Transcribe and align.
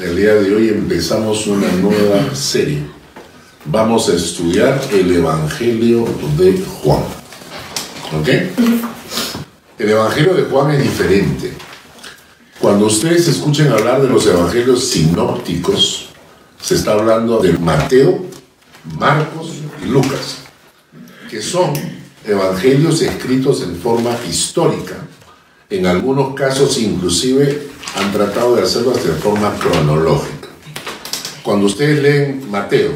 el 0.00 0.14
día 0.14 0.34
de 0.34 0.54
hoy 0.54 0.68
empezamos 0.68 1.46
una 1.46 1.70
nueva 1.72 2.34
serie. 2.34 2.82
Vamos 3.64 4.10
a 4.10 4.14
estudiar 4.14 4.80
el 4.92 5.16
Evangelio 5.16 6.06
de 6.36 6.62
Juan. 6.82 7.02
¿Ok? 8.18 8.28
El 9.78 9.90
Evangelio 9.90 10.34
de 10.34 10.42
Juan 10.44 10.72
es 10.72 10.82
diferente. 10.82 11.54
Cuando 12.60 12.86
ustedes 12.86 13.26
escuchen 13.28 13.72
hablar 13.72 14.02
de 14.02 14.08
los 14.08 14.26
Evangelios 14.26 14.84
sinópticos, 14.86 16.08
se 16.60 16.74
está 16.74 16.92
hablando 16.92 17.38
de 17.38 17.54
Mateo, 17.54 18.26
Marcos 18.98 19.52
y 19.82 19.88
Lucas, 19.88 20.38
que 21.30 21.40
son 21.40 21.72
evangelios 22.24 23.00
escritos 23.02 23.62
en 23.62 23.76
forma 23.76 24.10
histórica. 24.28 24.96
En 25.70 25.86
algunos 25.86 26.34
casos 26.34 26.78
inclusive 26.78 27.75
han 27.96 28.12
tratado 28.12 28.56
de 28.56 28.62
hacerlo 28.62 28.92
de 28.92 29.12
forma 29.12 29.54
cronológica. 29.58 30.48
Cuando 31.42 31.66
ustedes 31.66 32.02
leen 32.02 32.50
Mateo, 32.50 32.92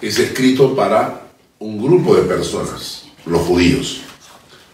es 0.00 0.18
escrito 0.18 0.74
para 0.74 1.28
un 1.58 1.82
grupo 1.82 2.14
de 2.16 2.22
personas, 2.22 3.04
los 3.26 3.42
judíos. 3.42 4.00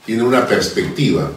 Tiene 0.06 0.22
una 0.22 0.46
perspectiva 0.46 1.30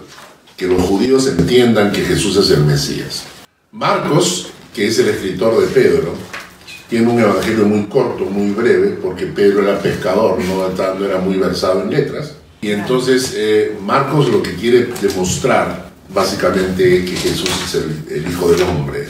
que 0.57 0.67
los 0.67 0.81
judíos 0.81 1.27
entiendan 1.27 1.91
que 1.91 2.01
Jesús 2.01 2.37
es 2.37 2.49
el 2.51 2.63
Mesías. 2.63 3.23
Marcos, 3.71 4.47
que 4.73 4.87
es 4.87 4.99
el 4.99 5.09
escritor 5.09 5.59
de 5.59 5.67
Pedro, 5.67 6.13
tiene 6.89 7.09
un 7.09 7.19
evangelio 7.19 7.65
muy 7.65 7.85
corto, 7.85 8.25
muy 8.25 8.51
breve, 8.51 8.97
porque 9.01 9.25
Pedro 9.25 9.63
era 9.63 9.79
pescador, 9.79 10.37
no 10.39 11.05
era 11.05 11.17
muy 11.19 11.37
versado 11.37 11.81
en 11.81 11.89
letras. 11.89 12.35
Y 12.61 12.71
entonces 12.71 13.33
eh, 13.35 13.75
Marcos 13.81 14.29
lo 14.29 14.41
que 14.43 14.55
quiere 14.55 14.93
demostrar 15.01 15.92
básicamente 16.13 17.03
que 17.03 17.15
Jesús 17.15 17.49
es 17.65 17.75
el, 18.11 18.31
Hijo 18.31 18.49
del 18.49 18.61
Hombre. 18.63 19.07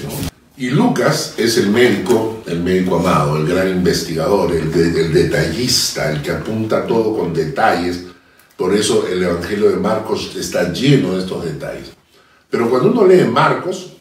Y 0.55 0.69
Lucas 0.69 1.33
es 1.37 1.57
el 1.57 1.69
médico, 1.69 2.43
el 2.45 2.61
médico 2.61 2.97
amado, 2.97 3.37
el 3.37 3.47
gran 3.47 3.69
investigador, 3.69 4.51
el, 4.53 4.71
detallista, 5.13 6.11
el 6.11 6.21
que 6.21 6.31
apunta 6.31 6.87
todo 6.87 7.17
con 7.17 7.33
detalles. 7.33 8.05
Por 8.55 8.73
eso 8.73 9.07
el 9.07 9.23
Evangelio 9.23 9.69
de 9.69 9.77
Marcos 9.77 10.35
está 10.37 10.71
lleno 10.71 11.13
de 11.13 11.21
estos 11.21 11.43
detalles. 11.43 11.91
Pero 12.49 12.69
cuando 12.69 12.91
uno 12.91 13.07
lee 13.07 13.25
Marcos, 13.25 13.93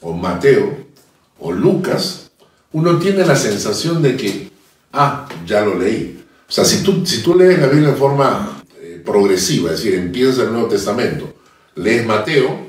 o 0.00 0.12
Mateo, 0.12 0.86
o 1.40 1.50
Lucas, 1.50 2.30
uno 2.72 2.98
tiene 2.98 3.24
la 3.24 3.34
sensación 3.34 4.02
de 4.02 4.16
que, 4.16 4.50
ah, 4.92 5.26
ya 5.46 5.62
lo 5.62 5.78
leí. 5.78 6.22
O 6.48 6.52
sea, 6.52 6.64
si 6.64 6.82
tú, 6.82 7.04
si 7.04 7.22
tú 7.22 7.34
lees 7.34 7.58
la 7.58 7.66
Biblia 7.66 7.90
en 7.90 7.96
forma 7.96 8.62
eh, 8.80 9.02
progresiva, 9.04 9.72
es 9.72 9.82
decir, 9.82 9.98
empiezas 9.98 10.38
el 10.38 10.52
Nuevo 10.52 10.68
Testamento, 10.68 11.37
lees 11.78 12.06
Mateo, 12.06 12.66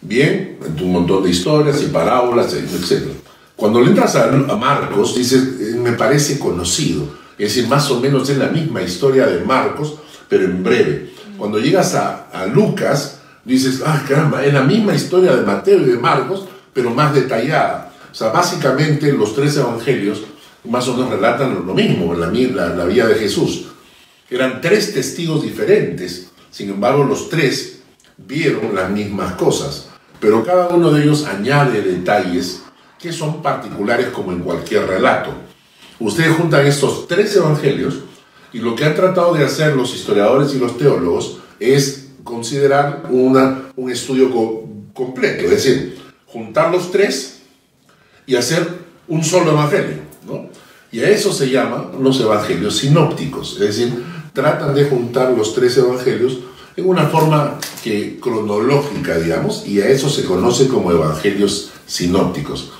bien, 0.00 0.58
en 0.64 0.84
un 0.84 0.92
montón 0.92 1.24
de 1.24 1.30
historias 1.30 1.82
y 1.82 1.86
parábolas, 1.86 2.52
etc. 2.54 3.08
Cuando 3.54 3.80
le 3.80 3.88
entras 3.88 4.16
a, 4.16 4.30
Marcos, 4.56 5.16
dices, 5.16 5.42
eh, 5.60 5.76
me 5.76 5.92
parece 5.92 6.38
conocido. 6.38 7.04
Es 7.38 7.54
decir, 7.54 7.68
más 7.68 7.90
o 7.90 8.00
menos 8.00 8.28
es 8.28 8.38
la 8.38 8.48
misma 8.48 8.82
historia 8.82 9.26
de 9.26 9.44
Marcos, 9.44 9.96
pero 10.28 10.44
en 10.44 10.62
breve. 10.62 11.10
Cuando 11.36 11.58
llegas 11.58 11.94
a, 11.94 12.28
a 12.30 12.46
Lucas, 12.46 13.20
dices, 13.44 13.82
ah, 13.84 14.02
caramba, 14.08 14.44
es 14.44 14.52
la 14.52 14.62
misma 14.62 14.94
historia 14.94 15.34
de 15.36 15.42
Mateo 15.42 15.80
y 15.80 15.84
de 15.84 15.98
Marcos, 15.98 16.46
pero 16.72 16.90
más 16.90 17.14
detallada. 17.14 17.92
O 18.10 18.14
sea, 18.14 18.28
básicamente 18.28 19.12
los 19.12 19.34
tres 19.34 19.56
evangelios 19.56 20.22
más 20.64 20.88
o 20.88 20.94
menos 20.94 21.10
relatan 21.10 21.66
lo 21.66 21.74
mismo, 21.74 22.14
la, 22.14 22.28
la, 22.28 22.68
la 22.68 22.84
vida 22.84 23.06
de 23.06 23.14
Jesús. 23.14 23.66
Eran 24.28 24.60
tres 24.60 24.92
testigos 24.92 25.42
diferentes, 25.42 26.30
sin 26.50 26.70
embargo 26.70 27.04
los 27.04 27.28
tres 27.28 27.75
vieron 28.16 28.74
las 28.74 28.90
mismas 28.90 29.34
cosas, 29.34 29.88
pero 30.20 30.44
cada 30.44 30.68
uno 30.68 30.90
de 30.90 31.02
ellos 31.02 31.24
añade 31.26 31.82
detalles 31.82 32.62
que 32.98 33.12
son 33.12 33.42
particulares 33.42 34.08
como 34.08 34.32
en 34.32 34.40
cualquier 34.40 34.86
relato. 34.86 35.30
Ustedes 36.00 36.36
juntan 36.36 36.66
estos 36.66 37.06
tres 37.06 37.34
evangelios 37.36 38.00
y 38.52 38.58
lo 38.58 38.74
que 38.74 38.84
han 38.84 38.94
tratado 38.94 39.34
de 39.34 39.44
hacer 39.44 39.76
los 39.76 39.94
historiadores 39.94 40.54
y 40.54 40.58
los 40.58 40.78
teólogos 40.78 41.38
es 41.60 42.08
considerar 42.24 43.04
una, 43.10 43.70
un 43.76 43.90
estudio 43.90 44.30
completo, 44.92 45.44
es 45.44 45.50
decir, 45.50 45.98
juntar 46.26 46.70
los 46.70 46.90
tres 46.90 47.42
y 48.26 48.34
hacer 48.34 48.66
un 49.08 49.22
solo 49.22 49.52
evangelio. 49.52 49.98
¿no? 50.26 50.48
Y 50.90 51.00
a 51.00 51.10
eso 51.10 51.32
se 51.32 51.50
llaman 51.50 51.90
los 52.00 52.20
evangelios 52.20 52.78
sinópticos, 52.78 53.54
es 53.54 53.76
decir, 53.76 54.04
tratan 54.32 54.74
de 54.74 54.84
juntar 54.84 55.32
los 55.32 55.54
tres 55.54 55.76
evangelios 55.78 56.38
en 56.76 56.86
una 56.86 57.06
forma 57.06 57.58
que, 57.82 58.18
cronológica, 58.20 59.16
digamos, 59.18 59.66
y 59.66 59.80
a 59.80 59.88
eso 59.88 60.10
se 60.10 60.24
conoce 60.24 60.68
como 60.68 60.92
evangelios 60.92 61.72
sinópticos. 61.86 62.72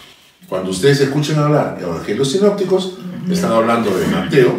Cuando 0.49 0.71
ustedes 0.71 1.01
escuchen 1.01 1.39
hablar 1.39 1.79
de 1.79 1.85
evangelios 1.85 2.31
sinópticos, 2.31 2.99
están 3.31 3.53
hablando 3.53 3.97
de 3.97 4.07
Mateo, 4.07 4.53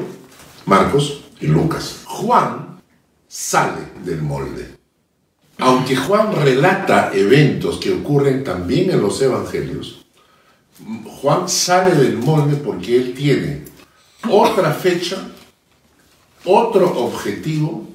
Marcos 0.65 1.21
y 1.39 1.47
Lucas. 1.47 2.01
Juan 2.05 2.79
sale 3.27 3.81
del 4.03 4.21
molde. 4.21 4.75
Aunque 5.59 5.95
Juan 5.95 6.35
relata 6.35 7.11
eventos 7.13 7.77
que 7.77 7.93
ocurren 7.93 8.43
también 8.43 8.91
en 8.91 9.01
los 9.01 9.21
evangelios, 9.21 10.05
Juan 11.21 11.47
sale 11.47 11.95
del 11.95 12.17
molde 12.17 12.57
porque 12.57 12.97
él 12.97 13.13
tiene 13.13 13.63
otra 14.29 14.71
fecha, 14.73 15.29
otro 16.45 16.99
objetivo 16.99 17.87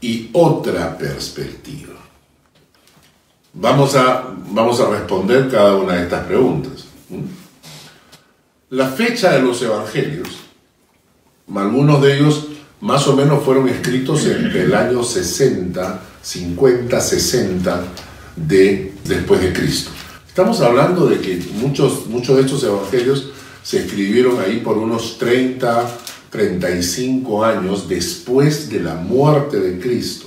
y 0.00 0.30
otra 0.32 0.96
perspectiva. 0.96 1.94
Vamos 3.54 3.96
a, 3.96 4.34
vamos 4.50 4.80
a 4.80 4.90
responder 4.90 5.48
cada 5.50 5.76
una 5.76 5.94
de 5.94 6.02
estas 6.04 6.24
preguntas. 6.26 6.84
La 8.70 8.88
fecha 8.88 9.32
de 9.32 9.42
los 9.42 9.60
evangelios, 9.62 10.28
algunos 11.54 12.02
de 12.02 12.16
ellos 12.16 12.48
más 12.80 13.06
o 13.08 13.16
menos 13.16 13.42
fueron 13.42 13.68
escritos 13.68 14.24
entre 14.26 14.64
el 14.64 14.74
año 14.74 15.02
60, 15.02 16.00
50, 16.22 17.00
60 17.00 17.82
de 18.36 18.92
después 19.04 19.40
de 19.40 19.52
Cristo. 19.52 19.90
Estamos 20.28 20.60
hablando 20.60 21.06
de 21.06 21.18
que 21.18 21.42
muchos, 21.54 22.06
muchos 22.06 22.36
de 22.36 22.42
estos 22.42 22.62
evangelios 22.62 23.30
se 23.62 23.84
escribieron 23.84 24.40
ahí 24.40 24.60
por 24.60 24.78
unos 24.78 25.18
30, 25.18 25.90
35 26.30 27.44
años 27.44 27.88
después 27.88 28.68
de 28.70 28.80
la 28.80 28.94
muerte 28.94 29.58
de 29.58 29.78
Cristo. 29.80 30.26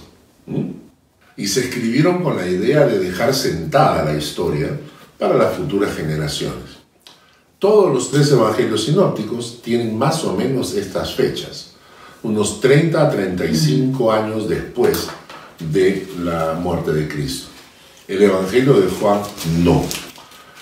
Y 1.37 1.47
se 1.47 1.61
escribieron 1.61 2.23
con 2.23 2.37
la 2.37 2.47
idea 2.47 2.85
de 2.85 2.99
dejar 2.99 3.33
sentada 3.33 4.03
la 4.03 4.17
historia 4.17 4.79
para 5.17 5.35
las 5.35 5.55
futuras 5.55 5.95
generaciones. 5.95 6.81
Todos 7.59 7.93
los 7.93 8.09
tres 8.09 8.31
evangelios 8.31 8.85
sinópticos 8.85 9.61
tienen 9.61 9.95
más 9.95 10.23
o 10.23 10.35
menos 10.35 10.73
estas 10.73 11.13
fechas, 11.13 11.73
unos 12.23 12.59
30 12.59 13.01
a 13.01 13.09
35 13.09 14.11
años 14.11 14.49
después 14.49 15.07
de 15.59 16.07
la 16.23 16.53
muerte 16.53 16.91
de 16.91 17.07
Cristo. 17.07 17.47
El 18.07 18.23
Evangelio 18.23 18.73
de 18.73 18.89
Juan 18.89 19.21
no. 19.63 19.85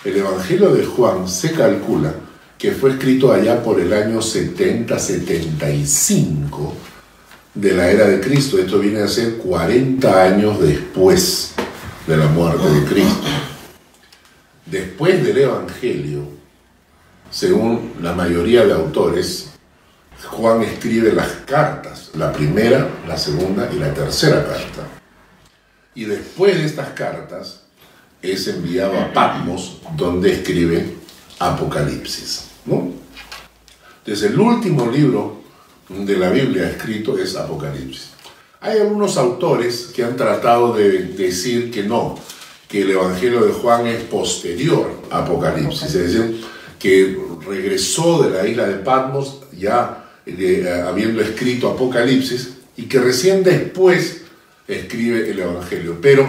El 0.03 0.17
Evangelio 0.17 0.73
de 0.73 0.85
Juan 0.85 1.27
se 1.27 1.51
calcula 1.53 2.13
que 2.59 2.74
fue 2.74 2.92
escrito 2.92 3.31
allá 3.31 3.64
por 3.64 3.80
el 3.80 3.92
año 3.94 4.20
70-75 4.20 6.74
de 7.53 7.72
la 7.72 7.90
era 7.90 8.06
de 8.06 8.20
Cristo. 8.20 8.59
Esto 8.59 8.80
viene 8.80 9.00
a 9.00 9.08
ser 9.08 9.38
40 9.38 10.24
años 10.24 10.59
después 10.59 11.53
de 12.06 12.18
la 12.18 12.28
muerte 12.28 12.69
de 12.69 12.84
Cristo. 12.84 13.28
Después 14.66 15.24
del 15.24 15.38
Evangelio, 15.38 16.28
según 17.31 17.94
la 18.02 18.12
mayoría 18.14 18.66
de 18.66 18.74
autores, 18.74 19.52
Juan 20.25 20.62
escribe 20.62 21.14
las 21.14 21.30
cartas, 21.46 22.12
la 22.16 22.34
primera, 22.34 22.90
la 23.08 23.18
segunda 23.18 23.69
y 23.74 23.80
la 23.80 23.94
tercera 23.94 24.46
carta. 24.46 24.86
Y 25.96 26.03
después 26.03 26.58
de 26.58 26.66
estas 26.66 26.90
cartas 26.90 27.62
es 28.22 28.50
enviado 28.50 29.00
a 29.00 29.14
Patmos, 29.14 29.78
donde 29.96 30.34
escribe 30.34 30.98
Apocalipsis. 31.40 32.49
¿No? 32.65 32.91
Entonces 34.00 34.31
el 34.31 34.39
último 34.39 34.89
libro 34.89 35.41
de 35.89 36.17
la 36.17 36.29
Biblia 36.29 36.69
escrito 36.69 37.17
es 37.17 37.35
Apocalipsis. 37.35 38.09
Hay 38.61 38.79
algunos 38.79 39.17
autores 39.17 39.91
que 39.95 40.03
han 40.03 40.17
tratado 40.17 40.73
de 40.73 41.03
decir 41.03 41.71
que 41.71 41.83
no, 41.83 42.17
que 42.67 42.81
el 42.81 42.91
Evangelio 42.91 43.45
de 43.45 43.53
Juan 43.53 43.88
es 43.88 44.03
posterior 44.03 45.01
a 45.09 45.19
Apocalipsis, 45.19 45.83
es 45.83 45.94
decir, 45.94 46.45
que 46.77 47.17
regresó 47.47 48.21
de 48.21 48.29
la 48.29 48.47
isla 48.47 48.67
de 48.67 48.75
Patmos 48.75 49.41
ya 49.57 50.06
eh, 50.25 50.83
habiendo 50.88 51.21
escrito 51.21 51.69
Apocalipsis 51.69 52.53
y 52.77 52.83
que 52.83 53.00
recién 53.00 53.44
después 53.44 54.21
escribe 54.67 55.29
el 55.29 55.39
Evangelio. 55.39 55.97
Pero 56.01 56.27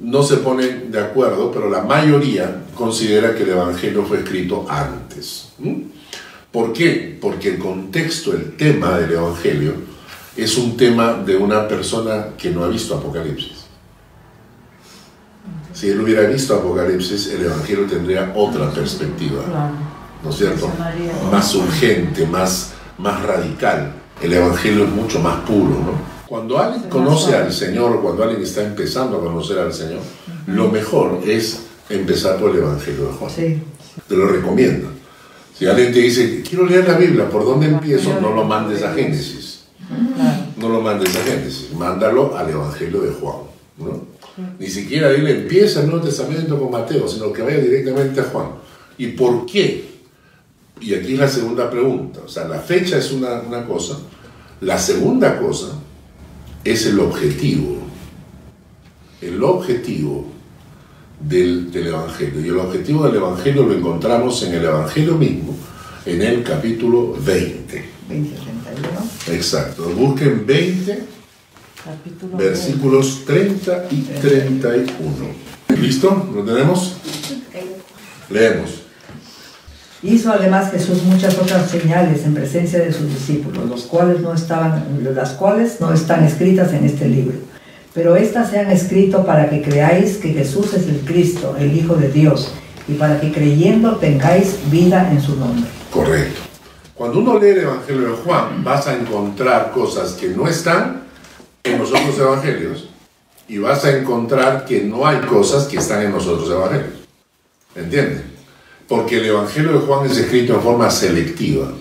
no 0.00 0.22
se 0.22 0.36
ponen 0.36 0.90
de 0.90 1.00
acuerdo, 1.00 1.50
pero 1.52 1.68
la 1.68 1.82
mayoría 1.82 2.62
considera 2.82 3.32
que 3.32 3.44
el 3.44 3.50
Evangelio 3.50 4.04
fue 4.04 4.18
escrito 4.18 4.66
antes. 4.68 5.50
¿Por 6.50 6.72
qué? 6.72 7.16
Porque 7.20 7.50
el 7.50 7.58
contexto, 7.60 8.32
el 8.32 8.56
tema 8.56 8.98
del 8.98 9.12
Evangelio, 9.12 9.74
es 10.36 10.58
un 10.58 10.76
tema 10.76 11.12
de 11.12 11.36
una 11.36 11.68
persona 11.68 12.30
que 12.36 12.50
no 12.50 12.64
ha 12.64 12.68
visto 12.68 12.96
Apocalipsis. 12.96 13.66
Si 15.72 15.90
él 15.90 16.00
hubiera 16.00 16.22
visto 16.22 16.56
Apocalipsis, 16.56 17.28
el 17.28 17.44
Evangelio 17.44 17.86
tendría 17.86 18.32
otra 18.34 18.68
perspectiva. 18.70 19.42
¿no 20.24 20.30
es 20.30 20.36
cierto? 20.36 20.68
Más 21.30 21.54
urgente, 21.54 22.26
más, 22.26 22.72
más 22.98 23.22
radical. 23.22 23.92
El 24.20 24.32
Evangelio 24.32 24.84
es 24.86 24.90
mucho 24.90 25.20
más 25.20 25.36
puro, 25.42 25.70
¿no? 25.70 26.12
Cuando 26.26 26.58
alguien 26.58 26.90
conoce 26.90 27.36
al 27.36 27.52
Señor, 27.52 28.02
cuando 28.02 28.24
alguien 28.24 28.42
está 28.42 28.64
empezando 28.64 29.18
a 29.18 29.20
conocer 29.20 29.60
al 29.60 29.72
Señor, 29.72 30.00
lo 30.46 30.68
mejor 30.68 31.20
es 31.24 31.66
empezar 31.88 32.38
por 32.38 32.50
el 32.50 32.58
Evangelio 32.58 33.06
de 33.06 33.12
Juan. 33.12 33.30
Sí. 33.30 33.58
Te 34.08 34.16
lo 34.16 34.26
recomiendo. 34.26 34.88
Si 35.56 35.66
alguien 35.66 35.92
te 35.92 36.00
dice, 36.00 36.42
quiero 36.48 36.66
leer 36.66 36.88
la 36.88 36.96
Biblia, 36.96 37.28
¿por 37.28 37.44
dónde 37.44 37.66
empiezo? 37.66 38.18
No 38.20 38.34
lo 38.34 38.44
mandes 38.44 38.82
a 38.82 38.94
Génesis. 38.94 39.64
No 40.56 40.68
lo 40.68 40.80
mandes 40.80 41.14
a 41.14 41.22
Génesis, 41.22 41.72
mándalo 41.74 42.36
al 42.36 42.50
Evangelio 42.50 43.02
de 43.02 43.10
Juan. 43.12 43.36
¿no? 43.78 44.12
Ni 44.58 44.66
siquiera 44.66 45.10
dile 45.10 45.42
empieza 45.42 45.80
el 45.80 45.88
Nuevo 45.88 46.06
Testamento 46.06 46.58
con 46.58 46.70
Mateo, 46.70 47.06
sino 47.06 47.32
que 47.32 47.42
vaya 47.42 47.58
directamente 47.58 48.20
a 48.20 48.24
Juan. 48.24 48.46
¿Y 48.96 49.08
por 49.08 49.44
qué? 49.46 49.92
Y 50.80 50.94
aquí 50.94 51.14
es 51.14 51.18
la 51.18 51.28
segunda 51.28 51.70
pregunta. 51.70 52.20
O 52.24 52.28
sea, 52.28 52.48
la 52.48 52.58
fecha 52.58 52.96
es 52.96 53.12
una, 53.12 53.40
una 53.40 53.66
cosa. 53.66 53.98
La 54.60 54.78
segunda 54.78 55.38
cosa 55.38 55.78
es 56.64 56.86
el 56.86 56.98
objetivo. 56.98 57.78
El 59.20 59.42
objetivo 59.42 60.26
del, 61.22 61.70
del 61.70 61.88
Evangelio. 61.88 62.40
Y 62.40 62.48
el 62.48 62.58
objetivo 62.58 63.06
del 63.06 63.16
Evangelio 63.16 63.64
lo 63.64 63.74
encontramos 63.74 64.42
en 64.42 64.54
el 64.54 64.64
Evangelio 64.64 65.16
mismo, 65.16 65.56
en 66.06 66.22
el 66.22 66.42
capítulo 66.42 67.16
20. 67.24 67.84
2031. 68.08 68.88
Exacto. 69.28 69.88
Busquen 69.90 70.46
20 70.46 71.22
Capítulo 71.84 72.36
versículos 72.36 73.24
30 73.26 73.86
y 73.90 74.02
31. 74.02 75.12
¿Listo? 75.80 76.30
¿Lo 76.32 76.44
tenemos? 76.44 76.94
Leemos. 78.30 78.82
Hizo 80.04 80.30
además 80.30 80.70
Jesús 80.70 81.02
muchas 81.02 81.36
otras 81.38 81.68
señales 81.68 82.24
en 82.24 82.34
presencia 82.34 82.78
de 82.78 82.92
sus 82.92 83.08
discípulos, 83.08 83.68
los 83.68 83.82
cuales 83.82 84.20
no 84.20 84.32
estaban, 84.32 84.84
las 85.12 85.30
cuales 85.30 85.80
no 85.80 85.92
están 85.92 86.22
escritas 86.22 86.72
en 86.72 86.84
este 86.84 87.08
libro. 87.08 87.34
Pero 87.94 88.16
estas 88.16 88.50
se 88.50 88.58
han 88.58 88.70
escrito 88.70 89.26
para 89.26 89.50
que 89.50 89.60
creáis 89.60 90.16
que 90.16 90.32
Jesús 90.32 90.72
es 90.72 90.88
el 90.88 91.00
Cristo, 91.00 91.56
el 91.58 91.76
Hijo 91.76 91.94
de 91.94 92.10
Dios, 92.10 92.52
y 92.88 92.94
para 92.94 93.20
que 93.20 93.30
creyendo 93.30 93.96
tengáis 93.96 94.58
vida 94.70 95.10
en 95.12 95.20
su 95.20 95.36
nombre. 95.36 95.68
Correcto. 95.92 96.40
Cuando 96.94 97.18
uno 97.18 97.38
lee 97.38 97.48
el 97.48 97.58
Evangelio 97.60 98.10
de 98.10 98.16
Juan, 98.16 98.64
vas 98.64 98.86
a 98.86 98.94
encontrar 98.94 99.72
cosas 99.72 100.12
que 100.12 100.28
no 100.28 100.48
están 100.48 101.02
en 101.64 101.78
los 101.78 101.90
otros 101.90 102.18
evangelios 102.18 102.88
y 103.48 103.58
vas 103.58 103.84
a 103.84 103.96
encontrar 103.96 104.64
que 104.64 104.82
no 104.82 105.06
hay 105.06 105.18
cosas 105.20 105.66
que 105.66 105.76
están 105.76 106.02
en 106.02 106.12
los 106.12 106.26
otros 106.26 106.50
evangelios. 106.50 107.00
¿Entienden? 107.74 108.24
Porque 108.88 109.18
el 109.18 109.26
Evangelio 109.26 109.72
de 109.72 109.86
Juan 109.86 110.06
es 110.06 110.16
escrito 110.16 110.54
en 110.54 110.62
forma 110.62 110.90
selectiva. 110.90 111.72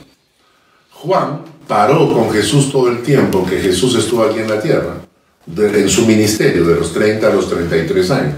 Juan 0.92 1.42
paró 1.68 2.14
con 2.14 2.32
Jesús 2.32 2.72
todo 2.72 2.90
el 2.90 3.02
tiempo 3.02 3.46
que 3.46 3.60
Jesús 3.60 3.96
estuvo 3.96 4.24
aquí 4.24 4.40
en 4.40 4.50
la 4.50 4.62
tierra, 4.62 4.96
de- 5.46 5.82
en 5.82 5.90
su 5.90 6.06
ministerio, 6.06 6.66
de 6.66 6.76
los 6.76 6.94
30 6.94 7.28
a 7.28 7.34
los 7.34 7.50
33 7.50 8.12
años. 8.12 8.36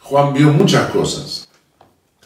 Juan 0.00 0.32
vio 0.34 0.48
muchas 0.50 0.90
cosas. 0.90 1.48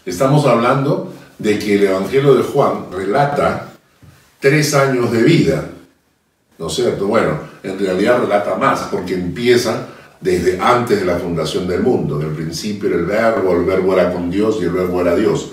Estamos 0.04 0.44
hablando 0.46 1.12
de 1.38 1.58
que 1.58 1.74
el 1.76 1.84
Evangelio 1.84 2.34
de 2.34 2.42
Juan 2.42 2.86
relata 2.92 3.72
tres 4.40 4.72
años 4.74 5.10
de 5.12 5.22
vida, 5.22 5.70
¿no 6.58 6.68
es 6.68 6.74
cierto? 6.74 7.06
Bueno, 7.06 7.38
en 7.62 7.78
realidad 7.78 8.20
relata 8.20 8.54
más 8.56 8.82
porque 8.90 9.14
empieza 9.14 9.88
desde 10.20 10.58
antes 10.60 11.00
de 11.00 11.04
la 11.06 11.16
fundación 11.16 11.66
del 11.68 11.82
mundo. 11.82 12.20
En 12.20 12.28
el 12.28 12.34
principio 12.34 12.88
era 12.88 12.98
el 12.98 13.04
verbo, 13.06 13.52
el 13.54 13.64
verbo 13.64 13.92
era 13.92 14.12
con 14.12 14.30
Dios 14.30 14.58
y 14.60 14.64
el 14.64 14.70
verbo 14.70 15.00
era 15.00 15.14
Dios. 15.14 15.50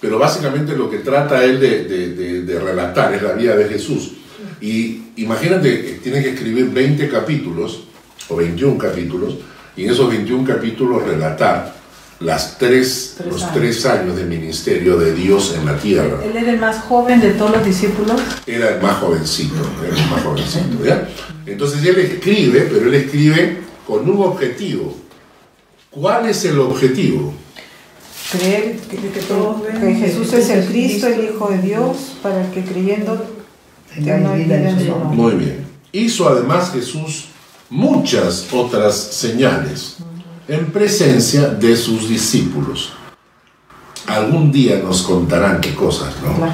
Pero 0.00 0.18
básicamente 0.18 0.74
lo 0.74 0.90
que 0.90 0.98
trata 0.98 1.44
él 1.44 1.60
de, 1.60 1.84
de- 1.84 2.58
relatar 2.60 3.12
es 3.14 3.22
la 3.22 3.32
vida 3.34 3.54
de 3.54 3.66
Jesús. 3.68 4.12
Y 4.60 5.02
imagínate 5.16 6.00
tiene 6.02 6.22
que 6.22 6.30
escribir 6.30 6.70
20 6.70 7.08
capítulos 7.08 7.84
o 8.30 8.36
21 8.36 8.78
capítulos 8.78 9.34
y 9.76 9.84
en 9.84 9.90
esos 9.90 10.08
21 10.08 10.44
capítulos 10.46 11.02
relatar 11.04 11.74
las 12.20 12.58
tres, 12.58 13.14
Tres 13.16 13.28
los 13.32 13.42
años. 13.42 13.54
tres 13.54 13.86
años 13.86 14.16
de 14.16 14.24
ministerio 14.24 14.98
de 14.98 15.14
Dios 15.14 15.54
en 15.58 15.64
la 15.64 15.76
tierra. 15.76 16.18
Él 16.22 16.36
era 16.36 16.50
el 16.52 16.58
más 16.60 16.80
joven 16.84 17.18
de 17.20 17.30
todos 17.30 17.52
los 17.52 17.64
discípulos. 17.64 18.20
Era 18.46 18.74
el 18.76 18.82
más 18.82 18.96
jovencito, 18.98 19.54
era 19.82 19.96
el 19.96 20.10
más 20.10 20.22
jovencito, 20.22 20.84
¿ya? 20.84 21.08
Entonces 21.46 21.82
él 21.84 21.98
escribe, 21.98 22.68
pero 22.70 22.86
él 22.88 22.94
escribe 22.94 23.58
con 23.86 24.08
un 24.08 24.22
objetivo. 24.22 24.94
¿Cuál 25.90 26.28
es 26.28 26.44
el 26.44 26.58
objetivo? 26.60 27.32
Creer 28.32 28.76
que, 28.88 28.96
que 28.96 29.20
todo- 29.26 29.62
que 29.64 29.94
Jesús 29.94 30.32
es 30.34 30.50
el 30.50 30.66
Cristo, 30.66 31.06
el 31.08 31.24
Hijo 31.24 31.48
de 31.48 31.58
Dios, 31.62 32.16
para 32.22 32.48
que 32.52 32.62
creyendo 32.62 33.24
tengáis 33.94 34.46
vida 34.46 34.68
en 34.70 34.78
su 34.78 34.86
nombre. 34.88 35.16
Muy 35.16 35.32
bien. 35.32 35.66
Hizo 35.90 36.28
además 36.28 36.70
Jesús 36.70 37.29
muchas 37.70 38.48
otras 38.52 38.96
señales 38.96 39.96
en 40.48 40.66
presencia 40.66 41.48
de 41.48 41.76
sus 41.76 42.08
discípulos. 42.08 42.92
Algún 44.06 44.50
día 44.50 44.80
nos 44.82 45.02
contarán 45.02 45.60
qué 45.60 45.74
cosas, 45.74 46.14
¿no? 46.22 46.52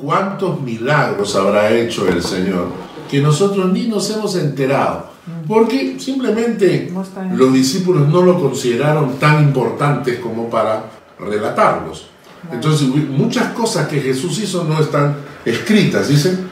¿Cuántos 0.00 0.60
milagros 0.60 1.36
habrá 1.36 1.70
hecho 1.70 2.08
el 2.08 2.22
Señor 2.22 2.66
que 3.08 3.20
nosotros 3.20 3.72
ni 3.72 3.86
nos 3.86 4.10
hemos 4.10 4.34
enterado? 4.34 5.10
Porque 5.46 5.96
simplemente 6.00 6.92
los 7.32 7.52
discípulos 7.52 8.08
no 8.08 8.22
lo 8.22 8.40
consideraron 8.40 9.18
tan 9.18 9.44
importantes 9.44 10.18
como 10.18 10.50
para 10.50 10.90
relatarlos. 11.18 12.06
Entonces, 12.50 12.88
muchas 12.88 13.52
cosas 13.52 13.86
que 13.86 14.00
Jesús 14.00 14.40
hizo 14.40 14.64
no 14.64 14.80
están 14.80 15.16
escritas, 15.44 16.08
dicen. 16.08 16.48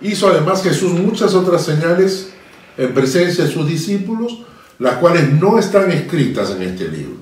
Hizo 0.00 0.28
además 0.28 0.62
Jesús 0.64 0.92
muchas 0.92 1.32
otras 1.32 1.62
señales 1.62 2.32
en 2.76 2.94
presencia 2.94 3.44
de 3.44 3.52
sus 3.52 3.66
discípulos, 3.66 4.38
las 4.78 4.96
cuales 4.96 5.32
no 5.32 5.58
están 5.58 5.90
escritas 5.90 6.50
en 6.50 6.62
este 6.62 6.88
libro. 6.88 7.16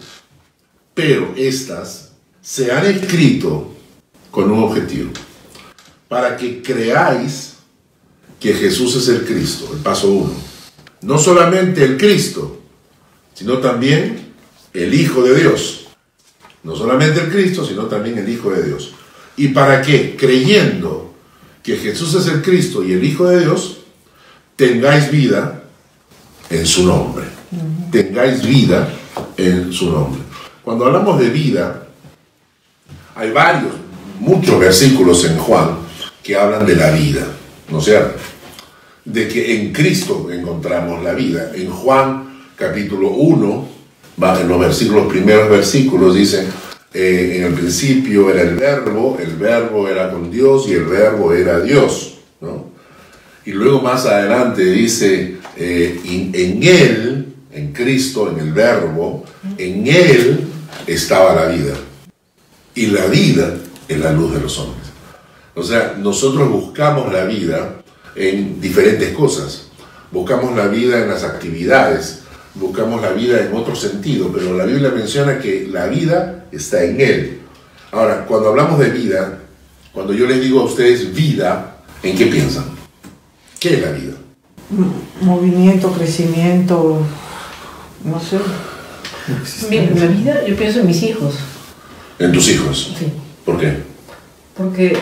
Pero 0.95 1.35
estas 1.37 2.13
se 2.41 2.73
han 2.73 2.87
escrito 2.87 3.75
con 4.31 4.51
un 4.51 4.63
objetivo, 4.63 5.11
para 6.09 6.37
que 6.37 6.63
creáis 6.63 7.55
que 8.39 8.55
Jesús 8.55 8.97
es 8.97 9.09
el 9.09 9.25
Cristo, 9.25 9.69
el 9.73 9.81
paso 9.81 10.11
uno. 10.11 10.33
No 11.03 11.19
solamente 11.19 11.85
el 11.85 11.97
Cristo, 11.97 12.61
sino 13.35 13.59
también 13.59 14.33
el 14.73 14.95
Hijo 14.95 15.23
de 15.23 15.39
Dios. 15.39 15.89
No 16.63 16.77
solamente 16.77 17.21
el 17.21 17.31
Cristo, 17.31 17.65
sino 17.65 17.87
también 17.87 18.19
el 18.19 18.29
Hijo 18.29 18.51
de 18.51 18.63
Dios. 18.63 18.93
¿Y 19.37 19.49
para 19.49 19.83
qué? 19.83 20.17
Creyendo 20.19 21.15
que 21.63 21.77
Jesús 21.77 22.15
es 22.15 22.27
el 22.27 22.43
Cristo 22.43 22.85
y 22.85 22.93
el 22.93 23.05
Hijo 23.05 23.27
de 23.29 23.41
Dios, 23.41 23.80
tengáis 24.65 25.11
vida 25.11 25.63
en 26.51 26.67
su 26.67 26.87
nombre. 26.87 27.25
Tengáis 27.91 28.43
vida 28.47 28.89
en 29.39 29.73
su 29.73 29.91
nombre. 29.91 30.21
Cuando 30.63 30.85
hablamos 30.85 31.19
de 31.19 31.31
vida, 31.31 31.87
hay 33.15 33.31
varios, 33.31 33.73
muchos 34.19 34.61
versículos 34.61 35.25
en 35.25 35.39
Juan 35.39 35.79
que 36.23 36.37
hablan 36.37 36.67
de 36.67 36.77
la 36.77 36.91
vida, 36.91 37.27
¿no 37.71 37.79
es 37.79 37.85
cierto? 37.87 38.19
De 39.03 39.27
que 39.29 39.57
en 39.63 39.73
Cristo 39.73 40.29
encontramos 40.31 41.03
la 41.03 41.15
vida. 41.15 41.53
En 41.55 41.71
Juan 41.71 42.43
capítulo 42.55 43.09
1, 43.13 43.67
va- 44.23 44.39
en 44.43 44.47
los 44.49 44.61
versículos, 44.61 45.05
los 45.05 45.13
primeros 45.13 45.49
versículos 45.49 46.15
dicen, 46.15 46.47
eh, 46.93 47.37
en 47.39 47.45
el 47.45 47.55
principio 47.55 48.29
era 48.31 48.43
el 48.43 48.57
verbo, 48.57 49.17
el 49.19 49.37
verbo 49.37 49.89
era 49.89 50.11
con 50.11 50.31
Dios 50.31 50.67
y 50.69 50.75
el 50.75 50.85
verbo 50.85 51.33
era 51.33 51.61
Dios, 51.61 52.19
¿no? 52.43 52.69
Y 53.51 53.53
luego 53.53 53.81
más 53.81 54.07
adelante 54.07 54.65
dice, 54.65 55.39
eh, 55.57 56.01
en 56.05 56.63
Él, 56.63 57.35
en 57.51 57.73
Cristo, 57.73 58.31
en 58.31 58.39
el 58.39 58.53
verbo, 58.53 59.25
en 59.59 59.89
Él 59.89 60.47
estaba 60.87 61.35
la 61.35 61.47
vida. 61.47 61.75
Y 62.77 62.87
la 62.87 63.07
vida 63.07 63.53
es 63.89 63.99
la 63.99 64.13
luz 64.13 64.35
de 64.35 64.41
los 64.41 64.57
hombres. 64.57 64.87
O 65.57 65.65
sea, 65.65 65.97
nosotros 65.99 66.49
buscamos 66.49 67.13
la 67.13 67.25
vida 67.25 67.83
en 68.15 68.61
diferentes 68.61 69.13
cosas. 69.15 69.67
Buscamos 70.13 70.55
la 70.55 70.69
vida 70.69 71.03
en 71.03 71.09
las 71.09 71.25
actividades, 71.25 72.21
buscamos 72.55 73.03
la 73.03 73.11
vida 73.11 73.45
en 73.45 73.53
otro 73.53 73.75
sentido, 73.75 74.31
pero 74.33 74.57
la 74.57 74.65
Biblia 74.65 74.91
menciona 74.91 75.41
que 75.41 75.67
la 75.69 75.87
vida 75.87 76.45
está 76.53 76.85
en 76.85 77.01
Él. 77.01 77.41
Ahora, 77.91 78.27
cuando 78.27 78.51
hablamos 78.51 78.79
de 78.79 78.91
vida, 78.91 79.41
cuando 79.93 80.13
yo 80.13 80.29
les 80.29 80.41
digo 80.41 80.61
a 80.61 80.67
ustedes 80.67 81.13
vida, 81.13 81.79
¿en 82.05 82.17
qué 82.17 82.27
piensan? 82.27 82.80
¿Qué 83.61 83.75
es 83.75 83.83
la 83.83 83.93
vida? 83.93 84.15
Movimiento, 85.21 85.93
crecimiento, 85.93 86.99
no 88.05 88.21
sé. 88.21 88.39
Bien, 89.69 89.91
en 89.95 90.01
la 90.01 90.07
vida 90.07 90.47
yo 90.47 90.57
pienso 90.57 90.81
en 90.81 90.87
mis 90.87 91.03
hijos, 91.03 91.35
En 92.19 92.33
tus 92.33 92.49
hijos. 92.49 92.95
sí, 92.99 93.07
¿Por 93.45 93.59
qué? 93.61 93.75
porque 94.57 94.97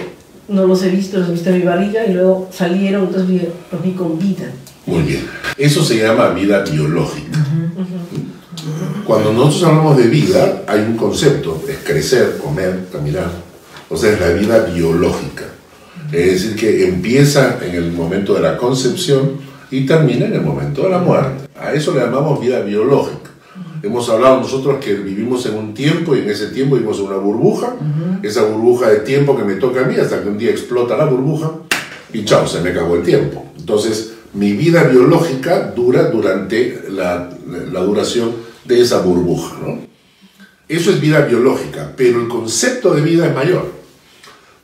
no 0.49 0.67
los 0.67 0.83
he 0.83 0.91
visto, 0.91 1.19
los 1.19 1.29
he 1.29 1.33
visto 1.33 1.50
en 1.50 1.59
mi 1.59 1.62
barriga 1.65 2.05
y 2.07 2.12
luego 2.15 2.49
salieron, 2.53 3.07
entonces 3.07 3.43
los 3.73 3.83
vi 3.83 3.93
con 3.93 4.19
vida. 4.19 4.50
Muy 4.87 5.03
bien. 5.03 5.27
Eso 5.57 5.85
se 5.85 5.99
llama 5.99 6.31
vida 6.31 6.62
biológica. 6.62 7.38
Cuando 9.05 9.33
nosotros 9.33 9.65
hablamos 9.65 9.97
de 9.97 10.07
vida, 10.09 10.62
hay 10.67 10.81
un 10.81 10.97
concepto, 10.97 11.62
es 11.69 11.79
crecer, 11.79 12.38
comer, 12.43 12.87
caminar. 12.93 13.31
O 13.88 13.97
sea, 13.97 14.12
es 14.12 14.21
la 14.21 14.29
vida 14.31 14.59
biológica. 14.73 15.45
Es 16.12 16.43
decir, 16.43 16.57
que 16.57 16.88
empieza 16.88 17.59
en 17.62 17.75
el 17.75 17.93
momento 17.93 18.35
de 18.35 18.41
la 18.41 18.57
concepción 18.57 19.33
y 19.71 19.85
termina 19.85 20.27
en 20.27 20.35
el 20.35 20.43
momento 20.43 20.83
de 20.83 20.91
la 20.91 20.99
muerte. 20.99 21.49
A 21.57 21.73
eso 21.73 21.93
le 21.93 22.00
llamamos 22.00 22.41
vida 22.41 22.61
biológica. 22.61 23.31
Hemos 23.83 24.09
hablado 24.09 24.41
nosotros 24.41 24.83
que 24.85 24.95
vivimos 24.95 25.47
en 25.47 25.55
un 25.55 25.75
tiempo 25.75 26.17
y 26.17 26.21
en 26.21 26.31
ese 26.31 26.49
tiempo 26.49 26.75
vivimos 26.75 26.99
en 26.99 27.07
una 27.07 27.17
burbuja, 27.17 27.77
esa 28.23 28.43
burbuja 28.43 28.88
de 28.88 29.00
tiempo 29.00 29.37
que 29.37 29.45
me 29.45 29.55
toca 29.55 29.83
a 29.83 29.85
mí 29.85 29.95
hasta 29.97 30.23
que 30.23 30.29
un 30.29 30.38
día 30.38 30.50
explota 30.50 30.97
la 30.97 31.05
burbuja 31.05 31.53
y 32.12 32.25
chao, 32.25 32.47
se 32.47 32.61
me 32.61 32.71
acabó 32.71 32.97
el 32.97 33.03
tiempo. 33.03 33.47
Entonces, 33.59 34.15
mi 34.35 34.53
vida 34.53 34.85
biológica 34.85 35.73
dura 35.77 36.11
durante 36.11 36.85
la, 36.91 37.31
la 37.71 37.81
duración 37.81 38.33
de 38.65 38.81
esa 38.81 39.00
burbuja. 39.00 39.57
¿no? 39.65 39.79
Eso 40.69 40.91
es 40.91 41.00
vida 41.00 41.21
biológica, 41.21 41.93
pero 41.97 42.21
el 42.21 42.29
concepto 42.29 42.95
de 42.95 43.03
vida 43.03 43.27
es 43.27 43.35
mayor. 43.35 43.77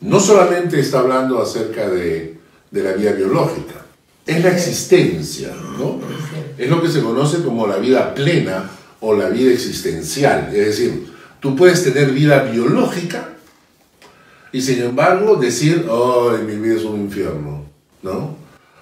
No 0.04 0.20
solamente 0.20 0.78
está 0.78 0.98
hablando 0.98 1.40
acerca 1.40 1.88
de, 1.88 2.36
de 2.70 2.82
la 2.82 2.92
vida 2.92 3.12
biológica, 3.12 3.86
es 4.26 4.44
la 4.44 4.50
existencia, 4.50 5.50
¿no? 5.78 5.98
Es 6.58 6.68
lo 6.68 6.82
que 6.82 6.88
se 6.88 7.02
conoce 7.02 7.42
como 7.42 7.66
la 7.66 7.78
vida 7.78 8.14
plena 8.14 8.70
o 9.00 9.14
la 9.14 9.30
vida 9.30 9.50
existencial. 9.50 10.50
Es 10.54 10.66
decir, 10.66 11.06
tú 11.40 11.56
puedes 11.56 11.82
tener 11.82 12.10
vida 12.10 12.42
biológica 12.42 13.30
y 14.52 14.60
sin 14.60 14.82
embargo 14.82 15.36
decir, 15.36 15.86
oh, 15.88 16.32
mi 16.46 16.56
vida 16.56 16.76
es 16.76 16.84
un 16.84 17.00
infierno, 17.00 17.64
¿no? 18.02 18.36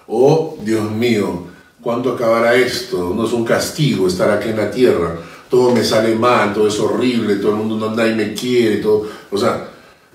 O, 0.07 0.57
Dios 0.61 0.91
mío, 0.91 1.47
¿cuándo 1.81 2.11
acabará 2.11 2.53
esto? 2.53 3.13
No 3.15 3.25
es 3.25 3.31
un 3.31 3.45
castigo 3.45 4.09
estar 4.09 4.29
aquí 4.29 4.49
en 4.49 4.57
la 4.57 4.69
tierra, 4.69 5.15
todo 5.49 5.73
me 5.73 5.85
sale 5.85 6.15
mal, 6.15 6.53
todo 6.53 6.67
es 6.67 6.77
horrible, 6.81 7.37
todo 7.37 7.51
el 7.51 7.57
mundo 7.59 7.77
no 7.77 7.89
anda 7.91 8.05
y 8.05 8.13
me 8.13 8.33
quiere, 8.33 8.77
todo, 8.77 9.07
o 9.31 9.37
sea, 9.37 9.69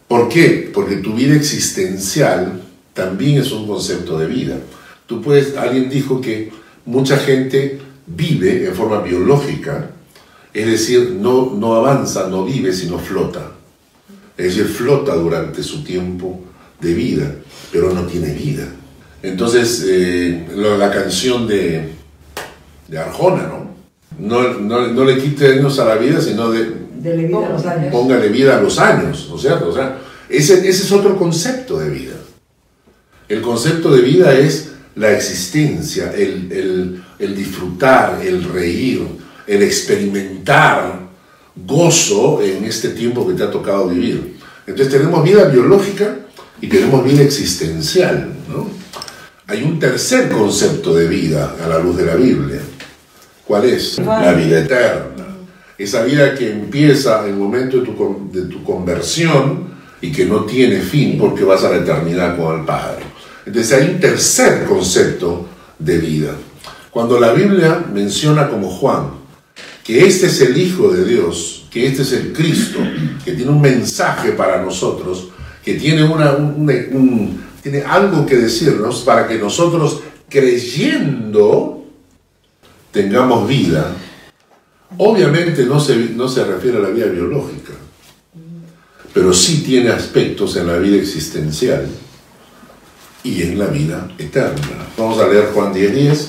¿por 0.09 0.29
qué? 0.29 0.71
Porque 0.73 0.97
tu 0.97 1.15
vida 1.15 1.35
existencial 1.35 2.63
también 2.95 3.39
es 3.39 3.53
un 3.53 3.67
concepto 3.67 4.19
de 4.19 4.27
vida. 4.27 4.59
Tú 5.07 5.23
puedes, 5.23 5.57
alguien 5.57 5.89
dijo 5.89 6.21
que 6.21 6.51
mucha 6.85 7.17
gente 7.19 7.79
vive 8.07 8.67
en 8.67 8.75
forma 8.75 9.01
biológica, 9.01 9.91
es 10.53 10.67
decir, 10.67 11.17
no, 11.21 11.55
no 11.55 11.75
avanza, 11.75 12.29
no 12.29 12.45
vive, 12.45 12.73
sino 12.73 12.99
flota. 12.99 13.53
Es 14.37 14.57
decir, 14.57 14.67
flota 14.67 15.15
durante 15.15 15.63
su 15.63 15.85
tiempo 15.85 16.41
de 16.81 16.95
vida, 16.95 17.35
pero 17.71 17.93
no 17.93 18.03
tiene 18.03 18.33
vida. 18.33 18.67
Entonces, 19.23 19.85
eh, 19.87 20.47
la 20.55 20.91
canción 20.91 21.47
de, 21.47 21.89
de 22.89 22.99
Arjona, 22.99 23.47
¿no? 23.49 23.69
No, 24.19 24.59
no, 24.59 25.05
le 25.05 25.19
quite 25.19 25.59
años 25.59 25.79
a 25.79 25.85
la 25.85 25.95
vida, 25.97 26.21
sino 26.21 26.51
de, 26.51 26.73
vida 27.03 27.47
a 27.47 27.51
los 27.51 27.67
años. 27.67 27.93
Póngale 27.93 28.29
vida 28.29 28.59
a 28.59 28.61
los 28.61 28.79
años, 28.79 29.27
¿no 29.31 29.37
es 29.37 29.43
cierto? 29.43 29.69
O 29.69 29.75
sea, 29.75 29.99
ese, 30.29 30.55
ese 30.69 30.85
es 30.85 30.93
otro 30.93 31.17
concepto 31.17 31.79
de 31.79 31.91
vida. 31.91 32.15
El 33.29 33.43
concepto 33.43 33.95
de 33.95 34.03
vida 34.03 34.33
es 34.35 34.73
la 34.95 35.13
existencia, 35.13 36.13
el, 36.13 36.51
el, 36.51 37.05
el 37.19 37.37
disfrutar, 37.37 38.21
el 38.25 38.45
reír, 38.45 39.07
el 39.47 39.63
experimentar 39.63 41.09
gozo 41.67 42.43
en 42.43 42.65
este 42.65 42.91
tiempo 42.91 43.27
que 43.27 43.35
te 43.35 43.45
ha 43.45 43.51
tocado 43.51 43.89
vivir. 43.89 44.37
Entonces 44.67 44.93
tenemos 44.93 45.25
vida 45.25 45.45
biológica 45.45 46.17
y 46.61 46.69
tenemos 46.69 47.05
vida 47.05 47.23
existencial. 47.23 48.33
¿no? 48.49 48.69
Hay 49.47 49.63
un 49.63 49.79
tercer 49.79 50.29
concepto 50.29 50.95
de 50.95 51.07
vida 51.09 51.57
a 51.63 51.69
la 51.69 51.79
luz 51.79 51.97
de 51.97 52.05
la 52.05 52.15
Biblia. 52.15 52.61
¿Cuál 53.47 53.65
es? 53.65 53.99
La 53.99 54.33
vida 54.35 54.61
eterna. 54.61 55.18
Esa 55.79 56.03
vida 56.03 56.35
que 56.35 56.51
empieza 56.51 57.23
en 57.25 57.31
el 57.31 57.37
momento 57.37 57.79
de 57.79 57.87
tu, 57.87 58.31
de 58.33 58.43
tu 58.43 58.65
conversión 58.65 59.69
y 60.01 60.11
que 60.11 60.27
no 60.27 60.45
tiene 60.45 60.81
fin 60.81 61.17
porque 61.19 61.45
vas 61.45 61.65
a 61.65 61.71
la 61.71 61.77
eternidad 61.79 62.37
con 62.37 62.61
el 62.61 62.67
Padre. 62.67 63.05
Entonces 63.47 63.73
hay 63.73 63.95
un 63.95 64.01
tercer 64.01 64.65
concepto 64.65 65.47
de 65.79 65.99
vida. 65.99 66.33
Cuando 66.91 67.19
la 67.21 67.33
Biblia 67.33 67.85
menciona 67.93 68.49
como 68.49 68.69
Juan 68.69 69.19
que 69.89 70.05
este 70.05 70.27
es 70.27 70.43
el 70.43 70.59
Hijo 70.59 70.91
de 70.91 71.03
Dios, 71.03 71.67
que 71.71 71.87
este 71.87 72.03
es 72.03 72.13
el 72.13 72.35
Cristo, 72.35 72.79
que 73.25 73.33
tiene 73.33 73.51
un 73.51 73.61
mensaje 73.61 74.33
para 74.33 74.63
nosotros, 74.63 75.29
que 75.65 75.75
tiene, 75.75 76.03
una, 76.03 76.37
tiene 77.63 77.83
algo 77.83 78.27
que 78.27 78.37
decirnos 78.37 79.01
para 79.01 79.27
que 79.27 79.39
nosotros 79.39 80.01
creyendo 80.29 81.87
tengamos 82.93 83.49
vida. 83.49 83.97
Obviamente 84.97 85.65
no 85.65 85.79
se, 85.79 85.97
no 85.97 86.29
se 86.29 86.45
refiere 86.45 86.79
a 86.79 86.81
la 86.81 86.89
vida 86.89 87.07
biológica, 87.07 87.73
pero 89.13 89.33
sí 89.33 89.63
tiene 89.65 89.91
aspectos 89.91 90.57
en 90.57 90.67
la 90.67 90.79
vida 90.79 90.97
existencial 90.97 91.87
y 93.23 93.43
en 93.43 93.59
la 93.59 93.67
vida 93.67 94.09
eterna. 94.19 94.87
Vamos 94.97 95.21
a 95.21 95.29
leer 95.29 95.51
Juan 95.53 95.75
10:10. 95.75 95.93
10. 95.93 96.29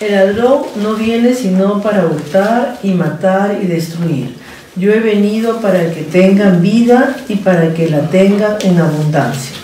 El 0.00 0.12
ladrón 0.12 0.62
no 0.82 0.94
viene 0.94 1.34
sino 1.34 1.82
para 1.82 2.06
hurtar 2.06 2.78
y 2.82 2.92
matar 2.92 3.60
y 3.62 3.66
destruir. 3.66 4.34
Yo 4.76 4.92
he 4.92 5.00
venido 5.00 5.60
para 5.60 5.92
que 5.92 6.02
tengan 6.02 6.62
vida 6.62 7.16
y 7.28 7.36
para 7.36 7.74
que 7.74 7.88
la 7.88 8.08
tengan 8.08 8.56
en 8.62 8.78
abundancia. 8.78 9.56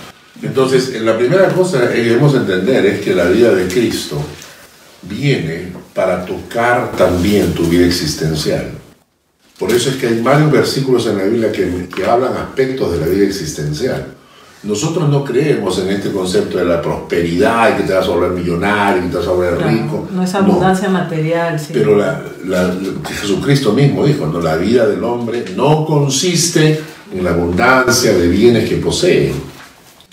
Entonces, 0.42 1.00
la 1.00 1.16
primera 1.16 1.48
cosa 1.50 1.88
que 1.88 2.02
debemos 2.02 2.34
entender 2.34 2.84
es 2.84 3.00
que 3.00 3.14
la 3.14 3.26
vida 3.26 3.54
de 3.54 3.68
Cristo 3.68 4.20
viene 5.02 5.68
para 5.94 6.26
tocar 6.26 6.92
también 6.92 7.54
tu 7.54 7.64
vida 7.64 7.86
existencial. 7.86 8.72
Por 9.58 9.70
eso 9.70 9.90
es 9.90 9.96
que 9.96 10.08
hay 10.08 10.20
varios 10.20 10.50
versículos 10.50 11.06
en 11.06 11.16
la 11.16 11.24
Biblia 11.24 11.52
que, 11.52 11.88
que 11.94 12.04
hablan 12.04 12.36
aspectos 12.36 12.92
de 12.92 12.98
la 12.98 13.06
vida 13.06 13.24
existencial. 13.24 14.14
Nosotros 14.64 15.08
no 15.10 15.24
creemos 15.24 15.78
en 15.78 15.90
este 15.90 16.10
concepto 16.10 16.56
de 16.56 16.64
la 16.64 16.80
prosperidad 16.80 17.76
que 17.76 17.82
te 17.82 17.92
vas 17.92 18.06
a 18.06 18.10
volver 18.10 18.30
millonario, 18.30 19.02
que 19.02 19.08
te 19.08 19.16
vas 19.18 19.26
a 19.26 19.30
volver 19.30 19.62
rico. 19.62 20.08
No 20.10 20.22
es 20.22 20.34
abundancia 20.34 20.88
material. 20.88 21.60
Sí. 21.60 21.70
Pero 21.74 21.96
la, 21.96 22.22
Jesucristo 23.20 23.72
mismo 23.72 24.06
dijo, 24.06 24.26
no, 24.26 24.40
la 24.40 24.56
vida 24.56 24.86
del 24.86 25.04
hombre 25.04 25.44
no 25.54 25.84
consiste 25.84 26.80
en 27.12 27.22
la 27.22 27.30
abundancia 27.30 28.14
de 28.14 28.26
bienes 28.26 28.68
que 28.68 28.76
posee. 28.76 29.34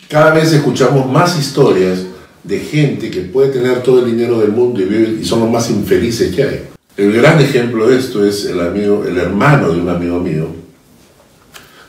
Cada 0.09 0.31
vez 0.31 0.51
escuchamos 0.51 1.09
más 1.09 1.39
historias 1.39 2.00
de 2.43 2.60
gente 2.60 3.12
que 3.12 3.21
puede 3.21 3.50
tener 3.50 3.83
todo 3.83 4.00
el 4.03 4.12
dinero 4.12 4.39
del 4.39 4.51
mundo 4.51 4.81
y, 4.81 4.86
vive, 4.86 5.19
y 5.21 5.25
son 5.25 5.41
los 5.41 5.51
más 5.51 5.69
infelices 5.69 6.33
que 6.36 6.43
hay. 6.43 6.63
El 6.98 7.13
gran 7.13 7.39
ejemplo 7.39 7.88
de 7.88 7.98
esto 7.98 8.25
es 8.25 8.45
el, 8.45 8.60
amigo, 8.60 9.05
el 9.07 9.17
hermano 9.17 9.71
de 9.71 9.79
un 9.79 9.89
amigo 9.89 10.19
mío, 10.19 10.48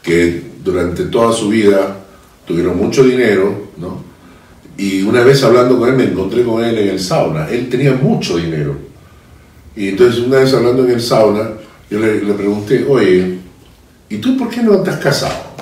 que 0.02 0.42
durante 0.62 1.04
toda 1.04 1.32
su 1.32 1.48
vida 1.48 2.04
tuvieron 2.46 2.76
mucho 2.76 3.04
dinero, 3.04 3.68
¿no? 3.78 4.12
Y 4.76 5.02
una 5.02 5.22
vez 5.22 5.42
hablando 5.42 5.78
con 5.78 5.88
él, 5.88 5.96
me 5.96 6.04
encontré 6.04 6.42
con 6.44 6.64
él 6.64 6.78
en 6.78 6.88
el 6.88 7.00
sauna. 7.00 7.48
Él 7.48 7.68
tenía 7.68 7.92
mucho 7.92 8.36
dinero. 8.36 8.76
Y 9.76 9.88
entonces 9.88 10.20
una 10.20 10.38
vez 10.38 10.52
hablando 10.54 10.84
en 10.84 10.92
el 10.92 11.00
sauna, 11.00 11.50
yo 11.90 11.98
le, 11.98 12.20
pregunté, 12.34 12.86
oye, 12.88 13.38
¿y 14.08 14.16
tú 14.16 14.36
por 14.36 14.48
qué 14.48 14.62
no 14.62 14.78
te 14.78 14.90
has 14.90 14.98
casado? 14.98 15.52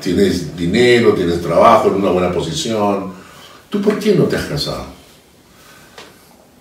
Tienes 0.00 0.56
dinero, 0.56 1.14
tienes 1.14 1.40
trabajo, 1.40 1.88
en 1.88 1.94
una 1.94 2.10
buena 2.10 2.32
posición. 2.32 3.12
¿Tú 3.72 3.80
por 3.80 3.98
qué 3.98 4.14
no 4.14 4.24
te 4.24 4.36
has 4.36 4.44
casado? 4.44 4.84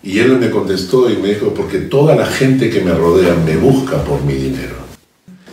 Y 0.02 0.20
él 0.20 0.38
me 0.38 0.50
contestó 0.50 1.10
y 1.10 1.18
me 1.18 1.34
dijo, 1.34 1.54
porque 1.54 1.80
toda 1.80 2.16
la 2.16 2.26
gente 2.26 2.70
que 2.70 2.80
me 2.80 2.94
rodea 2.94 3.36
me 3.36 3.58
busca 3.58 4.02
por 4.02 4.24
mi 4.24 4.34
dinero. 4.34 4.76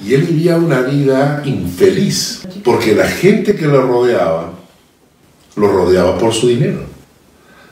Y 0.07 0.15
él 0.15 0.23
vivía 0.23 0.57
una 0.57 0.83
vida 0.83 1.43
infeliz, 1.45 2.47
porque 2.63 2.95
la 2.95 3.09
gente 3.09 3.57
que 3.57 3.67
lo 3.67 3.83
rodeaba, 3.83 4.53
lo 5.57 5.67
rodeaba 5.67 6.17
por 6.17 6.33
su 6.33 6.47
dinero. 6.47 6.85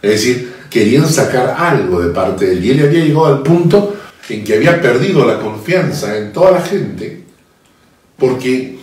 Es 0.03 0.11
decir, 0.11 0.53
querían 0.69 1.09
sacar 1.09 1.55
algo 1.57 2.01
de 2.01 2.13
parte 2.13 2.47
de 2.47 2.53
él. 2.55 2.65
Y 2.65 2.71
él 2.73 2.89
había 2.89 3.05
llegado 3.05 3.27
al 3.27 3.43
punto 3.45 3.95
en 4.29 4.43
que 4.43 4.57
había 4.57 4.83
perdido 4.83 5.25
la 5.25 5.39
confianza 5.39 6.19
en 6.19 6.33
toda 6.33 6.51
la 6.51 6.61
gente, 6.61 7.23
porque 8.19 8.79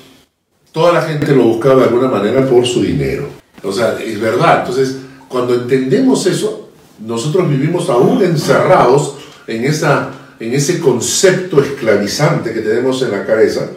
toda 0.71 0.93
la 0.93 1.01
gente 1.01 1.35
lo 1.35 1.43
buscaba 1.43 1.81
de 1.81 1.89
alguna 1.89 2.07
manera 2.07 2.47
por 2.47 2.65
su 2.65 2.81
dinero. 2.81 3.42
O 3.63 3.71
sea, 3.71 3.97
es 3.99 4.19
verdad. 4.19 4.59
Entonces, 4.59 4.97
cuando 5.27 5.55
entendemos 5.55 6.25
eso, 6.25 6.69
nosotros 6.99 7.49
vivimos 7.49 7.89
aún 7.89 8.23
encerrados 8.23 9.15
en 9.47 9.65
esa 9.65 10.11
en 10.39 10.53
ese 10.53 10.79
concepto 10.79 11.61
esclavizante 11.61 12.53
que 12.53 12.61
tenemos 12.61 13.01
en 13.01 13.11
la 13.11 13.25
cabeza, 13.25 13.69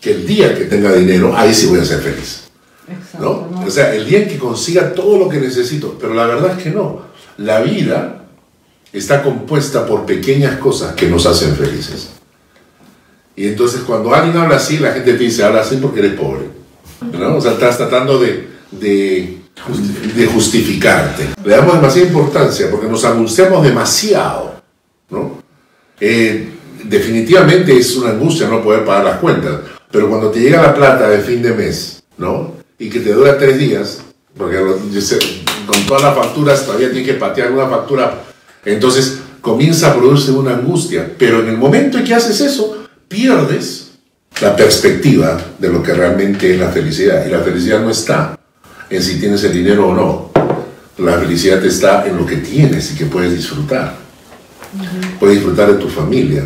que 0.00 0.12
el 0.12 0.26
día 0.26 0.54
que 0.54 0.64
tenga 0.64 0.92
dinero, 0.92 1.34
ahí 1.34 1.54
sí 1.54 1.66
voy 1.66 1.78
a 1.78 1.84
ser 1.84 2.00
feliz. 2.00 2.42
¿no? 3.18 3.48
O 3.66 3.70
sea, 3.70 3.94
el 3.94 4.04
día 4.06 4.22
en 4.22 4.28
que 4.28 4.38
consiga 4.38 4.92
todo 4.92 5.18
lo 5.18 5.28
que 5.28 5.40
necesito, 5.40 5.96
pero 5.98 6.12
la 6.12 6.26
verdad 6.26 6.58
es 6.58 6.62
que 6.62 6.70
no. 6.70 7.02
La 7.38 7.60
vida 7.60 8.26
está 8.92 9.22
compuesta 9.22 9.86
por 9.86 10.04
pequeñas 10.04 10.58
cosas 10.58 10.94
que 10.94 11.08
nos 11.08 11.24
hacen 11.26 11.56
felices. 11.56 12.10
Y 13.36 13.48
entonces 13.48 13.80
cuando 13.80 14.14
alguien 14.14 14.36
habla 14.36 14.56
así, 14.56 14.78
la 14.78 14.92
gente 14.92 15.14
te 15.14 15.24
dice, 15.24 15.42
habla 15.42 15.62
así 15.62 15.76
porque 15.76 16.00
eres 16.00 16.12
pobre. 16.12 16.48
¿no? 17.18 17.36
O 17.36 17.40
sea, 17.40 17.52
estás 17.52 17.78
tratando 17.78 18.18
de, 18.18 18.46
de, 18.80 19.38
de 20.16 20.26
justificarte. 20.26 21.30
Le 21.44 21.56
damos 21.56 21.74
demasiada 21.74 22.08
importancia 22.08 22.70
porque 22.70 22.86
nos 22.86 23.04
anunciamos 23.04 23.62
demasiado. 23.62 24.62
¿no? 25.10 25.42
Eh, 26.00 26.48
definitivamente 26.84 27.76
es 27.76 27.96
una 27.96 28.10
angustia 28.10 28.48
no 28.48 28.62
poder 28.62 28.84
pagar 28.84 29.04
las 29.04 29.18
cuentas, 29.18 29.60
pero 29.90 30.08
cuando 30.08 30.30
te 30.30 30.40
llega 30.40 30.62
la 30.62 30.74
plata 30.74 31.08
de 31.08 31.18
fin 31.18 31.42
de 31.42 31.52
mes, 31.52 32.02
¿no? 32.18 32.54
Y 32.78 32.90
que 32.90 33.00
te 33.00 33.12
dura 33.12 33.38
tres 33.38 33.58
días, 33.58 34.00
porque 34.36 34.58
con 35.66 35.86
todas 35.86 36.02
las 36.02 36.14
facturas 36.14 36.64
todavía 36.64 36.90
tienes 36.90 37.06
que 37.06 37.14
patear 37.14 37.52
una 37.52 37.68
factura, 37.68 38.22
entonces 38.64 39.20
comienza 39.40 39.90
a 39.90 39.94
producirse 39.94 40.32
una 40.32 40.54
angustia, 40.54 41.12
pero 41.18 41.40
en 41.40 41.48
el 41.48 41.58
momento 41.58 41.98
en 41.98 42.04
que 42.04 42.14
haces 42.14 42.40
eso, 42.40 42.86
pierdes 43.08 43.92
la 44.40 44.56
perspectiva 44.56 45.40
de 45.58 45.68
lo 45.68 45.82
que 45.82 45.94
realmente 45.94 46.52
es 46.52 46.58
la 46.58 46.70
felicidad. 46.70 47.24
Y 47.26 47.30
la 47.30 47.40
felicidad 47.40 47.80
no 47.80 47.90
está 47.90 48.38
en 48.96 49.02
si 49.02 49.18
tienes 49.18 49.42
el 49.44 49.52
dinero 49.52 49.88
o 49.88 49.94
no. 49.94 50.30
La 50.98 51.18
felicidad 51.18 51.64
está 51.64 52.06
en 52.06 52.16
lo 52.16 52.24
que 52.24 52.36
tienes 52.36 52.92
y 52.92 52.96
que 52.96 53.06
puedes 53.06 53.34
disfrutar. 53.34 53.96
Puedes 55.18 55.36
disfrutar 55.36 55.72
de 55.72 55.78
tu 55.78 55.88
familia. 55.88 56.44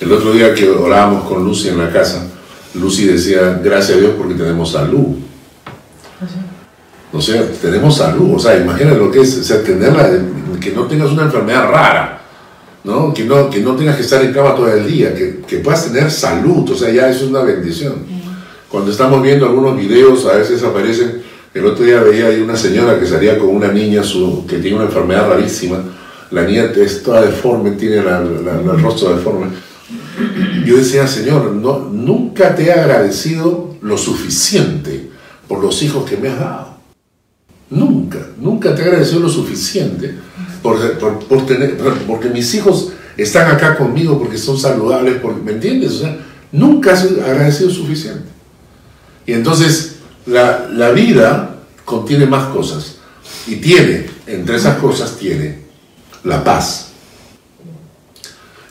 El 0.00 0.12
otro 0.12 0.32
día 0.32 0.54
que 0.54 0.68
orábamos 0.68 1.24
con 1.28 1.44
Lucy 1.44 1.68
en 1.68 1.78
la 1.78 1.90
casa, 1.90 2.26
Lucy 2.74 3.06
decía, 3.06 3.60
gracias 3.62 3.98
a 3.98 4.00
Dios 4.00 4.12
porque 4.16 4.34
tenemos 4.34 4.72
salud. 4.72 5.16
O 7.12 7.20
sea, 7.20 7.44
tenemos 7.60 7.96
salud. 7.96 8.34
O 8.34 8.38
sea, 8.38 8.56
imagina 8.56 8.94
lo 8.94 9.10
que 9.10 9.20
es, 9.20 9.38
o 9.38 9.44
sea, 9.44 9.62
tenerla, 9.62 10.10
que 10.60 10.72
no 10.72 10.86
tengas 10.86 11.10
una 11.10 11.24
enfermedad 11.24 11.70
rara, 11.70 12.22
¿no? 12.84 13.12
Que, 13.12 13.24
no, 13.24 13.50
que 13.50 13.60
no 13.60 13.76
tengas 13.76 13.96
que 13.96 14.02
estar 14.02 14.24
en 14.24 14.32
cama 14.32 14.54
todo 14.54 14.72
el 14.72 14.86
día, 14.86 15.14
que, 15.14 15.40
que 15.46 15.58
puedas 15.58 15.84
tener 15.84 16.10
salud. 16.10 16.70
O 16.70 16.74
sea, 16.74 16.90
ya 16.90 17.10
eso 17.10 17.24
es 17.24 17.30
una 17.30 17.42
bendición. 17.42 17.94
Cuando 18.70 18.90
estamos 18.90 19.22
viendo 19.22 19.46
algunos 19.46 19.76
videos, 19.76 20.24
a 20.26 20.36
veces 20.36 20.62
aparecen, 20.62 21.22
el 21.52 21.66
otro 21.66 21.84
día 21.84 22.00
veía 22.00 22.26
ahí 22.26 22.40
una 22.40 22.56
señora 22.56 22.98
que 22.98 23.06
salía 23.06 23.38
con 23.38 23.48
una 23.48 23.72
niña 23.72 24.04
su, 24.04 24.46
que 24.46 24.58
tiene 24.58 24.76
una 24.76 24.86
enfermedad 24.86 25.28
rarísima. 25.28 25.82
La 26.30 26.44
niña 26.44 26.70
es 26.76 27.02
toda 27.02 27.22
deforme, 27.22 27.72
tiene 27.72 27.96
el 27.96 28.80
rostro 28.80 29.16
deforme. 29.16 29.48
Yo 30.64 30.76
decía, 30.76 31.06
Señor, 31.08 31.52
no, 31.52 31.80
nunca 31.90 32.54
te 32.54 32.66
he 32.66 32.72
agradecido 32.72 33.74
lo 33.82 33.98
suficiente 33.98 35.10
por 35.48 35.60
los 35.60 35.82
hijos 35.82 36.08
que 36.08 36.16
me 36.16 36.28
has 36.28 36.38
dado. 36.38 36.76
Nunca, 37.70 38.18
nunca 38.38 38.74
te 38.74 38.82
he 38.82 38.84
agradecido 38.84 39.20
lo 39.20 39.28
suficiente 39.28 40.14
por, 40.62 40.78
por, 40.98 41.46
tener, 41.46 41.76
porque 42.06 42.28
mis 42.28 42.54
hijos 42.54 42.92
están 43.16 43.50
acá 43.50 43.76
conmigo 43.76 44.18
porque 44.18 44.38
son 44.38 44.56
saludables, 44.56 45.16
porque, 45.20 45.42
¿me 45.42 45.52
entiendes? 45.52 45.92
O 45.94 45.98
sea, 45.98 46.16
nunca 46.52 46.92
has 46.92 47.04
agradecido 47.04 47.70
suficiente. 47.70 48.28
Y 49.26 49.32
entonces 49.32 49.99
la, 50.30 50.68
la 50.70 50.90
vida 50.90 51.56
contiene 51.84 52.26
más 52.26 52.46
cosas. 52.46 52.96
Y 53.46 53.56
tiene, 53.56 54.06
entre 54.26 54.56
esas 54.56 54.78
cosas 54.78 55.16
tiene 55.16 55.58
la 56.24 56.42
paz. 56.42 56.88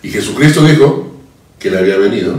Y 0.01 0.09
Jesucristo 0.09 0.63
dijo 0.63 1.15
que 1.57 1.69
le 1.69 1.79
había 1.79 1.97
venido 1.97 2.35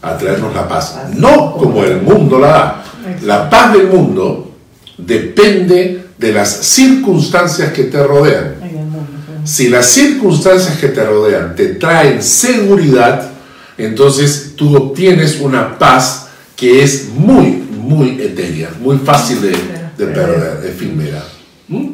a 0.00 0.16
traernos 0.16 0.54
la 0.54 0.68
paz. 0.68 0.96
No 1.16 1.52
como 1.56 1.84
el 1.84 2.00
mundo 2.02 2.38
la 2.38 2.48
da. 2.48 2.84
La 3.22 3.50
paz 3.50 3.72
del 3.72 3.88
mundo 3.88 4.52
depende 4.96 6.06
de 6.16 6.32
las 6.32 6.48
circunstancias 6.48 7.72
que 7.72 7.84
te 7.84 8.02
rodean. 8.02 8.56
Si 9.44 9.68
las 9.68 9.86
circunstancias 9.86 10.78
que 10.78 10.88
te 10.88 11.04
rodean 11.04 11.56
te 11.56 11.74
traen 11.74 12.22
seguridad, 12.22 13.30
entonces 13.76 14.52
tú 14.56 14.76
obtienes 14.76 15.40
una 15.40 15.78
paz 15.78 16.28
que 16.54 16.82
es 16.82 17.08
muy, 17.08 17.61
muy 17.82 18.20
etérea, 18.20 18.70
muy 18.80 18.98
fácil 18.98 19.42
de, 19.42 19.56
perder, 19.96 20.64
efímera. 20.66 21.22
¿Mm? 21.68 21.88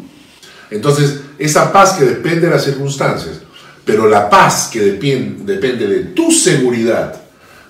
Entonces, 0.71 1.21
esa 1.39 1.73
paz 1.73 1.93
que 1.93 2.05
depende 2.05 2.47
de 2.47 2.51
las 2.51 2.65
circunstancias, 2.65 3.41
pero 3.85 4.07
la 4.07 4.29
paz 4.29 4.69
que 4.71 4.81
depende, 4.81 5.55
depende 5.55 5.87
de 5.87 6.01
tu 6.05 6.31
seguridad, 6.31 7.21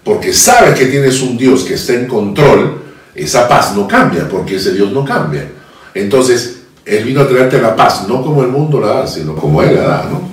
porque 0.03 0.33
sabes 0.33 0.79
que 0.79 0.87
tienes 0.87 1.23
un 1.23 1.37
Dios 1.37 1.65
que 1.65 1.75
está 1.75 1.95
en 1.95 2.07
control, 2.07 2.83
esa 3.15 3.49
paz 3.49 3.75
no 3.75 3.87
cambia, 3.87 4.29
porque 4.29 4.57
ese 4.57 4.73
Dios 4.73 4.91
no 4.93 5.05
cambia. 5.05 5.49
Entonces, 5.95 6.63
Él 6.85 7.05
vino 7.05 7.21
a 7.21 7.29
traerte 7.29 7.61
la 7.61 7.77
paz, 7.77 8.07
no 8.09 8.23
como 8.23 8.43
el 8.43 8.49
mundo 8.49 8.81
la 8.81 8.89
da, 8.89 9.07
sino 9.07 9.35
como 9.37 9.63
Él 9.63 9.75
la 9.75 9.83
da, 9.83 10.09
¿no? 10.11 10.29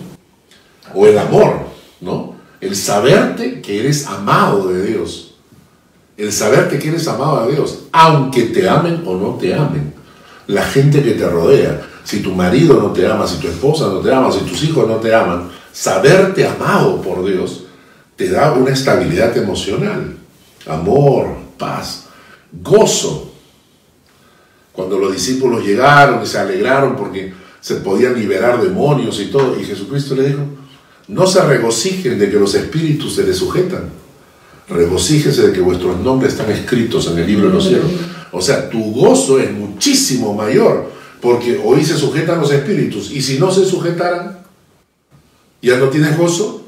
O 0.94 1.06
el 1.06 1.18
amor, 1.18 1.68
¿no? 2.02 2.36
El 2.62 2.76
saberte 2.76 3.62
que 3.62 3.80
eres 3.80 4.08
amado 4.08 4.70
de 4.70 4.86
Dios. 4.86 5.35
El 6.18 6.32
saberte 6.32 6.80
que 6.80 6.90
eres 6.90 7.08
amado 7.08 7.46
de 7.46 7.54
Dios, 7.54 7.80
aunque 7.92 8.44
te 8.44 8.68
amen 8.70 9.04
o 9.06 9.16
no 9.16 9.36
te 9.36 9.54
amen. 9.54 9.94
La 10.48 10.64
gente 10.64 11.04
que 11.04 11.12
te 11.12 11.28
rodea, 11.28 11.82
si 12.04 12.22
tu 12.22 12.32
marido 12.32 12.80
no 12.80 12.92
te 12.92 13.06
ama, 13.06 13.28
si 13.28 13.38
tu 13.38 13.48
esposa 13.48 13.88
no 13.88 14.00
te 14.00 14.14
ama, 14.14 14.32
si 14.32 14.40
tus 14.40 14.64
hijos 14.64 14.88
no 14.88 14.96
te 14.96 15.14
aman, 15.14 15.50
saberte 15.74 16.48
amado 16.48 17.02
por 17.02 17.26
Dios 17.26 17.64
te 18.16 18.30
da 18.30 18.54
una 18.54 18.72
estabilidad 18.72 19.36
emocional, 19.38 20.16
amor, 20.68 21.36
paz, 21.58 22.06
gozo. 22.52 23.34
Cuando 24.72 24.98
los 24.98 25.14
discípulos 25.14 25.66
llegaron 25.66 26.24
y 26.24 26.26
se 26.26 26.38
alegraron 26.38 26.96
porque 26.96 27.34
se 27.60 27.76
podían 27.76 28.14
liberar 28.14 28.62
demonios 28.62 29.20
y 29.20 29.26
todo, 29.26 29.60
y 29.60 29.66
Jesucristo 29.66 30.16
le 30.16 30.28
dijo, 30.28 30.44
no 31.08 31.28
se 31.28 31.44
regocijen 31.44 32.18
de 32.18 32.30
que 32.30 32.40
los 32.40 32.56
espíritus 32.56 33.16
se 33.16 33.24
les 33.24 33.38
sujetan, 33.38 33.90
regocíjense 34.68 35.48
de 35.48 35.54
que 35.54 35.62
vuestros 35.62 36.00
nombres 36.00 36.34
están 36.34 36.52
escritos 36.52 37.08
en 37.12 37.20
el 37.20 37.28
libro 37.28 37.48
de 37.48 37.54
los 37.54 37.68
cielos. 37.68 37.92
O 38.32 38.42
sea, 38.42 38.70
tu 38.70 38.92
gozo 38.94 39.40
es 39.40 39.52
muchísimo 39.52 40.34
mayor, 40.34 40.92
porque 41.22 41.60
hoy 41.64 41.84
se 41.84 41.98
sujetan 41.98 42.40
los 42.40 42.52
espíritus, 42.52 43.12
y 43.12 43.22
si 43.22 43.40
no 43.40 43.52
se 43.52 43.66
sujetaran, 43.66 44.40
ya 45.62 45.78
no 45.78 45.90
tienes 45.90 46.18
gozo. 46.18 46.64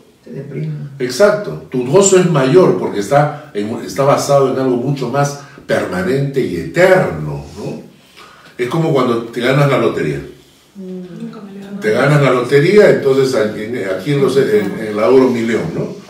Exacto, 1.00 1.68
tu 1.70 1.86
gozo 1.86 2.20
es 2.20 2.30
mayor 2.30 2.78
porque 2.78 3.00
está, 3.00 3.52
está 3.86 4.04
basado 4.04 4.52
en 4.52 4.60
algo 4.60 4.78
mucho 4.78 5.10
más 5.10 5.42
permanente 5.66 6.42
y 6.42 6.58
eterno. 6.58 7.46
¿no? 7.58 7.82
Es 8.58 8.68
como 8.68 8.92
cuando 8.92 9.24
te 9.26 9.42
ganas 9.42 9.70
la 9.70 9.78
lotería. 9.78 10.22
Te 11.82 11.92
ganas 11.92 12.22
la 12.22 12.32
lotería, 12.32 12.90
entonces 12.90 13.36
aquí 13.36 14.14
en, 14.14 14.22
los, 14.22 14.36
en, 14.38 14.96
la 14.96 15.08
Euro 15.08 15.30
Millón, 15.30 15.74
¿no? 15.76 16.07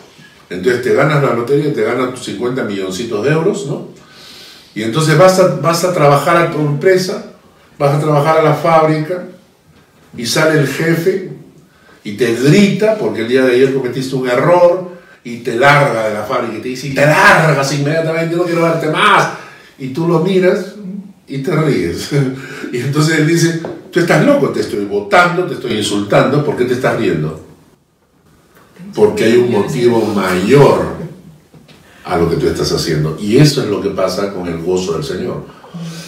Entonces 0.49 0.81
te 0.81 0.93
ganas 0.93 1.23
la 1.23 1.33
lotería, 1.33 1.73
te 1.73 1.83
ganas 1.83 2.13
tus 2.13 2.25
50 2.25 2.63
milloncitos 2.63 3.23
de 3.23 3.31
euros, 3.31 3.65
¿no? 3.67 3.89
Y 4.75 4.83
entonces 4.83 5.17
vas 5.17 5.39
a, 5.39 5.55
vas 5.55 5.83
a 5.83 5.93
trabajar 5.93 6.37
a 6.37 6.51
tu 6.51 6.59
empresa, 6.59 7.33
vas 7.77 7.95
a 7.95 7.99
trabajar 7.99 8.37
a 8.37 8.43
la 8.43 8.53
fábrica, 8.53 9.23
y 10.15 10.25
sale 10.25 10.59
el 10.59 10.67
jefe 10.67 11.29
y 12.03 12.13
te 12.13 12.35
grita 12.35 12.97
porque 12.97 13.21
el 13.21 13.27
día 13.27 13.43
de 13.43 13.53
ayer 13.53 13.73
cometiste 13.73 14.15
un 14.15 14.27
error 14.27 14.91
y 15.23 15.37
te 15.37 15.55
larga 15.55 16.07
de 16.07 16.13
la 16.13 16.23
fábrica 16.23 16.57
y 16.57 16.61
te 16.61 16.69
dice, 16.69 16.89
te 16.89 17.05
largas 17.05 17.73
inmediatamente, 17.73 18.35
no 18.35 18.43
quiero 18.43 18.63
verte 18.63 18.87
más, 18.87 19.29
y 19.77 19.89
tú 19.89 20.07
lo 20.07 20.19
miras 20.19 20.75
y 21.27 21.39
te 21.39 21.55
ríes. 21.55 22.09
Y 22.71 22.79
entonces 22.79 23.19
él 23.19 23.27
dice, 23.27 23.61
tú 23.91 24.01
estás 24.01 24.25
loco, 24.25 24.49
te 24.49 24.59
estoy 24.59 24.83
votando, 24.83 25.45
te 25.45 25.53
estoy 25.53 25.77
insultando, 25.77 26.43
¿por 26.43 26.57
qué 26.57 26.65
te 26.65 26.73
estás 26.73 26.97
riendo? 26.97 27.46
Porque 28.97 29.25
hay 29.25 29.37
un 29.37 29.51
motivo 29.51 30.03
mayor 30.07 30.97
a 32.03 32.17
lo 32.17 32.27
que 32.27 32.37
tú 32.37 32.47
estás 32.47 32.71
haciendo. 32.71 33.15
Y 33.21 33.37
eso 33.37 33.61
es 33.61 33.69
lo 33.69 33.79
que 33.79 33.91
pasa 33.91 34.33
con 34.33 34.47
el 34.47 34.57
gozo 34.57 34.93
del 34.93 35.03
Señor. 35.03 35.45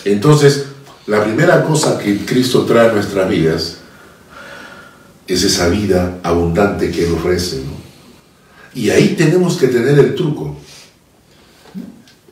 Entonces, 0.05 0.65
la 1.05 1.23
primera 1.23 1.63
cosa 1.65 1.99
que 1.99 2.25
Cristo 2.25 2.63
trae 2.65 2.89
a 2.89 2.93
nuestras 2.93 3.29
vidas 3.29 3.77
es 5.27 5.43
esa 5.43 5.69
vida 5.69 6.17
abundante 6.23 6.89
que 6.89 7.05
Él 7.05 7.13
ofrece. 7.13 7.61
Y 8.73 8.89
ahí 8.89 9.09
tenemos 9.15 9.57
que 9.57 9.67
tener 9.67 9.99
el 9.99 10.15
truco. 10.15 10.57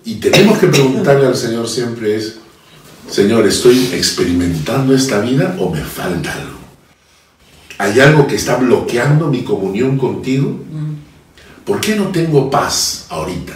Y 0.05 0.15
tenemos 0.15 0.57
que 0.57 0.69
preguntarle 0.69 1.27
al 1.27 1.37
Señor 1.37 1.69
siempre 1.69 2.15
es, 2.15 2.37
Señor, 3.11 3.45
¿estoy 3.45 3.91
experimentando 3.93 4.95
esta 4.95 5.19
vida 5.19 5.55
o 5.59 5.69
me 5.69 5.83
falta 5.83 6.33
algo? 6.33 6.56
¿Hay 7.77 7.99
algo 7.99 8.27
que 8.27 8.35
está 8.35 8.55
bloqueando 8.55 9.27
mi 9.27 9.43
comunión 9.43 9.97
contigo? 9.97 10.59
¿Por 11.65 11.79
qué 11.79 11.95
no 11.95 12.07
tengo 12.07 12.49
paz 12.49 13.05
ahorita? 13.09 13.53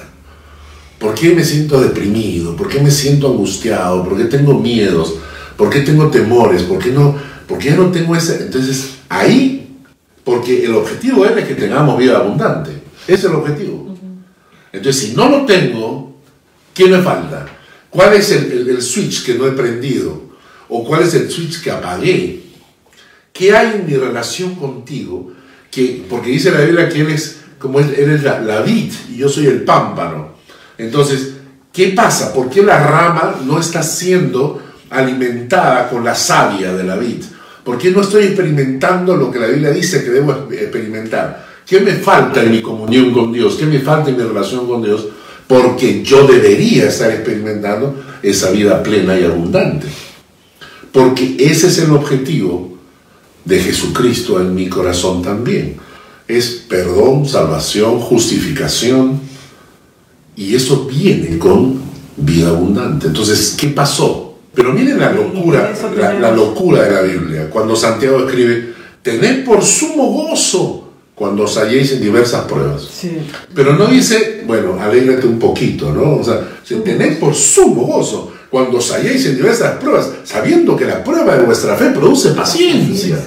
¿Por 0.99 1.15
qué 1.15 1.33
me 1.33 1.43
siento 1.43 1.81
deprimido? 1.81 2.55
¿Por 2.55 2.67
qué 2.67 2.79
me 2.79 2.91
siento 2.91 3.27
angustiado? 3.31 4.03
¿Por 4.03 4.17
qué 4.17 4.25
tengo 4.25 4.53
miedos? 4.53 5.15
¿Por 5.57 5.69
qué 5.69 5.81
tengo 5.81 6.09
temores? 6.09 6.63
¿Por 6.63 6.77
qué 6.77 6.91
no, 6.91 7.15
por 7.47 7.57
qué 7.57 7.71
no 7.71 7.89
tengo 7.89 8.15
ese? 8.15 8.43
Entonces, 8.43 8.97
ahí, 9.09 9.77
porque 10.23 10.65
el 10.65 10.75
objetivo 10.75 11.25
es 11.25 11.45
que 11.45 11.55
tengamos 11.55 11.97
vida 11.97 12.17
abundante. 12.17 12.71
Ese 13.07 13.13
es 13.13 13.23
el 13.23 13.35
objetivo. 13.35 13.95
Entonces, 14.71 15.01
si 15.01 15.15
no 15.15 15.29
lo 15.29 15.45
tengo, 15.45 16.11
¿Qué 16.73 16.87
me 16.87 17.01
falta? 17.01 17.45
¿Cuál 17.89 18.13
es 18.13 18.31
el, 18.31 18.81
switch 18.81 19.25
que 19.25 19.35
no 19.35 19.45
he 19.47 19.51
prendido? 19.51 20.21
¿O 20.69 20.85
cuál 20.85 21.03
es 21.03 21.13
el 21.13 21.29
switch 21.29 21.61
que 21.61 21.71
apagué? 21.71 22.41
¿Qué 23.41 23.57
hay 23.57 23.77
en 23.79 23.87
mi 23.87 23.95
relación 23.95 24.53
contigo? 24.53 25.31
Que, 25.71 26.05
porque 26.07 26.29
dice 26.29 26.51
la 26.51 26.61
Biblia 26.61 26.87
que 26.87 27.01
eres 27.01 27.39
como 27.57 27.79
eres 27.79 28.21
la, 28.21 28.39
la 28.39 28.61
vid 28.61 28.93
y 29.09 29.17
yo 29.17 29.29
soy 29.29 29.47
el 29.47 29.63
pámpano. 29.63 30.35
Entonces, 30.77 31.37
¿qué 31.73 31.87
pasa? 31.87 32.35
¿Por 32.35 32.51
qué 32.51 32.61
la 32.61 32.85
rama 32.85 33.37
no 33.43 33.59
está 33.59 33.81
siendo 33.81 34.61
alimentada 34.91 35.89
con 35.89 36.05
la 36.05 36.13
savia 36.13 36.71
de 36.75 36.83
la 36.83 36.95
vid? 36.97 37.23
¿Por 37.63 37.79
qué 37.79 37.89
no 37.89 38.01
estoy 38.01 38.25
experimentando 38.25 39.15
lo 39.15 39.31
que 39.31 39.39
la 39.39 39.47
Biblia 39.47 39.71
dice 39.71 40.03
que 40.03 40.11
debo 40.11 40.47
experimentar? 40.51 41.63
¿Qué 41.65 41.79
me 41.79 41.93
falta 41.93 42.43
en 42.43 42.51
mi 42.51 42.61
comunión 42.61 43.11
con 43.11 43.33
Dios? 43.33 43.55
¿Qué 43.55 43.65
me 43.65 43.79
falta 43.79 44.11
en 44.11 44.17
mi 44.17 44.23
relación 44.23 44.67
con 44.67 44.83
Dios? 44.83 45.07
Porque 45.47 46.03
yo 46.03 46.27
debería 46.27 46.89
estar 46.89 47.09
experimentando 47.09 48.03
esa 48.21 48.51
vida 48.51 48.83
plena 48.83 49.19
y 49.19 49.23
abundante. 49.23 49.87
Porque 50.91 51.37
ese 51.39 51.69
es 51.69 51.79
el 51.79 51.89
objetivo 51.89 52.71
de 53.45 53.59
Jesucristo 53.59 54.39
en 54.39 54.53
mi 54.53 54.69
corazón 54.69 55.21
también. 55.21 55.77
Es 56.27 56.63
perdón, 56.67 57.27
salvación, 57.27 57.99
justificación. 57.99 59.19
Y 60.35 60.55
eso 60.55 60.85
viene 60.85 61.37
con 61.37 61.81
vida 62.17 62.49
abundante. 62.49 63.07
Entonces, 63.07 63.55
¿qué 63.59 63.67
pasó? 63.69 64.35
Pero 64.53 64.73
miren 64.73 64.99
la 64.99 65.11
locura, 65.11 65.73
la, 65.95 66.13
la 66.13 66.31
locura 66.31 66.83
de 66.83 66.91
la 66.91 67.01
Biblia. 67.01 67.49
Cuando 67.49 67.75
Santiago 67.75 68.25
escribe, 68.25 68.73
tened 69.01 69.45
por 69.45 69.63
sumo 69.63 70.11
gozo 70.11 70.89
cuando 71.15 71.43
os 71.43 71.57
halléis 71.57 71.91
en 71.91 72.01
diversas 72.01 72.45
pruebas. 72.45 72.83
Sí. 72.91 73.11
Pero 73.53 73.75
no 73.75 73.87
dice, 73.87 74.43
bueno, 74.45 74.79
alégrate 74.79 75.27
un 75.27 75.39
poquito, 75.39 75.93
¿no? 75.93 76.15
O 76.15 76.23
sea, 76.23 76.47
tened 76.83 77.19
por 77.19 77.35
sumo 77.35 77.85
gozo 77.85 78.33
cuando 78.51 78.77
os 78.77 78.91
halléis 78.91 79.25
en 79.25 79.37
diversas 79.37 79.77
pruebas, 79.77 80.11
sabiendo 80.25 80.75
que 80.75 80.85
la 80.85 81.03
prueba 81.03 81.35
de 81.37 81.43
vuestra 81.43 81.75
fe 81.75 81.89
produce 81.91 82.31
paciencia. 82.31 83.17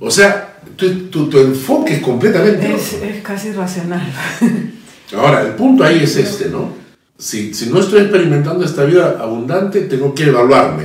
O 0.00 0.10
sea, 0.10 0.58
tu, 0.76 1.04
tu- 1.08 1.28
tu 1.30 1.38
enfoque 1.38 1.94
es 1.94 2.00
completamente 2.02 2.74
Es, 2.74 2.94
es 2.94 3.22
casi 3.22 3.52
racional. 3.52 4.02
Ahora, 5.16 5.42
el 5.42 5.52
punto 5.54 5.84
ahí 5.84 6.00
es 6.02 6.16
este, 6.16 6.48
¿no? 6.48 6.74
Si, 7.16 7.54
si 7.54 7.70
no 7.70 7.78
estoy 7.80 8.00
experimentando 8.02 8.64
esta 8.64 8.84
vida 8.84 9.16
abundante, 9.20 9.82
tengo 9.82 10.12
que 10.14 10.24
evaluarme. 10.24 10.84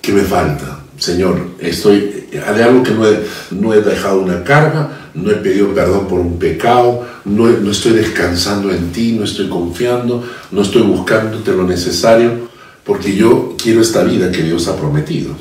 ¿Qué 0.00 0.12
me 0.12 0.22
falta? 0.22 0.80
Señor, 0.98 1.52
estoy, 1.58 2.26
hay 2.46 2.60
algo 2.62 2.82
que 2.82 2.90
no 2.92 3.08
he, 3.08 3.20
no 3.52 3.72
he 3.72 3.80
dejado 3.80 4.20
una 4.20 4.44
carga, 4.44 5.10
no 5.14 5.30
he 5.30 5.36
pedido 5.36 5.68
perdón 5.74 6.06
por 6.06 6.20
un 6.20 6.38
pecado, 6.38 7.06
no, 7.24 7.46
no 7.48 7.70
estoy 7.70 7.92
descansando 7.92 8.70
en 8.70 8.92
ti, 8.92 9.12
no 9.12 9.24
estoy 9.24 9.48
confiando, 9.48 10.22
no 10.50 10.60
estoy 10.62 10.82
buscándote 10.82 11.52
lo 11.52 11.64
necesario, 11.64 12.49
porque 12.90 13.14
yo 13.14 13.54
quiero 13.56 13.82
esta 13.82 14.02
vida 14.02 14.32
que 14.32 14.42
Dios 14.42 14.66
ha 14.66 14.76
prometido. 14.76 15.36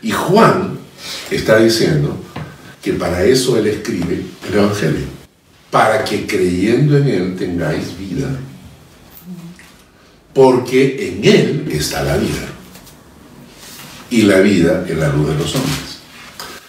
Y 0.00 0.12
Juan 0.12 0.78
está 1.28 1.56
diciendo 1.56 2.16
que 2.80 2.92
para 2.92 3.24
eso 3.24 3.58
él 3.58 3.66
escribe 3.66 4.22
el 4.48 4.54
Evangelio, 4.54 5.06
para 5.72 6.04
que 6.04 6.24
creyendo 6.24 6.96
en 6.98 7.08
él 7.08 7.34
tengáis 7.36 7.98
vida, 7.98 8.28
porque 10.32 11.08
en 11.08 11.24
él 11.24 11.68
está 11.72 12.04
la 12.04 12.16
vida 12.16 12.46
y 14.08 14.22
la 14.22 14.38
vida 14.38 14.86
en 14.88 15.00
la 15.00 15.08
luz 15.08 15.30
de 15.30 15.34
los 15.34 15.52
hombres. 15.56 15.98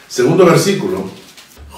Segundo 0.08 0.44
versículo, 0.44 1.08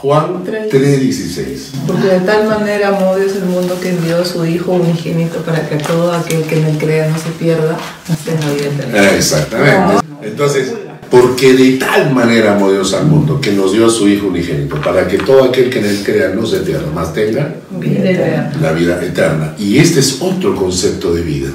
Juan 0.01 0.43
3:16. 0.45 1.71
Porque 1.87 2.07
de 2.07 2.19
tal 2.19 2.47
manera 2.47 2.89
amó 2.89 3.15
Dios 3.15 3.35
el 3.35 3.45
mundo 3.45 3.79
que 3.81 3.89
envió 3.89 4.19
a 4.21 4.25
su 4.25 4.45
Hijo 4.45 4.73
unigénito 4.73 5.39
para 5.39 5.67
que 5.67 5.77
todo 5.77 6.13
aquel 6.13 6.43
que 6.43 6.59
en 6.59 6.65
él 6.65 6.77
crea 6.77 7.09
no 7.09 7.17
se 7.17 7.29
pierda, 7.31 7.75
mas 8.07 8.19
tenga 8.19 8.53
vida 8.53 8.67
eterna. 8.67 9.11
Exactamente. 9.15 10.03
Entonces, 10.21 10.73
porque 11.09 11.53
de 11.53 11.77
tal 11.77 12.13
manera 12.13 12.55
amó 12.55 12.71
Dios 12.71 12.93
al 12.93 13.07
mundo 13.07 13.41
que 13.41 13.51
nos 13.53 13.71
dio 13.71 13.87
a 13.87 13.89
su 13.89 14.07
Hijo 14.07 14.27
unigénito, 14.27 14.75
para 14.81 15.07
que 15.07 15.17
todo 15.17 15.45
aquel 15.45 15.71
que 15.71 15.79
en 15.79 15.85
él 15.85 16.03
crea 16.05 16.29
no 16.29 16.45
se 16.45 16.57
pierda, 16.57 16.91
más 16.91 17.11
tenga 17.13 17.55
Vida 17.71 18.09
eterna. 18.11 18.51
la 18.61 18.71
vida 18.73 19.03
eterna. 19.03 19.55
Y 19.57 19.79
este 19.79 19.99
es 20.01 20.21
otro 20.21 20.55
concepto 20.55 21.11
de 21.11 21.23
vida. 21.23 21.49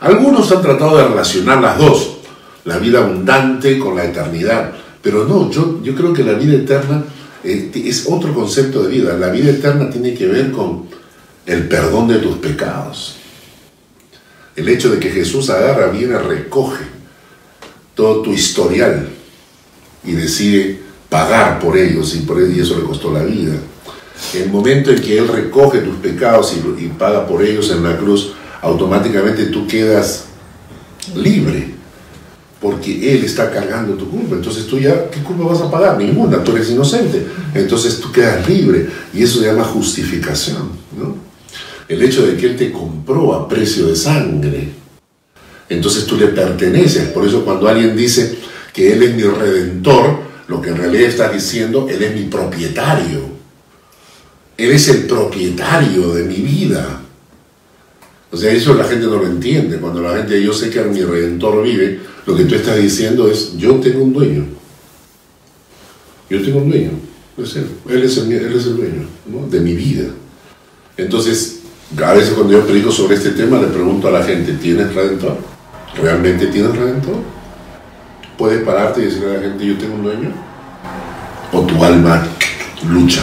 Algunos 0.00 0.50
han 0.50 0.62
tratado 0.62 0.96
de 0.96 1.04
relacionar 1.04 1.60
las 1.60 1.76
dos, 1.76 2.16
la 2.64 2.78
vida 2.78 3.00
abundante 3.00 3.78
con 3.78 3.94
la 3.94 4.04
eternidad, 4.04 4.72
pero 5.02 5.26
no, 5.26 5.50
yo, 5.50 5.82
yo 5.82 5.94
creo 5.94 6.12
que 6.12 6.22
la 6.22 6.34
vida 6.34 6.54
eterna 6.54 7.04
eh, 7.44 7.70
es 7.74 8.06
otro 8.08 8.32
concepto 8.32 8.84
de 8.84 8.88
vida. 8.88 9.14
La 9.14 9.30
vida 9.30 9.50
eterna 9.50 9.90
tiene 9.90 10.14
que 10.14 10.26
ver 10.26 10.52
con 10.52 10.86
el 11.44 11.66
perdón 11.68 12.08
de 12.08 12.18
tus 12.18 12.36
pecados. 12.36 13.16
El 14.54 14.68
hecho 14.68 14.90
de 14.90 15.00
que 15.00 15.10
Jesús 15.10 15.50
agarra, 15.50 15.88
viene, 15.88 16.18
recoge 16.18 16.84
todo 17.94 18.22
tu 18.22 18.32
historial 18.32 19.08
y 20.04 20.12
decide 20.12 20.80
pagar 21.08 21.58
por 21.58 21.76
ellos 21.76 22.14
y, 22.14 22.20
por 22.20 22.40
eso 22.40 22.78
le 22.78 22.84
costó 22.84 23.12
la 23.12 23.24
vida. 23.24 23.54
El 24.34 24.50
momento 24.50 24.90
en 24.90 25.00
que 25.00 25.18
Él 25.18 25.26
recoge 25.26 25.80
tus 25.80 25.96
pecados 25.96 26.54
y 26.78 26.86
paga 26.88 27.26
por 27.26 27.42
ellos 27.42 27.70
en 27.70 27.82
la 27.82 27.96
cruz, 27.96 28.32
automáticamente 28.60 29.46
tú 29.46 29.66
quedas 29.66 30.26
libre, 31.16 31.74
porque 32.62 33.12
Él 33.12 33.24
está 33.24 33.50
cargando 33.50 33.94
tu 33.94 34.08
culpa. 34.08 34.36
Entonces 34.36 34.68
tú 34.68 34.78
ya, 34.78 35.10
¿qué 35.10 35.20
culpa 35.20 35.44
vas 35.44 35.60
a 35.60 35.70
pagar? 35.70 35.98
Ninguna, 35.98 36.44
tú 36.44 36.52
eres 36.52 36.70
inocente. 36.70 37.26
Entonces 37.52 37.98
tú 37.98 38.12
quedas 38.12 38.48
libre 38.48 38.88
y 39.12 39.24
eso 39.24 39.40
se 39.40 39.46
llama 39.46 39.64
justificación. 39.64 40.70
¿no? 40.96 41.16
El 41.88 42.00
hecho 42.02 42.24
de 42.24 42.36
que 42.36 42.46
Él 42.46 42.56
te 42.56 42.70
compró 42.70 43.34
a 43.34 43.48
precio 43.48 43.88
de 43.88 43.96
sangre, 43.96 44.68
entonces 45.68 46.06
tú 46.06 46.16
le 46.16 46.28
perteneces. 46.28 47.08
Por 47.08 47.26
eso 47.26 47.44
cuando 47.44 47.66
alguien 47.66 47.96
dice 47.96 48.38
que 48.72 48.92
Él 48.92 49.02
es 49.02 49.16
mi 49.16 49.24
redentor, 49.24 50.20
lo 50.46 50.62
que 50.62 50.70
en 50.70 50.76
realidad 50.76 51.08
está 51.08 51.28
diciendo, 51.30 51.88
Él 51.90 52.00
es 52.00 52.14
mi 52.14 52.26
propietario. 52.26 53.32
Él 54.56 54.70
es 54.70 54.88
el 54.88 55.06
propietario 55.06 56.14
de 56.14 56.22
mi 56.22 56.36
vida. 56.36 57.00
O 58.30 58.36
sea, 58.36 58.52
eso 58.52 58.72
la 58.74 58.84
gente 58.84 59.06
no 59.06 59.16
lo 59.16 59.26
entiende. 59.26 59.78
Cuando 59.78 60.00
la 60.00 60.16
gente, 60.16 60.40
yo 60.40 60.52
sé 60.52 60.70
que 60.70 60.80
mi 60.82 61.02
redentor 61.02 61.62
vive, 61.64 62.11
lo 62.26 62.36
que 62.36 62.44
tú 62.44 62.54
estás 62.54 62.76
diciendo 62.76 63.28
es, 63.28 63.56
yo 63.56 63.74
tengo 63.76 64.04
un 64.04 64.12
dueño. 64.12 64.44
Yo 66.30 66.42
tengo 66.42 66.58
un 66.58 66.70
dueño. 66.70 66.90
Es 67.36 67.56
él. 67.56 67.66
Él 67.88 68.02
es 68.04 68.16
el, 68.18 68.32
él 68.32 68.56
es 68.56 68.66
el 68.66 68.76
dueño 68.76 69.06
¿no? 69.26 69.46
de 69.48 69.60
mi 69.60 69.74
vida. 69.74 70.08
Entonces, 70.96 71.60
a 72.04 72.12
veces 72.12 72.30
cuando 72.34 72.52
yo 72.52 72.64
predico 72.64 72.90
sobre 72.90 73.16
este 73.16 73.30
tema, 73.30 73.60
le 73.60 73.68
pregunto 73.68 74.08
a 74.08 74.10
la 74.12 74.22
gente, 74.22 74.52
¿tienes 74.54 74.94
redentor? 74.94 75.38
¿Realmente 76.00 76.46
tienes 76.46 76.76
redentor? 76.76 77.16
¿Puedes 78.38 78.62
pararte 78.62 79.00
y 79.00 79.04
decirle 79.04 79.30
a 79.30 79.34
la 79.34 79.40
gente, 79.40 79.66
yo 79.66 79.76
tengo 79.76 79.94
un 79.94 80.02
dueño? 80.04 80.32
¿O 81.52 81.60
tu 81.62 81.84
alma 81.84 82.26
lucha? 82.88 83.22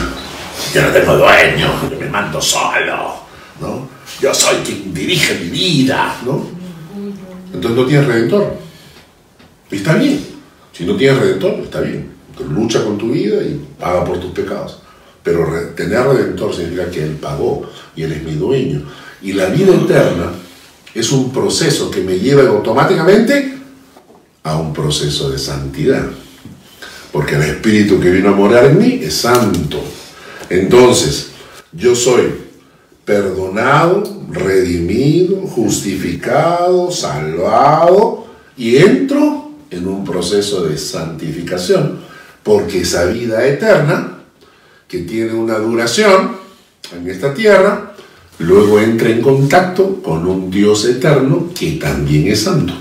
Yo 0.74 0.84
no 0.84 0.90
tengo 0.90 1.18
dueño, 1.18 1.90
yo 1.90 2.00
me 2.00 2.10
mando 2.10 2.42
solo, 2.42 3.16
¿no? 3.60 3.88
Yo 4.22 4.34
soy 4.34 4.58
quien 4.58 4.94
dirige 4.94 5.34
mi 5.36 5.50
vida, 5.50 6.16
¿no? 6.26 6.46
Entonces 7.54 7.80
no 7.80 7.86
tienes 7.86 8.06
redentor. 8.06 8.69
Está 9.72 9.96
bien. 9.96 10.20
Si 10.74 10.86
no 10.86 10.96
tienes 10.96 11.20
redentor, 11.20 11.60
está 11.64 11.82
bien. 11.82 12.10
Lucha 12.50 12.84
con 12.84 12.98
tu 12.98 13.12
vida 13.12 13.42
y 13.44 13.60
paga 13.80 14.06
por 14.06 14.20
tus 14.20 14.32
pecados. 14.32 14.80
Pero 15.24 15.46
tener 15.76 16.06
redentor 16.06 16.56
significa 16.56 16.90
que 16.90 17.04
Él 17.04 17.18
pagó 17.22 17.70
y 17.96 18.04
Él 18.04 18.14
es 18.14 18.24
mi 18.24 18.36
dueño. 18.36 18.84
Y 19.22 19.34
la 19.34 19.48
vida 19.48 19.76
eterna 19.76 20.32
es 20.94 21.12
un 21.12 21.32
proceso 21.32 21.92
que 21.92 22.02
me 22.02 22.18
lleva 22.18 22.48
automáticamente 22.50 23.58
a 24.44 24.58
un 24.58 24.74
proceso 24.74 25.30
de 25.30 25.38
santidad. 25.38 26.08
Porque 27.12 27.36
el 27.36 27.44
Espíritu 27.44 28.00
que 28.00 28.10
vino 28.10 28.30
a 28.30 28.36
morar 28.36 28.66
en 28.66 28.78
mí 28.78 29.00
es 29.04 29.16
santo. 29.16 29.84
Entonces, 30.50 31.32
yo 31.74 31.96
soy 31.96 32.32
perdonado, 33.04 34.04
redimido, 34.32 35.42
justificado, 35.42 36.92
salvado 36.92 38.28
y 38.56 38.78
entro 38.78 39.39
en 39.70 39.88
un 39.88 40.04
proceso 40.04 40.66
de 40.66 40.78
santificación. 40.78 42.00
Porque 42.44 42.82
esa 42.82 43.06
vida 43.06 43.46
eterna, 43.46 44.20
que 44.88 45.00
tiene 45.00 45.34
una 45.34 45.58
duración 45.58 46.38
en 46.96 47.10
esta 47.10 47.34
tierra, 47.34 47.94
luego 48.40 48.80
entra 48.80 49.10
en 49.10 49.22
contacto 49.22 50.02
con 50.02 50.26
un 50.26 50.50
Dios 50.50 50.86
eterno 50.86 51.52
que 51.58 51.74
también 51.74 52.28
es 52.28 52.44
santo. 52.44 52.74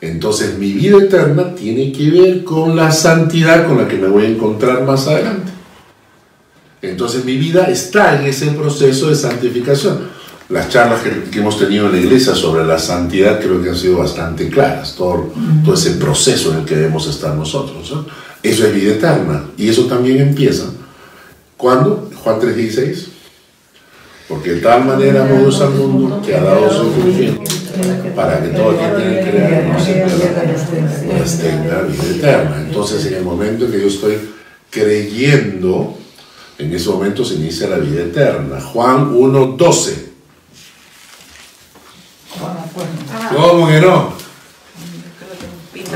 Entonces 0.00 0.58
mi 0.58 0.72
vida 0.72 0.98
eterna 0.98 1.54
tiene 1.54 1.90
que 1.90 2.10
ver 2.10 2.44
con 2.44 2.76
la 2.76 2.92
santidad 2.92 3.66
con 3.66 3.78
la 3.78 3.88
que 3.88 3.96
me 3.96 4.08
voy 4.08 4.26
a 4.26 4.28
encontrar 4.28 4.82
más 4.84 5.06
adelante. 5.06 5.50
Entonces 6.82 7.24
mi 7.24 7.38
vida 7.38 7.70
está 7.70 8.20
en 8.20 8.26
ese 8.26 8.48
proceso 8.48 9.08
de 9.08 9.14
santificación. 9.14 10.08
Las 10.48 10.68
charlas 10.68 11.02
que, 11.02 11.30
que 11.30 11.38
hemos 11.38 11.58
tenido 11.58 11.86
en 11.86 11.92
la 11.92 11.98
iglesia 11.98 12.34
sobre 12.34 12.64
la 12.64 12.78
santidad 12.78 13.40
creo 13.40 13.62
que 13.62 13.70
han 13.70 13.76
sido 13.76 13.98
bastante 13.98 14.48
claras, 14.50 14.94
todo, 14.94 15.32
todo 15.64 15.74
ese 15.74 15.92
proceso 15.92 16.52
en 16.52 16.60
el 16.60 16.64
que 16.66 16.76
debemos 16.76 17.06
estar 17.06 17.34
nosotros. 17.34 17.90
¿no? 17.90 18.06
Eso 18.42 18.66
es 18.66 18.74
vida 18.74 18.92
eterna 18.92 19.44
y 19.56 19.68
eso 19.68 19.86
también 19.86 20.20
empieza. 20.20 20.64
¿Cuándo? 21.56 22.10
Juan 22.22 22.40
3:16. 22.40 23.08
Porque 24.28 24.54
de 24.54 24.60
tal 24.60 24.84
manera 24.84 25.24
amó 25.24 25.38
Dios 25.40 25.60
al 25.60 25.70
mundo 25.70 26.20
que 26.24 26.34
ha 26.34 26.42
dado 26.42 26.70
su 26.70 27.08
Hijo 27.08 27.42
para 28.14 28.42
que 28.42 28.48
todo 28.48 28.70
aquel 28.70 28.96
que 28.96 29.02
en 29.02 29.12
él 29.12 29.30
crea 29.30 29.72
no 29.72 29.80
se 29.80 29.92
pierda, 29.92 30.42
mas 31.18 31.38
tenga 31.38 31.82
vida 31.82 32.16
eterna. 32.16 32.64
Entonces, 32.66 33.06
en 33.06 33.14
el 33.14 33.24
momento 33.24 33.64
en 33.64 33.72
que 33.72 33.80
yo 33.80 33.88
estoy 33.88 34.18
creyendo, 34.70 35.96
en 36.58 36.72
ese 36.72 36.90
momento 36.90 37.24
se 37.24 37.34
inicia 37.34 37.68
la 37.68 37.78
vida 37.78 38.02
eterna. 38.02 38.60
Juan 38.60 39.12
1:12. 39.14 40.03
¿Cómo 43.34 43.68
que 43.68 43.80
no? 43.80 44.08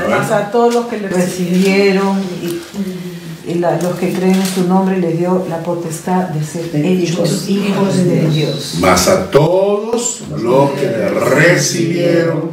Más 0.09 0.31
a 0.31 0.51
todos 0.51 0.73
los 0.73 0.85
que 0.87 0.97
le 0.99 1.07
recibieron 1.09 2.17
y, 2.43 3.51
y 3.51 3.55
la- 3.55 3.79
los 3.81 3.95
que 3.95 4.13
creen 4.13 4.35
en 4.35 4.45
su 4.45 4.67
nombre 4.67 4.97
les 4.99 5.17
dio 5.17 5.45
la 5.49 5.59
potestad 5.63 6.29
de 6.29 6.43
ser 6.45 6.71
De 6.71 6.93
hechos 7.03 7.47
hijos- 7.47 7.49
hijos 7.49 7.97
de 7.97 8.29
Dios. 8.29 8.75
Mas 8.79 9.07
a 9.07 9.29
todos 9.31 10.21
los 10.41 10.71
que 10.71 10.85
le 10.85 11.09
recibieron 11.09 12.51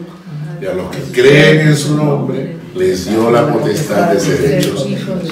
y 0.60 0.66
a 0.66 0.72
los 0.74 0.90
que 0.90 1.02
creen 1.12 1.68
en 1.68 1.76
su 1.76 1.96
nombre, 1.96 2.56
les 2.74 3.08
dio 3.08 3.30
la 3.30 3.52
potestad 3.52 4.10
de 4.10 4.20
ser 4.20 4.44
hechos 4.58 4.86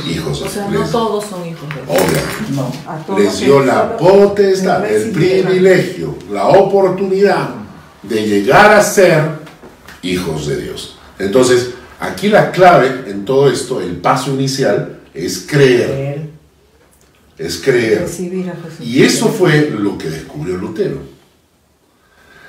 hijos. 0.07 0.43
O 0.43 0.49
sea, 0.49 0.69
no 0.69 0.81
todos 0.87 1.25
son 1.25 1.47
hijos 1.47 1.69
de 1.69 1.75
Dios. 1.75 1.89
Obviamente. 1.89 2.53
No. 2.53 2.73
A 2.91 2.97
todos 2.99 3.21
les 3.21 3.41
dio 3.41 3.61
la 3.65 3.97
potestad, 3.97 4.85
el 4.91 5.11
privilegio, 5.11 6.15
la 6.31 6.47
oportunidad 6.49 7.49
de 8.09 8.27
llegar 8.27 8.73
a 8.73 8.83
ser 8.83 9.23
hijos 10.03 10.47
de 10.47 10.61
Dios. 10.63 10.97
Entonces, 11.19 11.71
aquí 12.01 12.29
la 12.29 12.51
clave 12.51 13.05
en 13.11 13.25
todo 13.25 13.51
esto, 13.51 13.81
el 13.81 13.97
paso 13.97 14.33
inicial, 14.33 15.01
es 15.15 15.47
creer, 15.49 15.87
Creer. 15.87 16.29
es 17.39 17.57
creer. 17.59 18.07
Y 18.81 19.03
eso 19.03 19.29
fue 19.29 19.71
lo 19.71 19.97
que 19.97 20.11
descubrió 20.11 20.57
Lutero. 20.57 20.99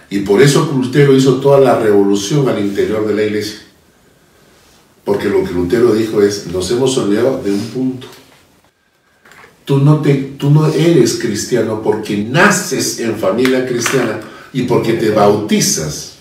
Y 0.10 0.20
por 0.20 0.41
eso 0.41 0.72
Lutero 0.76 1.15
hizo 1.15 1.39
toda 1.39 1.60
la 1.60 1.80
revolución 1.80 2.48
al 2.50 2.60
interior 2.60 3.08
de 3.08 3.13
la 3.13 3.24
iglesia. 3.24 3.60
Porque 5.04 5.30
lo 5.30 5.44
que 5.44 5.52
Lutero 5.52 5.94
dijo 5.94 6.22
es, 6.22 6.48
nos 6.48 6.70
hemos 6.72 6.98
olvidado 6.98 7.41
de 7.44 7.52
un 7.52 7.62
punto. 7.68 8.08
Tú 9.65 9.80
no, 9.80 10.02
te, 10.02 10.13
tú 10.38 10.52
no 10.52 10.68
eres 10.68 11.15
cristiano 11.15 11.82
porque 11.84 12.18
naces 12.18 13.00
en 13.00 13.18
familia 13.18 13.65
cristiana 13.68 14.20
y 14.56 14.62
porque 14.63 14.94
te 14.94 15.10
bautizas, 15.10 16.13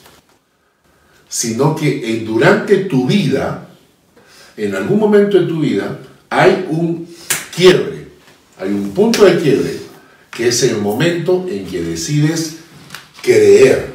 sino 1.28 1.76
que 1.76 2.24
durante 2.26 2.78
tu 2.78 3.06
vida, 3.06 3.68
en 4.56 4.74
algún 4.74 4.98
momento 4.98 5.38
de 5.38 5.46
tu 5.46 5.60
vida, 5.60 6.00
hay 6.28 6.66
un 6.68 7.06
quiebre, 7.54 8.08
hay 8.58 8.70
un 8.70 8.90
punto 8.90 9.24
de 9.24 9.38
quiebre, 9.38 9.76
que 10.32 10.48
es 10.48 10.64
el 10.64 10.78
momento 10.78 11.46
en 11.48 11.64
que 11.64 11.80
decides 11.80 12.56
creer. 13.22 13.92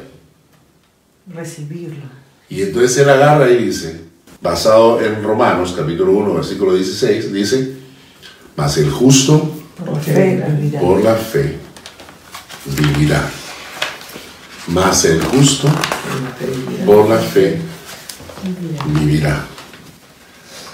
Recibirlo. 1.30 2.06
Y 2.48 2.62
entonces 2.62 2.96
él 2.96 3.10
agarra 3.10 3.50
y 3.50 3.64
dice, 3.64 4.00
basado 4.40 5.02
en 5.02 5.22
Romanos 5.22 5.74
capítulo 5.76 6.12
1, 6.12 6.32
versículo 6.32 6.74
16, 6.74 7.30
dice, 7.30 7.74
mas 8.56 8.78
el 8.78 8.88
justo 8.88 9.54
Por 9.84 10.00
fe 10.00 10.42
por 10.80 11.04
la 11.04 11.14
fe 11.14 11.58
vivirá. 12.64 13.39
Mas 14.70 15.04
el 15.04 15.20
justo 15.22 15.68
por 16.86 17.08
la 17.08 17.18
fe 17.18 17.58
vivirá. 18.86 19.46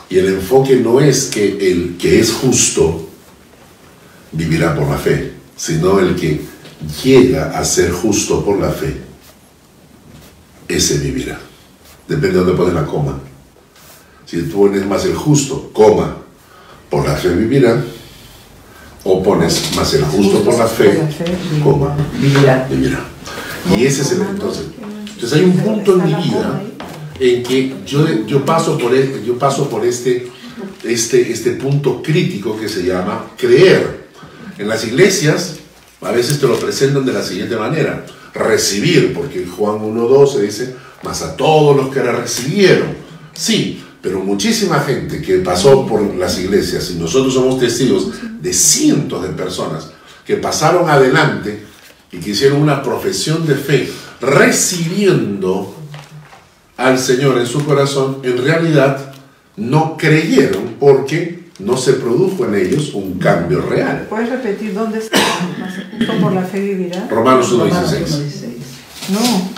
Y 0.08 0.18
el 0.18 0.28
enfoque 0.28 0.76
no 0.76 1.00
es 1.00 1.26
que 1.26 1.72
el 1.72 1.96
que 1.98 2.20
es 2.20 2.32
justo 2.32 3.08
vivirá 4.32 4.74
por 4.76 4.88
la 4.88 4.98
fe, 4.98 5.32
sino 5.56 5.98
el 5.98 6.14
que 6.14 6.40
llega 7.02 7.58
a 7.58 7.64
ser 7.64 7.90
justo 7.90 8.44
por 8.44 8.60
la 8.60 8.70
fe, 8.70 8.96
ese 10.68 10.98
vivirá. 10.98 11.38
Depende 12.06 12.38
de 12.38 12.44
dónde 12.44 12.52
pones 12.52 12.74
la 12.74 12.84
coma. 12.84 13.18
Si 14.26 14.42
tú 14.42 14.58
pones 14.58 14.86
más 14.86 15.04
el 15.06 15.14
justo, 15.14 15.70
coma, 15.72 16.16
por 16.90 17.06
la 17.06 17.14
fe 17.14 17.30
vivirá, 17.30 17.82
o 19.04 19.22
pones 19.22 19.74
más 19.74 19.92
el 19.94 20.04
justo 20.04 20.42
por 20.44 20.58
la 20.58 20.66
fe, 20.66 21.00
coma, 21.64 21.96
Vivirá. 22.18 22.66
vivirá. 22.70 23.04
Y 23.74 23.84
ese 23.84 24.02
es 24.02 24.12
el 24.12 24.22
entonces. 24.22 24.66
Entonces 25.14 25.32
hay 25.32 25.44
un 25.44 25.56
punto 25.56 25.94
en 25.94 26.04
mi 26.04 26.14
vida 26.14 26.62
en 27.18 27.42
que 27.42 27.74
yo, 27.86 28.06
yo 28.26 28.44
paso 28.44 28.76
por 28.76 28.94
este, 28.94 29.24
yo 29.24 29.38
paso 29.38 29.68
por 29.68 29.84
este, 29.84 30.30
este, 30.84 31.32
este 31.32 31.52
punto 31.52 32.02
crítico 32.02 32.58
que 32.58 32.68
se 32.68 32.84
llama 32.84 33.30
creer. 33.36 34.06
En 34.58 34.68
las 34.68 34.84
iglesias 34.84 35.56
a 36.02 36.12
veces 36.12 36.38
te 36.38 36.46
lo 36.46 36.58
presentan 36.58 37.04
de 37.04 37.12
la 37.12 37.22
siguiente 37.22 37.56
manera, 37.56 38.04
recibir, 38.34 39.14
porque 39.14 39.42
en 39.42 39.50
Juan 39.50 39.78
1.12 39.78 40.40
dice, 40.40 40.74
mas 41.02 41.22
a 41.22 41.36
todos 41.36 41.76
los 41.76 41.92
que 41.92 42.02
la 42.02 42.12
recibieron. 42.12 42.88
Sí, 43.32 43.82
pero 44.00 44.20
muchísima 44.20 44.80
gente 44.80 45.20
que 45.20 45.38
pasó 45.38 45.86
por 45.86 46.14
las 46.14 46.38
iglesias, 46.38 46.90
y 46.90 46.94
nosotros 46.94 47.34
somos 47.34 47.58
testigos 47.58 48.12
de 48.40 48.52
cientos 48.52 49.22
de 49.22 49.30
personas 49.30 49.90
que 50.24 50.36
pasaron 50.36 50.88
adelante 50.88 51.65
y 52.12 52.18
que 52.18 52.30
hicieron 52.30 52.60
una 52.60 52.82
profesión 52.82 53.46
de 53.46 53.54
fe, 53.54 53.90
recibiendo 54.20 55.74
al 56.76 56.98
Señor 56.98 57.38
en 57.38 57.46
su 57.46 57.64
corazón, 57.64 58.18
en 58.22 58.42
realidad 58.42 59.12
no 59.56 59.96
creyeron 59.96 60.76
porque 60.78 61.46
no 61.58 61.76
se 61.76 61.94
produjo 61.94 62.44
en 62.44 62.54
ellos 62.54 62.92
un 62.94 63.18
cambio 63.18 63.62
real. 63.62 64.06
¿Puedes 64.08 64.28
repetir 64.28 64.74
dónde 64.74 64.98
está? 64.98 65.18
Justo 65.98 66.12
por 66.20 66.32
la 66.32 66.42
fe 66.42 66.60
vivirá. 66.60 67.08
Romanos 67.08 67.50
Romanos 67.50 67.92
1.16. 67.92 68.06
1:16. 68.06 69.12
No, 69.12 69.50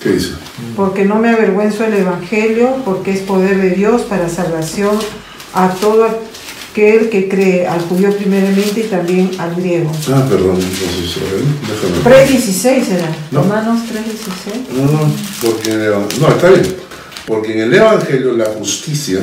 ¿Qué 0.00 0.10
dice? 0.10 0.30
porque 0.76 1.04
no 1.04 1.16
me 1.16 1.30
avergüenzo 1.30 1.84
del 1.84 1.94
Evangelio, 1.94 2.76
porque 2.84 3.12
es 3.12 3.20
poder 3.20 3.60
de 3.60 3.70
Dios 3.70 4.02
para 4.02 4.28
salvación 4.28 4.98
a 5.54 5.68
todo 5.70 6.20
aquel 6.70 7.08
que 7.10 7.28
cree, 7.28 7.66
al 7.66 7.80
judío 7.80 8.10
primeramente 8.16 8.80
y 8.80 8.82
también 8.84 9.30
al 9.38 9.54
griego. 9.56 9.90
Ah, 10.08 10.24
perdón, 10.28 10.56
entonces, 10.56 11.20
déjame. 12.02 12.26
3.16 12.26 12.88
era. 12.92 13.16
No. 13.30 13.42
Romanos 13.42 13.80
3.16. 13.90 14.76
No, 14.76 14.92
no, 14.92 15.12
porque 15.42 15.72
en 15.72 15.80
el, 15.80 15.90
no, 16.20 16.28
está 16.28 16.50
bien. 16.50 16.76
Porque 17.26 17.52
en 17.52 17.60
el 17.60 17.74
Evangelio 17.74 18.32
la 18.32 18.46
justicia 18.46 19.20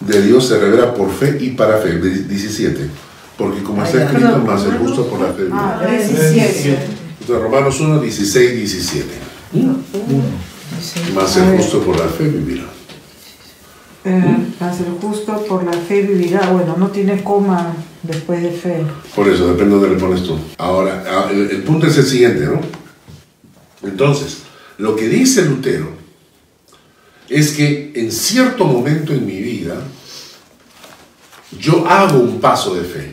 de 0.00 0.22
Dios 0.22 0.46
se 0.48 0.58
revela 0.58 0.94
por 0.94 1.10
fe 1.12 1.36
y 1.40 1.50
para 1.50 1.78
fe. 1.78 1.98
di- 1.98 2.24
17. 2.24 2.88
Porque 3.36 3.62
como 3.62 3.84
está 3.84 4.04
escrito, 4.04 4.38
más 4.38 4.64
el 4.64 4.78
justo 4.78 5.06
por 5.08 5.20
la 5.20 5.32
fe. 5.32 5.42
Ah, 5.52 5.80
vivirá. 5.80 6.04
17. 6.30 6.78
Entonces, 7.20 7.42
Romanos 7.42 7.80
1, 7.80 8.00
16, 8.00 8.54
17. 8.56 9.04
Más 11.14 11.36
el 11.36 11.56
justo 11.56 11.80
por 11.82 11.98
la 11.98 12.06
fe 12.06 12.24
vivirá. 12.24 12.64
Eh, 14.08 14.36
justo 15.02 15.44
por 15.46 15.64
la 15.64 15.72
fe 15.72 16.02
vivirá. 16.02 16.50
Bueno, 16.50 16.76
no 16.78 16.88
tiene 16.88 17.22
coma 17.22 17.74
después 18.02 18.42
de 18.42 18.50
fe. 18.50 18.84
Por 19.14 19.28
eso, 19.28 19.48
depende 19.48 19.74
de 19.74 19.80
dónde 19.80 19.94
le 19.96 20.00
pones 20.00 20.22
tú. 20.22 20.38
Ahora, 20.56 21.04
ah, 21.06 21.30
el 21.30 21.62
punto 21.62 21.86
es 21.86 21.98
el 21.98 22.06
siguiente, 22.06 22.46
¿no? 22.46 22.60
Entonces, 23.82 24.38
lo 24.78 24.96
que 24.96 25.08
dice 25.08 25.44
Lutero 25.44 25.88
es 27.28 27.52
que 27.52 27.92
en 27.94 28.10
cierto 28.10 28.64
momento 28.64 29.12
en 29.12 29.26
mi 29.26 29.40
vida 29.40 29.76
yo 31.58 31.86
hago 31.86 32.20
un 32.20 32.40
paso 32.40 32.74
de 32.74 32.84
fe. 32.84 33.12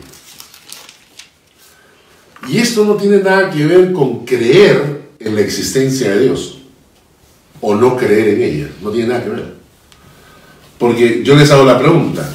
Y 2.48 2.58
esto 2.58 2.84
no 2.84 2.94
tiene 2.94 3.18
nada 3.18 3.50
que 3.50 3.66
ver 3.66 3.92
con 3.92 4.24
creer 4.24 5.08
en 5.18 5.34
la 5.34 5.40
existencia 5.40 6.10
de 6.10 6.24
Dios 6.24 6.58
o 7.60 7.74
no 7.74 7.96
creer 7.96 8.28
en 8.28 8.42
ella. 8.42 8.70
No 8.82 8.90
tiene 8.90 9.08
nada 9.08 9.24
que 9.24 9.30
ver. 9.30 9.55
Porque 10.78 11.22
yo 11.24 11.34
les 11.36 11.50
hago 11.50 11.64
la 11.64 11.78
pregunta. 11.78 12.28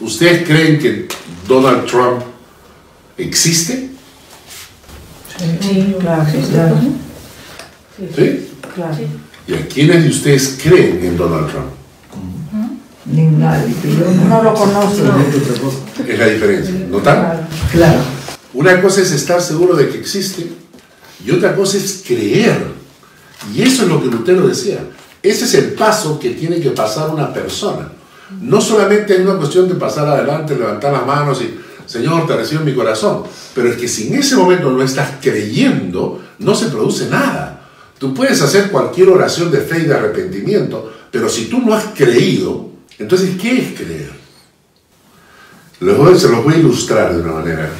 ¿Ustedes 0.00 0.46
creen 0.46 0.78
que 0.78 1.08
Donald 1.46 1.86
Trump 1.86 2.22
existe? 3.16 3.90
Sí, 5.60 5.94
claro, 6.00 6.24
Claro. 6.50 6.76
¿Sí? 8.16 8.48
claro. 8.74 8.96
¿Y 9.46 9.54
a 9.54 9.68
quiénes 9.68 10.02
de 10.04 10.08
ustedes 10.08 10.58
creen 10.62 11.00
en 11.04 11.16
Donald 11.16 11.50
Trump? 11.50 11.66
Ni 13.06 13.26
nadie, 13.26 13.74
pero 13.82 13.94
yo 13.94 14.10
no. 14.12 14.24
No 14.28 14.42
lo 14.42 14.54
conozco. 14.54 15.02
Es 16.08 16.18
la 16.18 16.26
diferencia. 16.26 16.74
¿Notan? 16.90 17.46
Claro. 17.70 18.00
Una 18.54 18.80
cosa 18.80 19.02
es 19.02 19.10
estar 19.12 19.42
seguro 19.42 19.76
de 19.76 19.88
que 19.90 19.98
existe 19.98 20.50
y 21.24 21.30
otra 21.30 21.54
cosa 21.54 21.76
es 21.76 22.02
creer. 22.06 22.66
Y 23.54 23.62
eso 23.62 23.82
es 23.82 23.88
lo 23.88 24.00
que 24.00 24.06
Lutero 24.08 24.46
decía. 24.48 24.78
Ese 25.24 25.44
es 25.46 25.54
el 25.54 25.72
paso 25.72 26.18
que 26.20 26.30
tiene 26.30 26.60
que 26.60 26.70
pasar 26.70 27.08
una 27.10 27.32
persona. 27.32 27.88
No 28.40 28.60
solamente 28.60 29.14
es 29.14 29.20
una 29.20 29.36
cuestión 29.36 29.66
de 29.68 29.74
pasar 29.74 30.06
adelante, 30.06 30.54
levantar 30.54 30.92
las 30.92 31.06
manos 31.06 31.40
y, 31.42 31.58
Señor, 31.86 32.26
te 32.26 32.36
recibo 32.36 32.60
en 32.60 32.66
mi 32.66 32.74
corazón. 32.74 33.24
Pero 33.54 33.70
es 33.70 33.76
que 33.76 33.88
si 33.88 34.08
en 34.08 34.16
ese 34.18 34.36
momento 34.36 34.70
no 34.70 34.82
estás 34.82 35.12
creyendo, 35.22 36.22
no 36.38 36.54
se 36.54 36.66
produce 36.66 37.08
nada. 37.08 37.62
Tú 37.98 38.12
puedes 38.12 38.42
hacer 38.42 38.70
cualquier 38.70 39.08
oración 39.08 39.50
de 39.50 39.60
fe 39.62 39.78
y 39.80 39.84
de 39.86 39.94
arrepentimiento, 39.94 40.92
pero 41.10 41.28
si 41.30 41.46
tú 41.46 41.58
no 41.60 41.72
has 41.74 41.84
creído, 41.94 42.68
entonces, 42.98 43.30
¿qué 43.40 43.60
es 43.62 43.80
creer? 43.80 44.10
Les 45.80 45.96
voy- 45.96 46.18
se 46.18 46.28
los 46.28 46.44
voy 46.44 46.54
a 46.54 46.58
ilustrar 46.58 47.14
de 47.14 47.22
una 47.22 47.32
manera. 47.32 47.70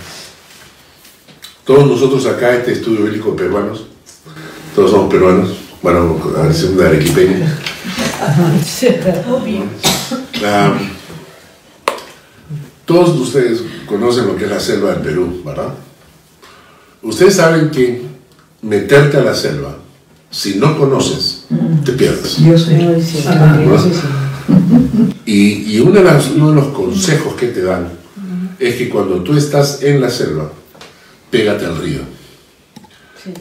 Todos 1.65 1.87
nosotros 1.87 2.25
acá, 2.27 2.55
este 2.55 2.73
estudio 2.73 3.03
bíblico 3.05 3.35
peruanos, 3.37 3.87
todos 4.75 4.91
somos 4.91 5.11
peruanos, 5.13 5.49
bueno, 5.85 6.19
a 6.39 6.43
ver 6.47 6.55
si 6.55 6.69
de 6.69 6.87
arequipeña. 6.87 7.59
Ah, 10.43 10.79
todos 12.87 13.11
ustedes 13.21 13.61
conocen 13.87 14.27
lo 14.27 14.35
que 14.37 14.45
es 14.45 14.51
la 14.51 14.61
selva 14.61 14.93
del 14.95 15.01
Perú, 15.03 15.43
¿verdad? 15.45 15.75
Ustedes 17.03 17.35
saben 17.37 17.71
que 17.71 18.03
meterte 18.63 19.19
a 19.19 19.23
la 19.23 19.35
selva, 19.35 19.77
si 20.31 20.55
no 20.57 20.79
conoces, 20.79 21.45
te 21.85 21.93
pierdes. 21.93 22.39
Yo 22.39 22.57
soy. 22.59 22.77
¿no? 22.77 22.97
Y, 25.27 25.75
y 25.75 25.81
uno, 25.81 25.93
de 25.93 26.05
las- 26.05 26.29
uno 26.31 26.49
de 26.51 26.57
los 26.57 26.69
consejos 26.69 27.35
que 27.35 27.49
te 27.49 27.63
dan 27.63 27.89
es 28.59 28.77
que 28.77 28.89
cuando 28.89 29.17
tú 29.23 29.37
estás 29.37 29.83
en 29.83 30.01
la 30.01 30.09
selva, 30.11 30.51
pégate 31.31 31.67
al 31.67 31.77
río. 31.77 32.01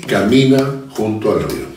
Camina 0.08 0.58
junto 0.90 1.32
al 1.32 1.44
río. 1.44 1.73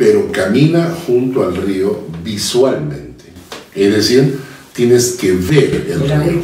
Pero 0.00 0.32
camina 0.32 0.94
junto 1.06 1.42
al 1.42 1.54
río 1.54 2.00
visualmente. 2.24 3.26
Es 3.74 3.92
decir, 3.92 4.40
tienes 4.72 5.18
que 5.20 5.32
ver 5.32 5.86
el 5.90 6.00
río. 6.00 6.42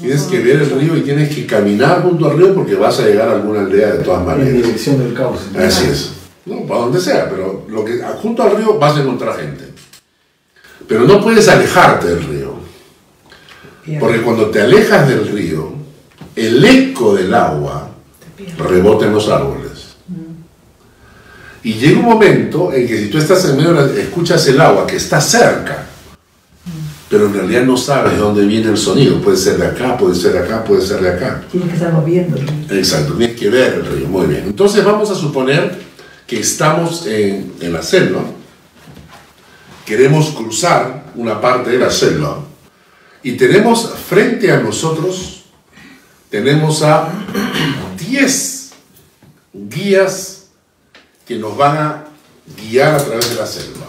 Tienes 0.00 0.22
que 0.22 0.38
ver 0.38 0.62
el 0.62 0.70
río 0.70 0.96
y 0.96 1.02
tienes 1.02 1.34
que 1.34 1.44
caminar 1.44 2.00
junto 2.02 2.30
al 2.30 2.38
río 2.38 2.54
porque 2.54 2.74
vas 2.74 2.98
a 3.00 3.04
llegar 3.04 3.28
a 3.28 3.32
alguna 3.32 3.60
aldea 3.60 3.92
de 3.96 3.98
todas 4.02 4.20
En 4.20 4.26
maneras. 4.26 4.54
dirección 4.54 4.98
del 4.98 5.12
caos. 5.12 5.40
Así 5.54 5.84
es. 5.86 6.12
No, 6.46 6.62
para 6.66 6.80
donde 6.80 6.98
sea, 6.98 7.28
pero 7.28 7.66
lo 7.68 7.84
que, 7.84 8.00
junto 8.22 8.42
al 8.42 8.56
río 8.56 8.78
vas 8.78 8.96
a 8.96 9.02
encontrar 9.02 9.36
gente. 9.38 9.64
Pero 10.88 11.02
no 11.02 11.22
puedes 11.22 11.46
alejarte 11.48 12.06
del 12.06 12.22
río. 12.22 12.54
Porque 14.00 14.22
cuando 14.22 14.46
te 14.46 14.62
alejas 14.62 15.06
del 15.06 15.28
río, 15.28 15.74
el 16.34 16.64
eco 16.64 17.14
del 17.14 17.34
agua 17.34 17.90
rebota 18.56 19.04
en 19.04 19.12
los 19.12 19.28
árboles. 19.28 19.65
Y 21.66 21.74
llega 21.74 21.98
un 21.98 22.04
momento 22.04 22.72
en 22.72 22.86
que 22.86 22.96
si 22.96 23.08
tú 23.08 23.18
estás 23.18 23.44
en 23.46 23.56
medio, 23.56 23.72
de 23.74 23.92
la- 23.94 24.00
escuchas 24.00 24.46
el 24.46 24.60
agua 24.60 24.86
que 24.86 24.94
está 24.96 25.20
cerca, 25.20 25.84
pero 27.10 27.26
en 27.26 27.34
realidad 27.34 27.64
no 27.64 27.76
sabes 27.76 28.12
de 28.12 28.18
dónde 28.18 28.46
viene 28.46 28.70
el 28.70 28.76
sonido. 28.76 29.20
Puede 29.20 29.36
ser 29.36 29.56
de 29.58 29.66
acá, 29.66 29.96
puede 29.96 30.14
ser 30.14 30.34
de 30.34 30.38
acá, 30.38 30.62
puede 30.62 30.80
ser 30.86 31.00
de 31.00 31.08
acá. 31.08 31.42
Tienes 31.50 31.68
que 31.70 31.74
estar 31.74 31.92
moviendo. 31.92 32.36
Exacto, 32.72 33.14
tienes 33.14 33.36
que 33.36 33.50
ver 33.50 33.74
el 33.74 33.84
río. 33.86 34.06
Muy 34.06 34.26
bien. 34.26 34.44
Entonces 34.46 34.84
vamos 34.84 35.10
a 35.10 35.16
suponer 35.16 35.76
que 36.24 36.38
estamos 36.38 37.04
en, 37.08 37.54
en 37.60 37.72
la 37.72 37.82
selva, 37.82 38.20
queremos 39.84 40.30
cruzar 40.30 41.06
una 41.16 41.40
parte 41.40 41.70
de 41.70 41.78
la 41.78 41.90
selva 41.90 42.44
y 43.24 43.32
tenemos 43.32 43.92
frente 44.08 44.52
a 44.52 44.58
nosotros, 44.60 45.44
tenemos 46.30 46.82
a 46.82 47.08
10 47.98 48.70
guías 49.52 50.35
que 51.26 51.36
nos 51.36 51.56
van 51.56 51.76
a 51.76 52.04
guiar 52.56 52.94
a 52.94 53.04
través 53.04 53.30
de 53.30 53.34
la 53.34 53.46
selva. 53.46 53.86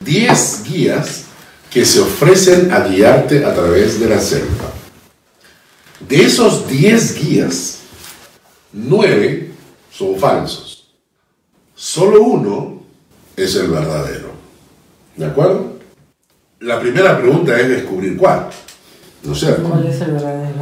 10 0.00 0.64
guías 0.64 1.24
que 1.70 1.84
se 1.84 2.00
ofrecen 2.00 2.72
a 2.72 2.80
guiarte 2.80 3.44
a 3.44 3.54
través 3.54 4.00
de 4.00 4.08
la 4.08 4.20
selva. 4.20 4.72
De 6.08 6.24
esos 6.24 6.66
10 6.68 7.14
guías, 7.20 7.78
nueve 8.72 9.52
son 9.90 10.16
falsos. 10.18 10.88
Solo 11.74 12.22
uno 12.22 12.82
es 13.36 13.54
el 13.56 13.68
verdadero. 13.68 14.30
¿De 15.16 15.26
acuerdo? 15.26 15.76
La 16.60 16.80
primera 16.80 17.18
pregunta 17.18 17.58
es 17.60 17.68
descubrir 17.68 18.16
cuál. 18.16 18.48
¿No? 19.22 19.34
¿Cuál 19.68 19.86
es 19.86 20.00
el 20.00 20.12
verdadero? 20.12 20.54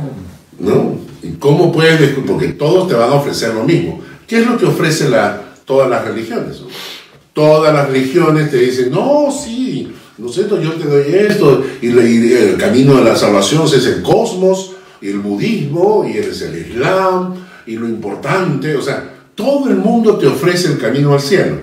¿No? 0.58 0.98
¿Y 1.22 1.32
cómo 1.34 1.70
puedes 1.70 2.00
descubrir? 2.00 2.30
Porque 2.30 2.48
todos 2.48 2.88
te 2.88 2.94
van 2.94 3.10
a 3.10 3.14
ofrecer 3.14 3.54
lo 3.54 3.64
mismo. 3.64 4.00
¿Qué 4.26 4.38
es 4.38 4.46
lo 4.46 4.56
que 4.56 4.66
ofrece 4.66 5.08
la, 5.08 5.43
todas 5.64 5.88
las 5.88 6.04
religiones? 6.04 6.62
Todas 7.32 7.74
las 7.74 7.88
religiones 7.88 8.50
te 8.50 8.58
dicen, 8.58 8.90
no, 8.90 9.28
sí, 9.30 9.92
¿no 10.18 10.28
es 10.28 10.34
cierto? 10.34 10.60
Yo 10.60 10.72
te 10.74 10.86
doy 10.86 11.14
esto, 11.14 11.64
y, 11.82 11.88
el 11.88 12.56
camino 12.56 12.96
de 12.96 13.04
la 13.04 13.16
salvación 13.16 13.64
es 13.66 13.86
el 13.86 14.02
cosmos, 14.02 14.72
el 15.02 15.18
budismo, 15.18 16.08
y 16.08 16.18
es 16.18 16.42
el 16.42 16.56
islam, 16.56 17.34
y 17.66 17.76
lo 17.76 17.88
importante, 17.88 18.76
o 18.76 18.82
sea, 18.82 19.12
todo 19.34 19.68
el 19.68 19.76
mundo 19.76 20.16
te 20.16 20.26
ofrece 20.26 20.68
el 20.68 20.78
camino 20.78 21.12
al 21.12 21.20
cielo. 21.20 21.56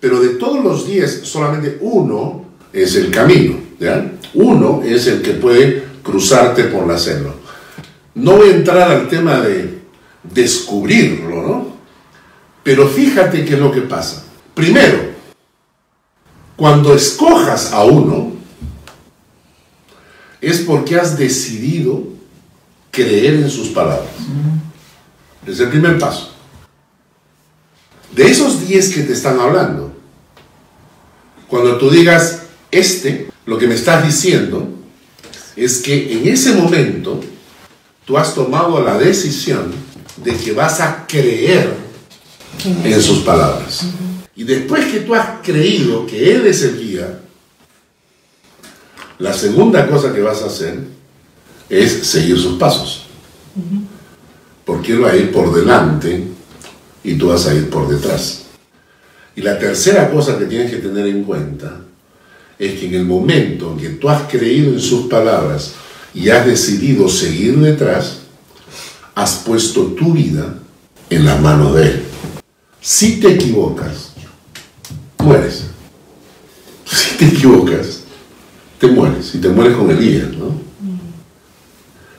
Pero 0.00 0.20
de 0.20 0.30
todos 0.30 0.64
los 0.64 0.86
diez, 0.86 1.20
solamente 1.24 1.78
uno 1.80 2.44
es 2.72 2.96
el 2.96 3.10
camino, 3.10 3.56
¿ya? 3.78 4.12
Uno 4.34 4.82
es 4.84 5.06
el 5.06 5.22
que 5.22 5.32
puede 5.32 5.84
cruzarte 6.02 6.64
por 6.64 6.86
la 6.86 6.98
selva. 6.98 7.34
No 8.14 8.36
voy 8.36 8.50
a 8.50 8.54
entrar 8.54 8.90
al 8.90 9.08
tema 9.08 9.40
de 9.40 9.80
descubrirlo, 10.22 11.42
¿no? 11.42 11.73
Pero 12.64 12.88
fíjate 12.88 13.44
qué 13.44 13.54
es 13.54 13.60
lo 13.60 13.70
que 13.70 13.82
pasa. 13.82 14.24
Primero, 14.54 14.98
cuando 16.56 16.94
escojas 16.94 17.72
a 17.72 17.84
uno, 17.84 18.32
es 20.40 20.60
porque 20.60 20.96
has 20.96 21.16
decidido 21.16 22.02
creer 22.90 23.34
en 23.34 23.50
sus 23.50 23.68
palabras. 23.68 24.08
Es 25.46 25.60
el 25.60 25.68
primer 25.68 25.98
paso. 25.98 26.32
De 28.16 28.30
esos 28.30 28.66
10 28.66 28.94
que 28.94 29.02
te 29.02 29.12
están 29.12 29.38
hablando, 29.38 29.92
cuando 31.48 31.76
tú 31.76 31.90
digas, 31.90 32.42
este, 32.70 33.28
lo 33.44 33.58
que 33.58 33.66
me 33.66 33.74
estás 33.74 34.06
diciendo 34.06 34.68
es 35.54 35.82
que 35.82 36.12
en 36.12 36.28
ese 36.28 36.54
momento 36.54 37.20
tú 38.06 38.16
has 38.16 38.34
tomado 38.34 38.82
la 38.82 38.96
decisión 38.96 39.72
de 40.16 40.34
que 40.34 40.52
vas 40.52 40.80
a 40.80 41.06
creer 41.06 41.83
en 42.64 43.02
sus 43.02 43.20
palabras. 43.20 43.86
Y 44.36 44.44
después 44.44 44.86
que 44.86 45.00
tú 45.00 45.14
has 45.14 45.40
creído 45.42 46.06
que 46.06 46.34
Él 46.34 46.46
es 46.46 46.62
el 46.62 46.78
guía, 46.78 47.20
la 49.18 49.32
segunda 49.32 49.86
cosa 49.86 50.12
que 50.12 50.20
vas 50.20 50.42
a 50.42 50.46
hacer 50.46 50.78
es 51.68 52.06
seguir 52.06 52.38
sus 52.38 52.58
pasos. 52.58 53.06
Porque 54.64 54.92
Él 54.92 55.04
va 55.04 55.10
a 55.10 55.16
ir 55.16 55.30
por 55.30 55.54
delante 55.54 56.24
y 57.02 57.14
tú 57.14 57.28
vas 57.28 57.46
a 57.46 57.54
ir 57.54 57.70
por 57.70 57.88
detrás. 57.88 58.42
Y 59.36 59.42
la 59.42 59.58
tercera 59.58 60.10
cosa 60.10 60.38
que 60.38 60.46
tienes 60.46 60.70
que 60.70 60.78
tener 60.78 61.06
en 61.06 61.24
cuenta 61.24 61.80
es 62.58 62.78
que 62.78 62.86
en 62.86 62.94
el 62.94 63.04
momento 63.04 63.72
en 63.72 63.78
que 63.78 63.88
tú 63.90 64.08
has 64.08 64.22
creído 64.30 64.72
en 64.72 64.80
sus 64.80 65.06
palabras 65.06 65.74
y 66.12 66.30
has 66.30 66.46
decidido 66.46 67.08
seguir 67.08 67.58
detrás, 67.58 68.20
has 69.14 69.42
puesto 69.46 69.86
tu 69.86 70.12
vida 70.12 70.58
en 71.10 71.24
la 71.24 71.36
mano 71.36 71.72
de 71.74 71.86
Él. 71.88 72.02
Si 72.84 73.18
te 73.18 73.32
equivocas, 73.32 74.12
mueres. 75.18 75.64
Si 76.84 77.16
te 77.16 77.24
equivocas, 77.28 78.00
te 78.78 78.88
mueres. 78.88 79.34
Y 79.34 79.38
te 79.38 79.48
mueres 79.48 79.74
con 79.74 79.90
el 79.90 79.98
guía, 79.98 80.30
¿no? 80.38 80.60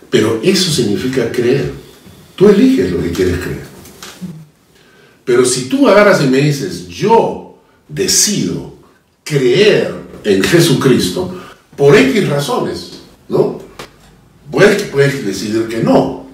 Pero 0.10 0.40
eso 0.42 0.72
significa 0.72 1.32
creer. 1.32 1.72
Tú 2.36 2.50
eliges 2.50 2.92
lo 2.92 3.00
que 3.00 3.12
quieres 3.12 3.38
creer. 3.38 3.64
Pero 5.24 5.46
si 5.46 5.70
tú 5.70 5.88
agarras 5.88 6.24
y 6.24 6.28
me 6.30 6.40
dices, 6.40 6.88
yo 6.88 7.60
decido 7.88 8.74
creer 9.24 9.94
en 10.24 10.42
Jesucristo 10.42 11.44
por 11.78 11.96
X 11.96 12.28
razones, 12.28 13.02
¿no? 13.30 13.60
Puedes, 14.50 14.82
puedes 14.84 15.24
decidir 15.24 15.68
que 15.68 15.84
no. 15.84 16.25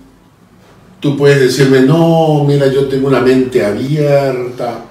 Tú 1.02 1.18
puedes 1.18 1.42
decirme, 1.42 1.82
no, 1.82 2.46
mira, 2.48 2.72
yo 2.72 2.86
tengo 2.86 3.08
una 3.08 3.20
mente 3.20 3.66
abierta, 3.66 4.86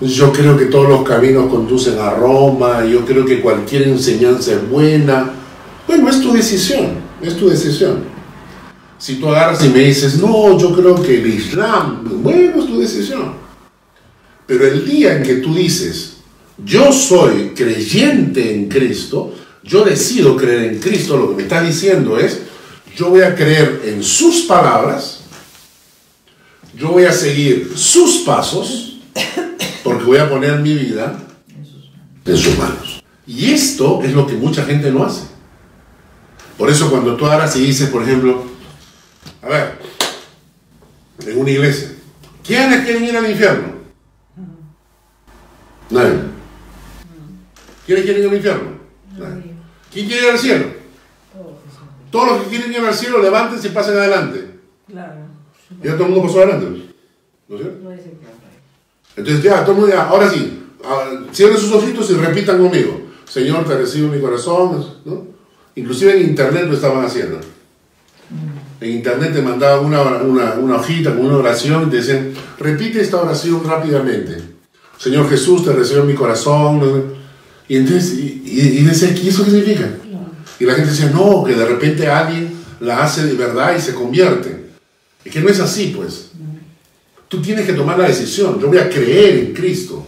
yo 0.00 0.32
creo 0.32 0.56
que 0.56 0.66
todos 0.66 0.88
los 0.88 1.02
caminos 1.04 1.48
conducen 1.48 1.98
a 1.98 2.10
Roma, 2.10 2.84
yo 2.84 3.04
creo 3.06 3.24
que 3.24 3.40
cualquier 3.40 3.84
enseñanza 3.84 4.52
es 4.52 4.68
buena. 4.68 5.30
Bueno, 5.86 6.10
es 6.10 6.20
tu 6.20 6.32
decisión, 6.32 6.96
es 7.22 7.36
tu 7.36 7.48
decisión. 7.48 8.02
Si 8.98 9.16
tú 9.16 9.28
agarras 9.28 9.64
y 9.64 9.68
me 9.68 9.80
dices, 9.80 10.18
no, 10.18 10.58
yo 10.58 10.74
creo 10.74 11.00
que 11.00 11.20
el 11.20 11.26
Islam, 11.26 12.02
bueno, 12.22 12.60
es 12.60 12.66
tu 12.66 12.80
decisión. 12.80 13.34
Pero 14.46 14.66
el 14.66 14.84
día 14.84 15.16
en 15.16 15.22
que 15.22 15.34
tú 15.36 15.54
dices, 15.54 16.16
yo 16.64 16.92
soy 16.92 17.52
creyente 17.54 18.54
en 18.54 18.68
Cristo, 18.68 19.32
yo 19.62 19.84
decido 19.84 20.36
creer 20.36 20.72
en 20.72 20.80
Cristo, 20.80 21.16
lo 21.16 21.30
que 21.30 21.36
me 21.36 21.42
está 21.42 21.62
diciendo 21.62 22.18
es, 22.18 22.40
yo 22.96 23.10
voy 23.10 23.22
a 23.22 23.34
creer 23.34 23.82
en 23.86 24.02
sus 24.02 24.42
palabras, 24.42 25.23
yo 26.76 26.90
voy 26.90 27.04
a 27.04 27.12
seguir 27.12 27.72
sus 27.76 28.18
pasos, 28.18 28.98
porque 29.82 30.04
voy 30.04 30.18
a 30.18 30.28
poner 30.28 30.60
mi 30.60 30.74
vida 30.74 31.18
en 32.24 32.36
sus 32.36 32.58
manos. 32.58 33.02
Y 33.26 33.52
esto 33.52 34.02
es 34.02 34.12
lo 34.12 34.26
que 34.26 34.34
mucha 34.34 34.64
gente 34.64 34.90
no 34.90 35.04
hace. 35.04 35.22
Por 36.58 36.70
eso 36.70 36.90
cuando 36.90 37.16
tú 37.16 37.26
agarras 37.26 37.56
y 37.56 37.66
dices, 37.66 37.88
por 37.88 38.02
ejemplo, 38.02 38.44
a 39.42 39.48
ver, 39.48 39.78
en 41.26 41.38
una 41.38 41.50
iglesia, 41.50 41.92
¿quiénes 42.44 42.84
quieren 42.84 43.04
ir 43.04 43.16
al 43.16 43.30
infierno? 43.30 43.74
Nadie. 45.90 46.20
¿Quiénes 47.86 48.04
quieren 48.04 48.22
ir 48.22 48.28
al 48.28 48.36
infierno? 48.36 48.70
Nadie. 49.18 49.54
¿Quién 49.92 50.06
quiere 50.06 50.26
ir 50.26 50.32
al 50.32 50.38
cielo? 50.38 50.66
Todos 52.10 52.28
los 52.28 52.42
que 52.42 52.50
quieren 52.50 52.72
ir 52.72 52.78
al 52.78 52.94
cielo, 52.94 53.20
levántense 53.20 53.68
y 53.68 53.70
pasen 53.70 53.96
adelante. 53.96 54.58
Claro. 54.86 55.23
Ya 55.82 55.94
todo 55.94 56.04
el 56.06 56.10
mundo 56.12 56.26
pasó 56.26 56.38
adelante. 56.42 56.66
¿No 57.48 57.56
es 57.56 57.62
cierto? 57.62 57.78
No 57.84 57.92
es 57.92 58.00
plan. 58.00 58.32
Entonces 59.16 59.42
ya, 59.44 59.62
todo 59.64 59.72
el 59.72 59.80
mundo 59.80 59.94
ya, 59.94 60.08
ahora 60.08 60.30
sí, 60.30 60.60
cierren 61.32 61.58
sus 61.58 61.72
ojitos 61.72 62.10
y 62.10 62.14
repitan 62.14 62.58
conmigo. 62.58 63.00
Señor, 63.28 63.64
te 63.66 63.76
recibo 63.76 64.06
en 64.08 64.14
mi 64.16 64.20
corazón, 64.20 64.86
¿no? 65.04 65.26
Inclusive 65.76 66.16
en 66.20 66.28
internet 66.30 66.64
lo 66.68 66.74
estaban 66.74 67.04
haciendo. 67.04 67.40
En 68.80 68.90
internet 68.90 69.32
te 69.32 69.42
mandaban 69.42 69.84
una, 69.84 70.02
una, 70.22 70.54
una 70.54 70.76
hojita 70.76 71.14
con 71.14 71.26
una 71.26 71.36
oración 71.36 71.86
y 71.88 71.90
te 71.90 71.96
decían, 71.96 72.32
repite 72.58 73.00
esta 73.00 73.20
oración 73.20 73.62
rápidamente. 73.64 74.36
Señor 74.98 75.28
Jesús, 75.28 75.64
te 75.64 75.72
recibo 75.72 76.00
en 76.02 76.08
mi 76.08 76.14
corazón. 76.14 76.78
¿no? 76.80 77.02
Y 77.68 77.76
entonces, 77.76 78.14
y, 78.14 78.42
y- 78.44 78.78
y 78.78 78.82
decía, 78.84 79.10
¿y 79.10 79.28
eso 79.28 79.44
qué 79.44 79.50
significa? 79.50 79.88
Y 80.60 80.64
la 80.64 80.74
gente 80.74 80.90
decía, 80.90 81.10
no, 81.10 81.44
que 81.44 81.54
de 81.54 81.64
repente 81.66 82.06
alguien 82.08 82.52
la 82.80 83.02
hace 83.04 83.24
de 83.26 83.34
verdad 83.34 83.74
y 83.76 83.80
se 83.80 83.94
convierte. 83.94 84.53
Es 85.24 85.32
que 85.32 85.40
no 85.40 85.48
es 85.48 85.60
así, 85.60 85.92
pues. 85.96 86.30
Tú 87.28 87.40
tienes 87.40 87.66
que 87.66 87.72
tomar 87.72 87.98
la 87.98 88.08
decisión. 88.08 88.60
Yo 88.60 88.68
voy 88.68 88.78
a 88.78 88.90
creer 88.90 89.38
en 89.38 89.54
Cristo. 89.54 90.06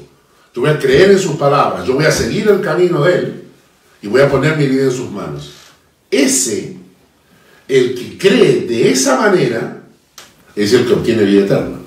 Yo 0.54 0.62
voy 0.62 0.70
a 0.70 0.78
creer 0.78 1.10
en 1.10 1.18
sus 1.18 1.36
palabras. 1.36 1.86
Yo 1.86 1.94
voy 1.94 2.04
a 2.04 2.12
seguir 2.12 2.48
el 2.48 2.60
camino 2.60 3.02
de 3.02 3.14
Él. 3.14 3.42
Y 4.02 4.08
voy 4.08 4.20
a 4.20 4.30
poner 4.30 4.56
mi 4.56 4.66
vida 4.66 4.84
en 4.84 4.92
sus 4.92 5.10
manos. 5.10 5.52
Ese, 6.10 6.76
el 7.66 7.94
que 7.94 8.18
cree 8.18 8.66
de 8.66 8.90
esa 8.90 9.18
manera, 9.18 9.82
es 10.54 10.72
el 10.72 10.86
que 10.86 10.92
obtiene 10.94 11.24
vida 11.24 11.44
eterna. 11.44 11.78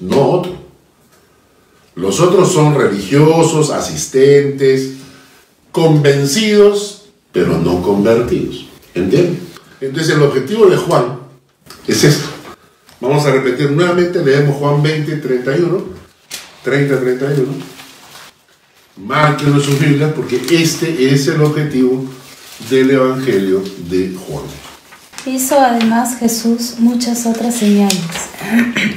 No 0.00 0.30
otro. 0.30 0.62
Los 1.94 2.20
otros 2.20 2.52
son 2.52 2.74
religiosos, 2.74 3.70
asistentes, 3.70 4.92
convencidos, 5.70 7.06
pero 7.32 7.58
no 7.58 7.82
convertidos. 7.82 8.66
¿Entienden? 8.94 9.40
Entonces 9.80 10.14
el 10.14 10.22
objetivo 10.22 10.66
de 10.66 10.76
Juan 10.76 11.21
es 11.86 12.04
esto. 12.04 12.26
Vamos 13.00 13.24
a 13.26 13.32
repetir 13.32 13.70
nuevamente, 13.70 14.24
leemos 14.24 14.56
Juan 14.56 14.82
20, 14.82 15.16
31, 15.16 15.84
30, 16.62 17.00
31. 17.00 17.52
Márquenlo 18.96 19.56
en 19.56 19.62
sus 19.62 19.78
Biblias 19.80 20.12
porque 20.14 20.40
este 20.50 21.12
es 21.12 21.26
el 21.28 21.40
objetivo 21.42 22.04
del 22.70 22.90
Evangelio 22.90 23.62
de 23.88 24.14
Juan. 24.28 24.44
Hizo 25.26 25.58
además 25.58 26.16
Jesús 26.18 26.74
muchas 26.78 27.26
otras 27.26 27.54
señales 27.56 27.96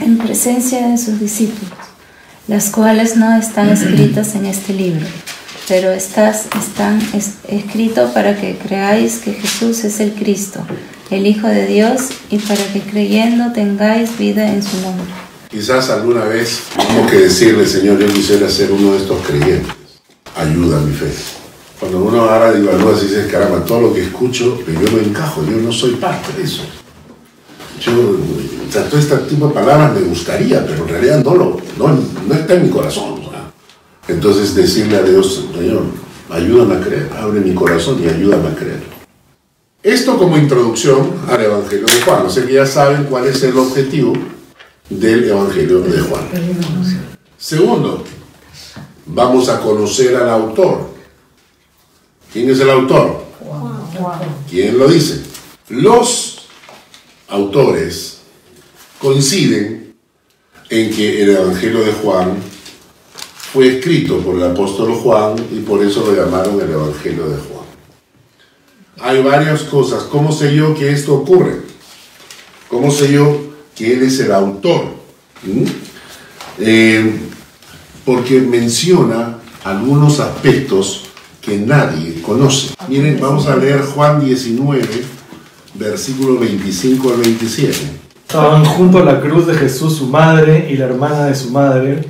en 0.01 0.17
presencia 0.17 0.88
de 0.88 0.97
sus 0.97 1.19
discípulos, 1.19 1.71
las 2.47 2.69
cuales 2.69 3.15
no 3.15 3.36
están 3.38 3.69
escritas 3.69 4.36
en 4.36 4.45
este 4.47 4.73
libro, 4.73 5.05
pero 5.67 5.91
estas 5.91 6.45
están 6.59 6.99
es- 7.13 7.36
escritos 7.47 8.11
para 8.11 8.39
que 8.39 8.57
creáis 8.57 9.17
que 9.19 9.33
Jesús 9.33 9.83
es 9.83 9.99
el 9.99 10.13
Cristo, 10.13 10.65
el 11.12 11.28
Hijo 11.28 11.47
de 11.47 11.68
Dios, 11.68 12.10
y 12.30 12.38
para 12.39 12.66
que 12.74 12.82
creyendo 12.82 13.51
tengáis 13.53 14.18
vida 14.18 14.51
en 14.51 14.64
su 14.64 14.82
nombre. 14.82 15.06
Quizás 15.49 15.89
alguna 15.89 16.26
vez 16.26 16.64
tenemos 16.76 17.12
que 17.12 17.18
decirle, 17.18 17.66
Señor, 17.66 17.99
yo 17.99 18.08
quisiera 18.08 18.49
ser 18.49 18.72
uno 18.72 18.93
de 18.93 18.97
estos 18.97 19.26
creyentes. 19.26 19.74
Ayuda 20.36 20.80
mi 20.82 20.93
fe. 20.93 21.12
Cuando 21.80 22.03
uno 22.03 22.22
ahora 22.22 22.58
evalúa, 22.58 22.97
se 22.97 23.06
dice, 23.06 23.28
caramba, 23.28 23.64
todo 23.64 23.82
lo 23.82 23.93
que 23.93 24.03
escucho, 24.03 24.58
yo 24.66 24.91
no 24.91 24.99
encajo, 24.99 25.43
yo 25.45 25.58
no 25.58 25.72
soy 25.72 25.91
parte 25.91 26.34
de 26.38 26.43
eso. 26.43 26.64
Yo, 27.80 27.91
o 27.91 28.72
sea, 28.72 28.84
todo 28.89 28.99
este 28.99 29.16
tipo 29.18 29.47
de 29.47 29.53
palabras 29.53 29.93
me 29.93 30.01
gustaría, 30.01 30.66
pero 30.66 30.84
en 30.84 30.89
realidad 30.89 31.24
no, 31.24 31.36
lo, 31.36 31.62
no, 31.78 31.99
no 32.28 32.34
está 32.34 32.56
en 32.56 32.64
mi 32.64 32.70
corazón. 32.70 33.26
Entonces 34.08 34.53
decirle 34.53 34.97
a 34.97 35.01
Dios, 35.01 35.45
Señor, 35.58 35.84
ayúdame 36.30 36.76
a 36.76 36.82
creer, 36.82 37.10
abre 37.18 37.39
mi 37.39 37.53
corazón 37.53 38.01
y 38.03 38.08
ayúdame 38.08 38.49
a 38.49 38.56
creer. 38.56 38.94
Esto 39.86 40.17
como 40.17 40.36
introducción 40.36 41.13
al 41.29 41.43
Evangelio 41.43 41.86
de 41.86 42.01
Juan. 42.01 42.25
O 42.25 42.29
sea 42.31 42.43
que 42.43 42.53
ya 42.53 42.65
saben 42.65 43.03
cuál 43.03 43.27
es 43.27 43.43
el 43.43 43.55
objetivo 43.55 44.13
del 44.89 45.29
Evangelio 45.29 45.79
de 45.81 45.99
Juan. 45.99 46.23
Segundo, 47.38 48.03
vamos 49.05 49.47
a 49.47 49.61
conocer 49.61 50.15
al 50.15 50.27
autor. 50.27 50.89
¿Quién 52.33 52.49
es 52.49 52.59
el 52.61 52.71
autor? 52.71 53.25
¿Quién 54.49 54.79
lo 54.79 54.88
dice? 54.88 55.21
Los 55.69 56.47
autores 57.27 58.21
coinciden 58.99 59.93
en 60.67 60.89
que 60.95 61.21
el 61.21 61.29
Evangelio 61.29 61.86
de 61.86 61.91
Juan 61.91 62.38
fue 63.53 63.77
escrito 63.77 64.17
por 64.17 64.33
el 64.33 64.45
apóstol 64.45 64.95
Juan 64.95 65.36
y 65.51 65.59
por 65.59 65.83
eso 65.86 66.03
lo 66.07 66.15
llamaron 66.15 66.59
el 66.59 66.71
Evangelio 66.71 67.29
de 67.29 67.38
Juan. 67.38 67.55
Hay 68.99 69.21
varias 69.21 69.63
cosas. 69.63 70.03
¿Cómo 70.03 70.31
sé 70.31 70.55
yo 70.55 70.73
que 70.73 70.91
esto 70.91 71.15
ocurre? 71.15 71.61
¿Cómo 72.69 72.91
sé 72.91 73.11
yo 73.11 73.41
que 73.75 73.93
él 73.93 74.03
es 74.03 74.19
el 74.19 74.31
autor? 74.31 74.85
¿Mm? 75.43 75.63
Eh, 76.59 77.19
porque 78.05 78.39
menciona 78.39 79.37
algunos 79.63 80.19
aspectos 80.19 81.05
que 81.41 81.57
nadie 81.57 82.21
conoce. 82.21 82.73
Miren, 82.87 83.19
vamos 83.19 83.47
a 83.47 83.55
leer 83.55 83.81
Juan 83.81 84.23
19, 84.23 84.87
versículo 85.75 86.39
25 86.39 87.13
al 87.13 87.17
27. 87.17 87.77
Estaban 88.27 88.65
junto 88.65 88.99
a 88.99 89.05
la 89.05 89.21
cruz 89.21 89.45
de 89.47 89.53
Jesús 89.53 89.97
su 89.97 90.07
madre 90.07 90.67
y 90.71 90.77
la 90.77 90.85
hermana 90.85 91.25
de 91.25 91.35
su 91.35 91.51
madre, 91.51 92.03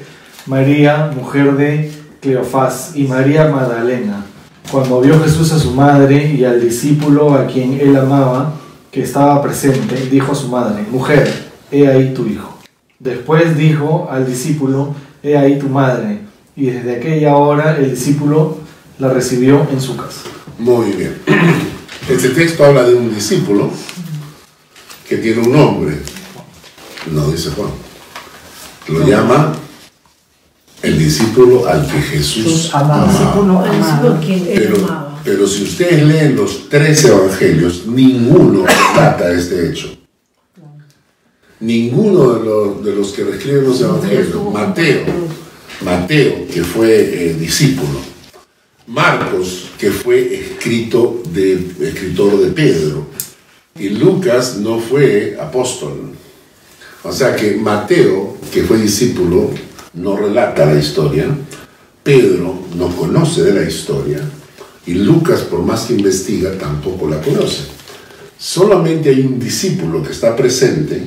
María, 0.46 1.12
mujer 1.16 1.56
de 1.56 1.92
Cleofás, 2.22 2.92
y 2.96 3.04
María 3.04 3.50
Magdalena. 3.50 4.26
Cuando 4.72 5.02
vio 5.02 5.22
Jesús 5.24 5.52
a 5.52 5.60
su 5.60 5.72
madre 5.72 6.34
y 6.34 6.44
al 6.44 6.60
discípulo 6.60 7.34
a 7.34 7.46
quien 7.48 7.80
él 7.80 7.96
amaba, 7.96 8.54
que 8.92 9.04
estaba 9.04 9.42
presente, 9.42 10.08
dijo 10.10 10.32
a 10.32 10.36
su 10.36 10.48
madre, 10.48 10.86
Mujer, 10.90 11.52
he 11.72 11.88
ahí 11.88 12.14
tu 12.14 12.26
hijo. 12.26 12.58
Después 13.00 13.58
dijo 13.58 14.08
al 14.10 14.26
discípulo, 14.26 14.96
He 15.22 15.38
ahí 15.38 15.60
tu 15.60 15.68
madre. 15.68 16.20
Y 16.56 16.68
desde 16.68 16.96
aquella 16.96 17.36
hora 17.36 17.78
el 17.78 17.92
discípulo 17.92 18.58
la 19.00 19.10
recibió 19.10 19.68
en 19.72 19.82
su 19.82 19.98
casa. 19.98 20.22
Muy 20.58 20.92
bien. 20.92 21.16
Este 22.10 22.30
texto 22.30 22.64
habla 22.64 22.84
de 22.84 22.94
un 22.94 23.14
discípulo 23.14 23.72
que 25.10 25.18
tiene 25.18 25.42
un 25.42 25.52
nombre. 25.52 25.98
No 27.12 27.32
dice 27.32 27.50
Juan. 27.50 27.72
Lo 28.88 29.08
llama 29.08 29.54
el 30.86 31.00
discípulo 31.00 31.68
al 31.68 31.86
que 31.88 32.00
Jesús 32.00 32.70
amaba. 32.74 33.12
Pero, 34.54 34.76
amaba. 34.78 35.22
pero 35.24 35.48
si 35.48 35.64
ustedes 35.64 36.04
leen 36.04 36.36
los 36.36 36.70
tres 36.70 37.04
evangelios, 37.06 37.88
ninguno 37.88 38.66
trata 38.94 39.32
este 39.34 39.70
hecho. 39.70 39.98
Ninguno 41.60 42.34
de 42.34 42.46
los, 42.46 42.86
de 42.86 42.96
los 42.96 43.12
que 43.14 43.24
describen 43.24 43.64
los 43.64 43.82
evangelios, 43.82 44.54
Mateo, 44.54 45.06
Mateo, 45.82 46.48
que 46.54 46.64
fue 46.64 47.30
eh, 47.30 47.34
discípulo, 47.34 48.00
Marcos, 48.88 49.70
que 49.80 49.90
fue 49.90 50.36
escrito 50.36 51.24
de, 51.32 51.54
escritor 51.82 52.40
de 52.40 52.52
Pedro, 52.52 53.08
y 53.80 53.90
Lucas 53.90 54.58
no 54.58 54.80
fue 54.80 55.36
apóstol. 55.42 56.12
O 57.04 57.12
sea 57.12 57.36
que 57.36 57.56
Mateo, 57.56 58.38
que 58.54 58.64
fue 58.64 58.78
discípulo, 58.78 59.50
no 59.96 60.18
relata 60.18 60.66
la 60.66 60.80
historia, 60.80 61.26
Pedro 62.04 62.60
no 62.78 62.88
conoce 62.96 63.44
de 63.44 63.54
la 63.54 63.68
historia, 63.68 64.20
y 64.86 64.94
Lucas, 64.96 65.42
por 65.42 65.64
más 65.64 65.84
que 65.86 65.94
investiga, 65.96 66.52
tampoco 66.60 67.10
la 67.10 67.20
conoce. 67.22 67.64
Solamente 68.38 69.10
hay 69.10 69.22
un 69.22 69.40
discípulo 69.40 70.04
que 70.04 70.12
está 70.12 70.36
presente 70.36 71.02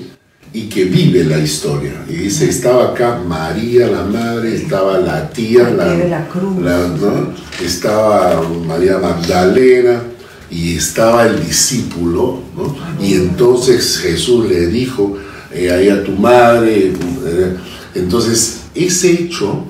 y 0.52 0.62
que 0.62 0.86
vive 0.86 1.24
la 1.24 1.38
historia. 1.38 1.92
Y 2.08 2.14
dice, 2.14 2.48
estaba 2.48 2.88
acá 2.90 3.20
María, 3.24 3.86
la 3.86 4.02
madre, 4.04 4.56
estaba 4.56 4.98
la 4.98 5.28
tía, 5.30 5.68
la, 5.70 5.94
la 5.94 6.26
cruz. 6.28 6.60
la- 6.62 6.88
¿no? 6.88 7.32
estaba 7.64 8.42
María 8.66 8.98
Magdalena 8.98 10.02
y 10.50 10.76
estaba 10.76 11.26
el 11.26 11.44
discípulo. 11.44 12.40
¿no? 12.56 12.74
Y 13.00 13.14
entonces 13.14 13.98
Jesús 13.98 14.48
le 14.48 14.66
dijo, 14.68 15.16
eh, 15.52 15.70
ahí 15.70 15.90
a 15.90 16.02
tu 16.02 16.12
madre. 16.12 16.92
eh, 17.26 17.56
entonces, 17.94 18.57
ese 18.86 19.10
hecho 19.10 19.64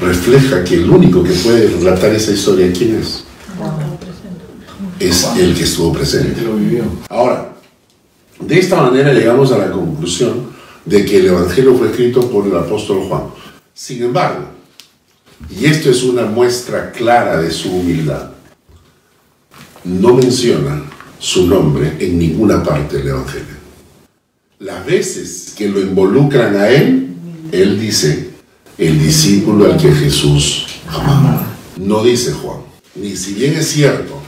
refleja 0.00 0.64
que 0.64 0.74
el 0.74 0.90
único 0.90 1.22
que 1.22 1.32
puede 1.32 1.68
relatar 1.68 2.14
esa 2.14 2.32
historia, 2.32 2.72
¿quién 2.72 2.96
es? 2.96 3.24
Es 4.98 5.28
el 5.36 5.54
que 5.54 5.64
estuvo 5.64 5.92
presente. 5.92 6.42
Ahora, 7.08 7.56
de 8.40 8.58
esta 8.58 8.80
manera 8.80 9.12
llegamos 9.12 9.52
a 9.52 9.58
la 9.58 9.70
conclusión 9.70 10.50
de 10.84 11.04
que 11.04 11.18
el 11.18 11.26
Evangelio 11.26 11.74
fue 11.74 11.88
escrito 11.88 12.28
por 12.30 12.46
el 12.46 12.56
apóstol 12.56 13.02
Juan. 13.08 13.24
Sin 13.74 14.02
embargo, 14.02 14.46
y 15.50 15.66
esto 15.66 15.90
es 15.90 16.02
una 16.02 16.24
muestra 16.24 16.90
clara 16.90 17.40
de 17.40 17.50
su 17.50 17.70
humildad, 17.70 18.30
no 19.84 20.14
menciona 20.14 20.82
su 21.18 21.46
nombre 21.46 21.96
en 21.98 22.18
ninguna 22.18 22.62
parte 22.62 22.98
del 22.98 23.08
Evangelio. 23.08 23.58
Las 24.60 24.84
veces 24.84 25.54
que 25.56 25.68
lo 25.68 25.80
involucran 25.80 26.56
a 26.56 26.68
él, 26.68 27.16
él 27.52 27.80
dice, 27.80 28.30
el 28.76 28.98
discípulo 28.98 29.66
al 29.66 29.76
que 29.76 29.92
Jesús 29.92 30.66
amaba. 30.88 31.46
No 31.76 32.02
dice 32.02 32.32
Juan. 32.32 32.60
Ni 32.94 33.16
si 33.16 33.34
bien 33.34 33.54
es 33.54 33.68
cierto, 33.68 34.20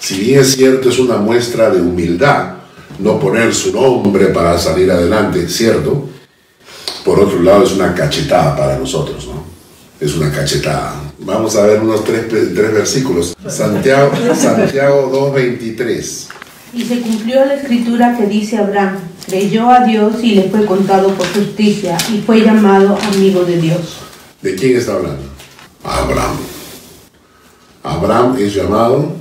si 0.00 0.20
bien 0.20 0.40
es 0.40 0.54
cierto, 0.54 0.88
es 0.88 0.98
una 0.98 1.16
muestra 1.18 1.70
de 1.70 1.80
humildad 1.80 2.58
no 2.98 3.18
poner 3.18 3.54
su 3.54 3.72
nombre 3.72 4.26
para 4.26 4.58
salir 4.58 4.90
adelante, 4.90 5.48
¿cierto? 5.48 6.08
Por 7.04 7.20
otro 7.20 7.40
lado, 7.42 7.64
es 7.64 7.72
una 7.72 7.94
cachetada 7.94 8.56
para 8.56 8.78
nosotros, 8.78 9.26
¿no? 9.26 9.44
Es 10.00 10.14
una 10.16 10.30
cachetada. 10.32 11.00
Vamos 11.20 11.56
a 11.56 11.66
ver 11.66 11.80
unos 11.80 12.04
tres, 12.04 12.28
tres 12.28 12.54
versículos. 12.72 13.36
Santiago, 13.48 14.12
Santiago 14.34 15.32
2.23. 15.34 16.37
Y 16.72 16.84
se 16.84 17.00
cumplió 17.00 17.44
la 17.44 17.54
escritura 17.54 18.16
que 18.16 18.26
dice 18.26 18.58
Abraham, 18.58 18.98
creyó 19.26 19.70
a 19.70 19.84
Dios 19.84 20.22
y 20.22 20.34
le 20.34 20.50
fue 20.50 20.66
contado 20.66 21.14
por 21.14 21.26
justicia 21.32 21.96
y 22.12 22.20
fue 22.20 22.42
llamado 22.42 22.98
amigo 23.12 23.44
de 23.44 23.58
Dios. 23.58 23.96
¿De 24.42 24.54
quién 24.54 24.76
está 24.76 24.94
hablando? 24.94 25.22
Abraham. 25.82 26.36
Abraham 27.82 28.36
es 28.38 28.54
llamado 28.54 29.16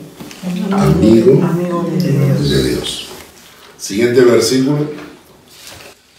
amigo 0.72 1.90
de 2.00 2.64
Dios. 2.70 3.08
Siguiente 3.78 4.22
versículo. 4.22 4.90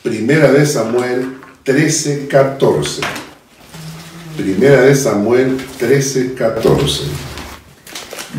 Primera 0.02 0.50
de 0.52 0.64
Samuel 0.64 1.38
13, 1.64 2.28
14. 2.28 3.02
Primera 4.36 4.82
de 4.82 4.94
Samuel 4.94 5.58
13, 5.78 6.34
14. 6.34 7.02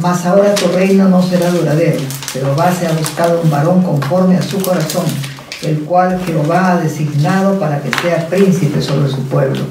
Mas 0.02 0.26
ahora 0.26 0.56
tu 0.56 0.68
reino 0.70 1.10
no 1.10 1.22
será 1.22 1.52
duradero. 1.52 2.00
Jehová 2.34 2.72
se 2.74 2.86
ha 2.86 2.92
buscado 2.92 3.42
un 3.42 3.50
varón 3.50 3.82
conforme 3.82 4.38
a 4.38 4.42
su 4.42 4.62
corazón, 4.62 5.06
el 5.64 5.80
cual 5.80 6.22
Jehová 6.26 6.74
ha 6.74 6.82
designado 6.82 7.60
para 7.60 7.82
que 7.82 7.90
sea 8.02 8.28
príncipe 8.30 8.82
sobre 8.82 9.10
su 9.10 9.24
pueblo. 9.24 9.62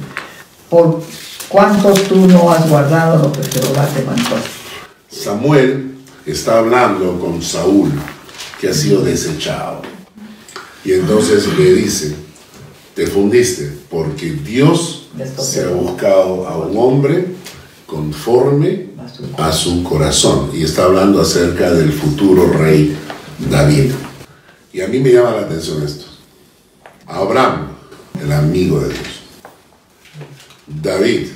Por 0.69 1.03
cuanto 1.49 1.93
tú 1.93 2.27
no 2.27 2.51
has 2.51 2.69
guardado 2.69 3.23
lo 3.23 3.33
que 3.33 3.43
Jehová 3.43 3.87
te 3.95 4.03
mandó. 4.03 4.37
Samuel 5.09 5.95
está 6.27 6.59
hablando 6.59 7.19
con 7.21 7.41
Saúl, 7.41 7.93
que 8.61 8.69
ha 8.69 8.75
sido 8.75 9.03
desechado. 9.03 9.83
Y 10.85 10.93
entonces 10.93 11.47
le 11.57 11.75
dice, 11.75 12.17
te 12.95 13.07
fundiste, 13.07 13.73
porque 13.89 14.33
Dios 14.33 15.09
se 15.39 15.65
ha 15.65 15.69
buscado 15.69 16.47
a 16.47 16.59
un 16.59 16.77
hombre 16.77 17.38
conforme 17.89 18.91
a 19.39 19.51
su 19.51 19.83
corazón. 19.83 20.51
Y 20.53 20.63
está 20.63 20.85
hablando 20.85 21.23
acerca 21.23 21.73
del 21.73 21.91
futuro 21.91 22.53
rey 22.53 22.95
David. 23.51 23.93
Y 24.73 24.83
a 24.83 24.89
mí 24.89 25.01
me 25.01 25.11
llama 25.11 25.31
la 25.33 25.41
atención 25.41 25.83
esto. 25.83 26.05
Abraham, 27.07 27.69
el 28.23 28.31
amigo 28.31 28.79
de 28.81 28.89
Dios. 28.91 29.09
David, 30.67 31.29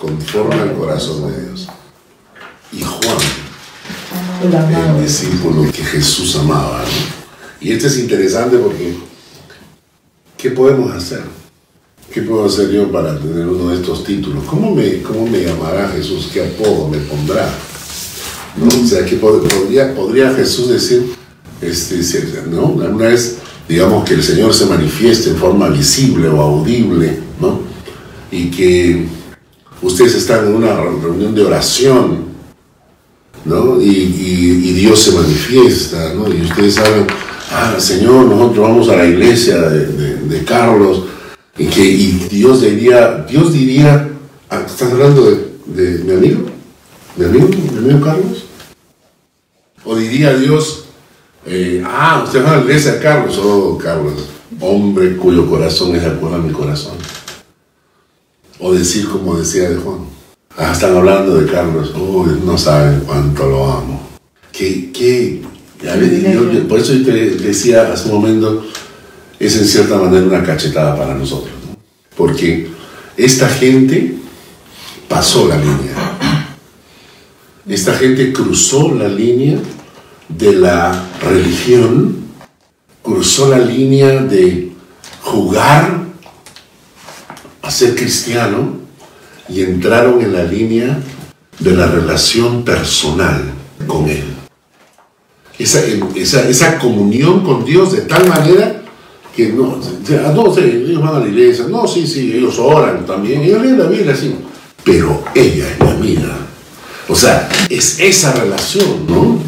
conforme 0.00 0.54
al 0.54 0.74
corazón 0.74 1.32
de 1.32 1.46
Dios. 1.46 1.68
Y 2.72 2.82
Juan, 2.82 3.18
El 4.42 5.02
discípulo 5.02 5.64
que 5.72 5.82
Jesús 5.82 6.36
amaba. 6.36 6.78
¿no? 6.78 6.86
Y 7.60 7.72
esto 7.72 7.88
es 7.88 7.98
interesante 7.98 8.56
porque, 8.56 8.96
¿qué 10.36 10.50
podemos 10.52 10.92
hacer? 10.92 11.39
¿Qué 12.12 12.22
puedo 12.22 12.46
hacer 12.46 12.70
yo 12.70 12.90
para 12.90 13.16
tener 13.18 13.46
uno 13.46 13.70
de 13.70 13.76
estos 13.76 14.02
títulos? 14.04 14.42
¿Cómo 14.44 14.74
me, 14.74 15.00
cómo 15.02 15.26
me 15.28 15.42
llamará 15.44 15.88
Jesús? 15.94 16.28
¿Qué 16.32 16.42
apodo 16.44 16.88
me 16.88 16.98
pondrá? 16.98 17.48
¿No? 18.56 18.66
O 18.66 18.86
sea, 18.86 19.04
que 19.04 19.20
pod- 19.20 19.46
podría, 19.46 19.94
podría 19.94 20.32
Jesús 20.34 20.70
decir, 20.70 21.12
este, 21.60 21.96
¿no? 22.50 22.66
Una 22.66 23.08
vez, 23.08 23.36
digamos, 23.68 24.04
que 24.08 24.14
el 24.14 24.24
Señor 24.24 24.52
se 24.52 24.66
manifieste 24.66 25.30
en 25.30 25.36
forma 25.36 25.68
visible 25.68 26.28
o 26.28 26.40
audible, 26.40 27.18
¿no? 27.40 27.60
Y 28.32 28.50
que 28.50 29.06
ustedes 29.80 30.16
están 30.16 30.48
en 30.48 30.54
una 30.56 30.74
reunión 30.74 31.32
de 31.32 31.42
oración, 31.44 32.24
¿no? 33.44 33.80
Y, 33.80 33.86
y- 33.88 34.72
Dios 34.80 34.98
se 35.00 35.12
manifiesta, 35.12 36.12
¿no? 36.14 36.28
Y 36.28 36.40
ustedes 36.40 36.74
saben, 36.74 37.06
ah, 37.52 37.76
Señor, 37.78 38.24
nosotros 38.26 38.68
vamos 38.68 38.88
a 38.88 38.96
la 38.96 39.06
iglesia 39.06 39.58
de 39.60 40.44
Carlos, 40.44 41.04
que 41.66 41.84
y 41.84 42.28
Dios 42.30 42.62
diría, 42.62 43.26
Dios 43.28 43.52
diría, 43.52 44.08
ah, 44.48 44.62
¿estás 44.66 44.90
hablando 44.92 45.30
de, 45.30 45.50
de 45.66 46.04
mi 46.04 46.12
amigo? 46.12 46.46
¿Mi 47.16 47.24
amigo? 47.24 47.48
¿Mi 47.48 47.78
amigo 47.78 48.00
Carlos? 48.00 48.44
O 49.84 49.96
diría 49.96 50.34
Dios, 50.36 50.84
eh, 51.46 51.82
ah, 51.86 52.22
usted 52.24 52.44
va 52.44 52.52
a 52.52 52.56
la 52.56 52.62
iglesia 52.62 53.00
Carlos, 53.00 53.38
oh, 53.42 53.78
Carlos, 53.78 54.28
hombre 54.60 55.16
cuyo 55.16 55.48
corazón 55.48 55.96
es 55.96 56.04
acuerdo 56.04 56.36
a 56.36 56.40
mi 56.40 56.52
corazón. 56.52 56.96
O 58.58 58.74
decir 58.74 59.08
como 59.08 59.38
decía 59.38 59.70
de 59.70 59.76
Juan, 59.76 60.00
ah, 60.58 60.72
están 60.72 60.96
hablando 60.96 61.36
de 61.36 61.50
Carlos, 61.50 61.92
oh, 61.96 62.26
no 62.26 62.58
saben 62.58 63.00
cuánto 63.06 63.48
lo 63.48 63.72
amo. 63.72 64.00
Que, 64.52 64.92
que, 64.92 65.42
por 66.68 66.78
eso 66.78 66.92
yo 66.92 67.04
te 67.06 67.12
decía 67.36 67.90
hace 67.90 68.10
un 68.10 68.16
momento, 68.16 68.66
es 69.40 69.56
en 69.56 69.64
cierta 69.64 69.96
manera 69.96 70.22
una 70.22 70.44
cachetada 70.44 70.94
para 70.94 71.14
nosotros, 71.14 71.54
¿no? 71.66 71.76
porque 72.14 72.68
esta 73.16 73.48
gente 73.48 74.14
pasó 75.08 75.48
la 75.48 75.56
línea. 75.56 75.94
Esta 77.66 77.94
gente 77.94 78.32
cruzó 78.32 78.94
la 78.94 79.08
línea 79.08 79.58
de 80.28 80.52
la 80.52 81.06
religión, 81.22 82.16
cruzó 83.02 83.48
la 83.48 83.58
línea 83.58 84.22
de 84.22 84.72
jugar 85.22 86.04
a 87.62 87.70
ser 87.70 87.94
cristiano 87.94 88.78
y 89.48 89.62
entraron 89.62 90.20
en 90.20 90.32
la 90.34 90.44
línea 90.44 90.98
de 91.58 91.72
la 91.72 91.86
relación 91.86 92.62
personal 92.64 93.42
con 93.86 94.08
Él. 94.08 94.24
Esa, 95.58 95.80
esa, 96.14 96.48
esa 96.48 96.78
comunión 96.78 97.44
con 97.44 97.64
Dios 97.64 97.92
de 97.92 98.02
tal 98.02 98.26
manera 98.28 98.79
que 99.34 99.48
no, 99.50 99.78
ellos 100.08 101.00
van 101.02 101.16
a 101.16 101.20
la 101.20 101.28
iglesia, 101.28 101.66
no, 101.68 101.86
sí, 101.86 102.06
sí, 102.06 102.32
ellos 102.32 102.58
oran 102.58 103.06
también, 103.06 103.42
ellos 103.42 103.62
leen 103.62 103.78
la 103.78 103.86
Biblia, 103.86 104.14
sí, 104.16 104.34
pero 104.84 105.22
ella 105.34 105.66
es 105.72 105.80
mi 105.80 105.88
amiga. 105.90 106.36
O 107.08 107.14
sea, 107.14 107.48
es 107.68 107.98
esa 108.00 108.32
relación, 108.32 109.06
¿no? 109.08 109.38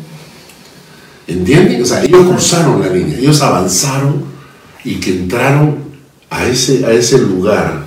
¿Entienden? 1.27 1.83
O 1.83 1.85
sea, 1.87 2.03
ellos 2.03 2.27
cruzaron 2.29 2.81
la 2.81 2.89
línea, 2.89 3.19
ellos 3.19 3.41
avanzaron 3.41 4.25
y 4.85 4.97
que 4.97 5.11
entraron 5.11 5.77
a 6.31 6.47
ese, 6.47 6.85
a 6.85 6.91
ese 6.93 7.19
lugar, 7.19 7.85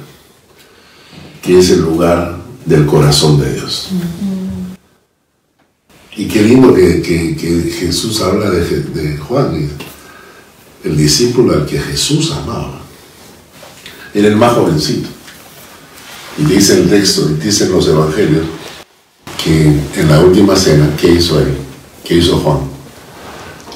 que 1.41 1.59
es 1.59 1.69
el 1.71 1.81
lugar 1.81 2.37
del 2.65 2.85
corazón 2.85 3.39
de 3.39 3.53
Dios. 3.53 3.89
Y 6.17 6.25
qué 6.27 6.41
lindo 6.41 6.73
que, 6.73 7.01
que- 7.01 7.35
que 7.35 7.69
Jesús 7.71 8.21
habla 8.21 8.49
de, 8.49 8.79
de 8.81 9.17
Juan, 9.17 9.53
y 9.55 9.69
el 10.85 10.95
discípulo 10.95 11.53
al 11.53 11.65
que 11.65 11.79
Jesús 11.79 12.31
amaba. 12.31 12.79
Era 14.13 14.27
el 14.27 14.35
más 14.35 14.53
jovencito. 14.53 15.09
Y 16.37 16.45
dice 16.45 16.77
el 16.77 16.89
texto, 16.89 17.27
dicen 17.27 17.71
los 17.71 17.87
evangelios, 17.87 18.45
que 19.43 19.79
en 19.99 20.09
la 20.09 20.19
última 20.19 20.55
cena, 20.55 20.89
¿qué 20.99 21.09
hizo 21.09 21.39
él? 21.39 21.57
¿Qué 22.03 22.15
hizo 22.15 22.37
Juan? 22.37 22.59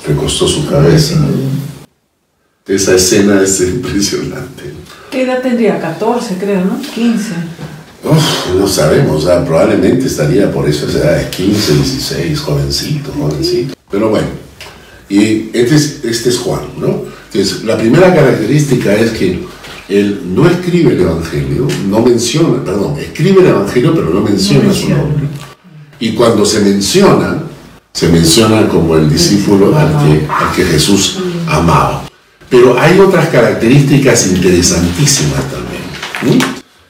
Recostó 0.05 0.47
su 0.47 0.67
cabeza. 0.67 1.15
Esa 2.67 2.95
escena 2.95 3.41
es 3.41 3.59
impresionante. 3.61 4.73
¿Qué 5.09 5.23
edad 5.23 5.41
tendría? 5.41 5.81
14, 5.81 6.35
creo, 6.39 6.63
¿no? 6.63 6.79
15. 6.79 7.33
Uf, 8.03 8.55
no 8.55 8.67
sabemos, 8.67 9.25
probablemente 9.45 10.05
estaría 10.05 10.51
por 10.51 10.69
eso 10.69 10.87
esa 10.87 10.99
edad 10.99 11.17
de 11.17 11.29
15, 11.31 11.73
16, 11.73 12.39
jovencito, 12.39 13.11
jovencito. 13.11 13.73
Pero 13.89 14.09
bueno, 14.09 14.27
y 15.09 15.49
este 15.53 15.75
es, 15.75 16.01
este 16.03 16.29
es 16.29 16.37
Juan, 16.37 16.61
¿no? 16.77 17.03
Entonces, 17.31 17.63
la 17.63 17.77
primera 17.77 18.13
característica 18.13 18.93
es 18.93 19.11
que 19.11 19.39
él 19.89 20.21
no 20.35 20.47
escribe 20.47 20.93
el 20.93 21.01
Evangelio, 21.01 21.67
no 21.87 22.01
menciona, 22.01 22.63
perdón, 22.63 22.97
escribe 22.99 23.41
el 23.41 23.47
Evangelio, 23.47 23.93
pero 23.95 24.11
no 24.11 24.21
menciona 24.21 24.71
su 24.71 24.89
nombre. 24.89 25.27
Y 25.99 26.13
cuando 26.13 26.45
se 26.45 26.61
menciona, 26.61 27.43
se 27.91 28.07
menciona 28.07 28.67
como 28.67 28.95
el 28.95 29.09
discípulo 29.09 29.77
al 29.77 29.89
que, 29.89 30.27
al 30.31 30.55
que 30.55 30.63
Jesús 30.63 31.17
amaba. 31.47 32.03
Pero 32.49 32.79
hay 32.79 32.99
otras 32.99 33.29
características 33.29 34.27
interesantísimas 34.27 35.43
también, 35.51 35.83
¿sí? 36.39 36.45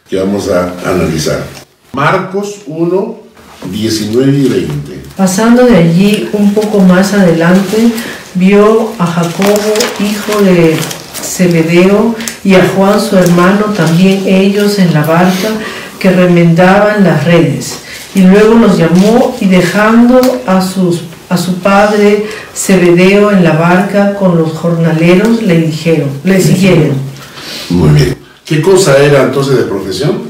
que 0.10 0.18
vamos 0.18 0.50
a 0.50 0.74
analizar. 0.86 1.46
Marcos 1.94 2.62
1, 2.66 3.20
19 3.72 4.38
y 4.38 4.50
20. 4.50 5.00
Pasando 5.16 5.66
de 5.66 5.78
allí 5.78 6.30
un 6.34 6.54
poco 6.54 6.80
más 6.80 7.14
adelante, 7.14 7.92
vio 8.36 8.94
a 8.98 9.06
Jacobo, 9.06 9.74
hijo 10.00 10.42
de 10.42 10.78
Zebedeo, 11.22 12.16
y 12.44 12.56
a 12.56 12.66
Juan 12.76 13.00
su 13.02 13.18
hermano, 13.18 13.66
también 13.76 14.24
ellos 14.26 14.80
en 14.80 14.94
la 14.94 15.04
barca, 15.04 15.50
que 16.00 16.10
remendaban 16.10 17.04
las 17.04 17.26
redes. 17.26 17.80
Y 18.16 18.22
luego 18.22 18.56
los 18.56 18.78
llamó 18.78 19.36
y 19.42 19.48
dejando 19.48 20.20
a, 20.48 20.62
sus, 20.62 21.02
a 21.30 21.38
su 21.38 21.56
padre 21.56 22.26
Zebedeo 22.56 23.32
en 23.32 23.44
la 23.44 23.54
barca 23.54 24.16
con 24.16 24.38
los 24.38 24.54
jornaleros, 24.54 25.44
le 25.44 25.60
dijeron, 25.62 26.10
le 26.24 26.42
siguieron. 26.42 26.94
Muy 27.70 27.90
bien. 27.90 28.18
¿Qué 28.46 28.62
cosa 28.62 28.98
era 28.98 29.24
entonces 29.24 29.58
de 29.58 29.64
profesión? 29.64 30.29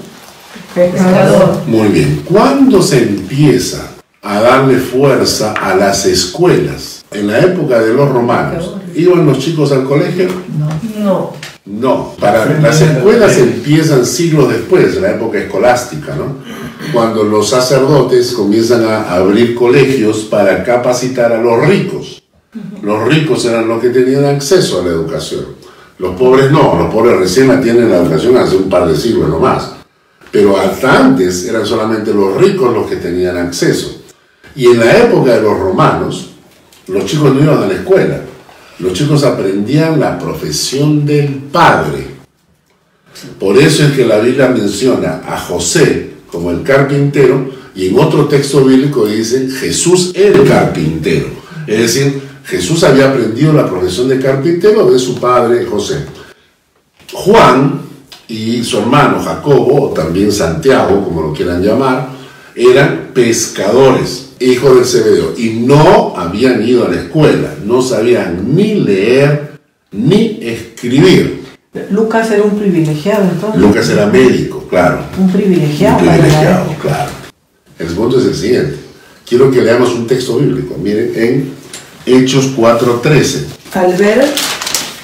Pescador. 0.73 1.61
Muy 1.67 1.87
bien. 1.89 2.23
¿Cuándo 2.25 2.81
se 2.81 3.03
empieza 3.03 3.91
a 4.21 4.41
darle 4.41 4.77
fuerza 4.77 5.53
a 5.53 5.75
las 5.75 6.05
escuelas? 6.05 7.03
En 7.11 7.27
la 7.27 7.39
época 7.39 7.79
de 7.79 7.93
los 7.93 8.09
romanos. 8.09 8.75
¿Iban 8.95 9.25
los 9.25 9.39
chicos 9.39 9.71
al 9.71 9.85
colegio? 9.85 10.27
No, 10.97 11.33
No, 11.65 12.15
para 12.19 12.45
las 12.59 12.81
escuelas 12.81 13.37
empiezan 13.37 14.05
siglos 14.05 14.51
después, 14.51 14.95
en 14.95 15.03
la 15.03 15.11
época 15.11 15.37
escolástica, 15.37 16.15
¿no? 16.15 16.37
Cuando 16.91 17.23
los 17.23 17.49
sacerdotes 17.49 18.33
comienzan 18.33 18.83
a 18.85 19.13
abrir 19.13 19.55
colegios 19.55 20.19
para 20.29 20.63
capacitar 20.63 21.31
a 21.31 21.41
los 21.41 21.67
ricos. 21.67 22.23
Los 22.81 23.07
ricos 23.07 23.45
eran 23.45 23.67
los 23.67 23.81
que 23.81 23.89
tenían 23.89 24.25
acceso 24.25 24.79
a 24.79 24.83
la 24.83 24.89
educación. 24.89 25.45
Los 25.99 26.15
pobres 26.15 26.51
no, 26.51 26.75
los 26.79 26.91
pobres 26.93 27.17
recién 27.17 27.47
la 27.47 27.61
tienen 27.61 27.89
la 27.89 27.97
educación 27.97 28.37
hace 28.37 28.55
un 28.55 28.69
par 28.69 28.87
de 28.87 28.95
siglos 28.95 29.29
nomás. 29.29 29.78
Pero 30.31 30.57
hasta 30.57 31.05
antes 31.05 31.45
eran 31.45 31.65
solamente 31.65 32.13
los 32.13 32.37
ricos 32.37 32.73
los 32.73 32.87
que 32.87 32.97
tenían 32.97 33.37
acceso. 33.37 34.01
Y 34.55 34.67
en 34.67 34.79
la 34.79 34.97
época 34.97 35.35
de 35.35 35.41
los 35.41 35.57
romanos, 35.57 36.31
los 36.87 37.05
chicos 37.05 37.33
no 37.33 37.41
iban 37.41 37.63
a 37.63 37.67
la 37.67 37.73
escuela. 37.73 38.21
Los 38.79 38.93
chicos 38.93 39.23
aprendían 39.23 39.99
la 39.99 40.17
profesión 40.17 41.05
del 41.05 41.27
padre. 41.51 42.07
Por 43.39 43.57
eso 43.57 43.83
es 43.83 43.93
que 43.93 44.05
la 44.05 44.19
Biblia 44.19 44.47
menciona 44.49 45.21
a 45.27 45.37
José 45.37 46.11
como 46.31 46.51
el 46.51 46.63
carpintero 46.63 47.49
y 47.75 47.87
en 47.87 47.99
otro 47.99 48.27
texto 48.27 48.63
bíblico 48.63 49.05
dice 49.05 49.49
Jesús 49.49 50.11
el 50.15 50.47
carpintero. 50.47 51.27
Es 51.67 51.79
decir, 51.79 52.21
Jesús 52.45 52.83
había 52.83 53.09
aprendido 53.09 53.53
la 53.53 53.69
profesión 53.69 54.07
de 54.07 54.19
carpintero 54.19 54.89
de 54.89 54.99
su 54.99 55.19
padre 55.19 55.65
José. 55.65 56.05
Juan 57.13 57.81
y 58.29 58.63
su 58.63 58.77
hermano 58.77 59.21
Jacobo, 59.21 59.89
o 59.89 59.89
también 59.89 60.31
Santiago, 60.31 61.03
como 61.03 61.21
lo 61.23 61.33
quieran 61.33 61.63
llamar, 61.63 62.09
eran 62.55 63.09
pescadores, 63.13 64.29
hijos 64.39 64.75
del 64.75 64.85
Zebedeo, 64.85 65.33
y 65.37 65.61
no 65.65 66.13
habían 66.15 66.65
ido 66.65 66.85
a 66.85 66.89
la 66.89 67.01
escuela, 67.01 67.55
no 67.65 67.81
sabían 67.81 68.55
ni 68.55 68.75
leer 68.75 69.59
ni 69.91 70.39
escribir. 70.41 71.39
Lucas 71.91 72.29
era 72.31 72.43
un 72.43 72.57
privilegiado 72.57 73.23
entonces. 73.23 73.61
Lucas 73.61 73.89
era 73.89 74.05
médico, 74.05 74.65
claro. 74.69 74.99
Un 75.17 75.31
privilegiado. 75.31 75.97
Un 75.97 76.09
privilegiado, 76.09 76.75
claro. 76.81 77.11
El 77.79 77.87
punto 77.87 78.19
es 78.19 78.25
el 78.25 78.35
siguiente. 78.35 78.75
Quiero 79.27 79.49
que 79.51 79.61
leamos 79.61 79.93
un 79.93 80.05
texto 80.05 80.37
bíblico. 80.37 80.75
Miren, 80.81 81.11
en 81.15 81.53
Hechos 82.05 82.55
4.13. 82.57 83.45
Al 83.73 83.93
ver 83.93 84.25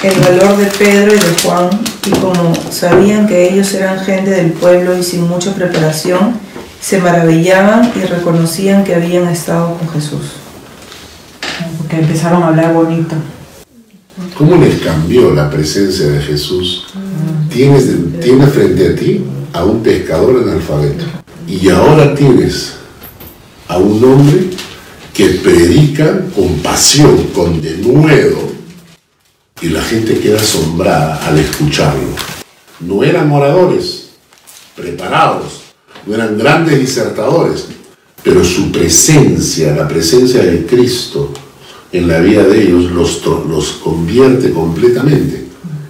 el 0.03 0.19
valor 0.19 0.57
de 0.57 0.65
Pedro 0.65 1.13
y 1.13 1.17
de 1.17 1.41
Juan, 1.43 1.69
y 2.05 2.09
como 2.11 2.53
sabían 2.69 3.27
que 3.27 3.51
ellos 3.51 3.73
eran 3.73 3.99
gente 3.99 4.31
del 4.31 4.51
pueblo 4.51 4.97
y 4.97 5.03
sin 5.03 5.27
mucha 5.27 5.53
preparación, 5.55 6.33
se 6.81 6.99
maravillaban 6.99 7.91
y 7.95 8.05
reconocían 8.05 8.83
que 8.83 8.95
habían 8.95 9.27
estado 9.27 9.77
con 9.77 9.89
Jesús. 9.89 10.33
Porque 11.77 11.97
empezaron 11.97 12.43
a 12.43 12.47
hablar 12.47 12.73
bonito. 12.73 13.15
¿Cómo 14.37 14.57
les 14.57 14.81
cambió 14.81 15.33
la 15.33 15.49
presencia 15.49 16.07
de 16.07 16.21
Jesús? 16.21 16.85
Tienes, 17.49 17.87
tienes 18.21 18.49
frente 18.49 18.89
a 18.89 18.95
ti 18.95 19.25
a 19.53 19.63
un 19.63 19.81
pescador 19.81 20.43
analfabeto 20.43 21.05
y 21.47 21.69
ahora 21.69 22.13
tienes 22.13 22.73
a 23.67 23.77
un 23.77 24.03
hombre 24.03 24.49
que 25.13 25.25
predica 25.43 26.21
con 26.35 26.59
pasión, 26.59 27.27
con 27.33 27.61
denuedo 27.61 28.54
y 29.65 29.69
la 29.69 29.81
gente 29.81 30.19
queda 30.19 30.37
asombrada 30.37 31.25
al 31.25 31.39
escucharlo. 31.39 32.09
No 32.81 33.03
eran 33.03 33.31
oradores 33.31 34.09
preparados, 34.75 35.61
no 36.05 36.13
eran 36.13 36.37
grandes 36.37 36.79
disertadores, 36.79 37.65
pero 38.23 38.43
su 38.43 38.71
presencia, 38.71 39.75
la 39.75 39.87
presencia 39.87 40.43
de 40.43 40.67
Cristo 40.67 41.31
en 41.91 42.07
la 42.07 42.19
vida 42.19 42.43
de 42.43 42.61
ellos 42.61 42.91
los, 42.91 43.25
los 43.25 43.71
convierte 43.83 44.51
completamente. 44.51 45.47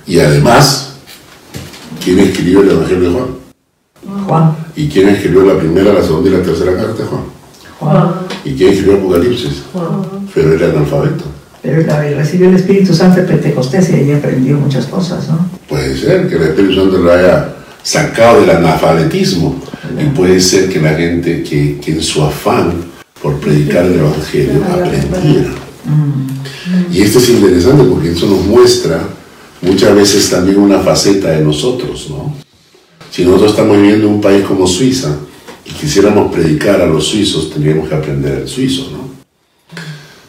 Y 0.07 0.19
además, 0.19 0.93
¿quién 2.01 2.19
escribió 2.19 2.61
el 2.61 2.69
Evangelio 2.69 3.09
de 3.09 3.15
Juan? 3.15 4.25
Juan. 4.25 4.55
¿Y 4.77 4.87
quién 4.87 5.09
escribió 5.09 5.43
la 5.43 5.59
primera, 5.59 5.91
la 5.91 6.01
segunda 6.01 6.29
y 6.29 6.33
la 6.33 6.43
tercera 6.43 6.77
carta 6.77 7.03
de 7.03 7.09
Juan? 7.09 7.23
Juan. 7.77 8.13
¿Y 8.45 8.55
quién 8.55 8.69
escribió 8.71 8.99
Apocalipsis? 8.99 9.63
Pero 10.33 10.53
era 10.53 10.67
analfabeto. 10.67 11.34
Pero 11.65 11.81
él 11.81 11.89
había- 11.89 12.15
recibió 12.17 12.47
el 12.49 12.55
Espíritu 12.57 12.93
Santo 12.93 13.21
de 13.21 13.27
Pentecostés 13.27 13.89
y 13.89 13.93
ahí 13.95 14.11
aprendió 14.11 14.55
muchas 14.57 14.85
cosas, 14.85 15.27
¿no? 15.27 15.49
Puede 15.67 15.97
ser 15.97 16.29
que 16.29 16.35
el 16.35 16.43
Espíritu 16.43 16.75
Santo 16.75 16.97
lo 16.99 17.11
haya 17.11 17.55
sacado 17.81 18.41
del 18.41 18.51
analfabetismo. 18.51 19.59
Y 19.99 20.05
puede 20.15 20.39
ser 20.41 20.69
que 20.69 20.79
la 20.79 20.93
gente 20.93 21.41
que, 21.41 21.79
que 21.83 21.91
en 21.93 22.01
su 22.03 22.21
afán 22.23 22.73
por 23.21 23.39
predicar 23.39 23.85
el 23.85 23.95
Evangelio 23.99 24.61
aprendiera. 24.71 25.49
Y 26.91 27.01
esto 27.01 27.17
es 27.19 27.29
interesante 27.29 27.83
porque 27.85 28.11
eso 28.11 28.27
nos 28.27 28.45
muestra 28.45 29.01
muchas 29.61 29.95
veces 29.95 30.29
también 30.29 30.59
una 30.59 30.79
faceta 30.79 31.29
de 31.31 31.43
nosotros, 31.43 32.07
¿no? 32.09 32.33
Si 33.11 33.23
nosotros 33.23 33.51
estamos 33.51 33.77
viviendo 33.77 34.07
en 34.07 34.13
un 34.15 34.21
país 34.21 34.43
como 34.45 34.67
Suiza 34.67 35.15
y 35.65 35.71
quisiéramos 35.71 36.31
predicar 36.31 36.81
a 36.81 36.85
los 36.85 37.07
suizos, 37.07 37.51
tendríamos 37.51 37.87
que 37.89 37.95
aprender 37.95 38.39
el 38.41 38.47
suizo, 38.47 38.89
¿no? 38.91 39.04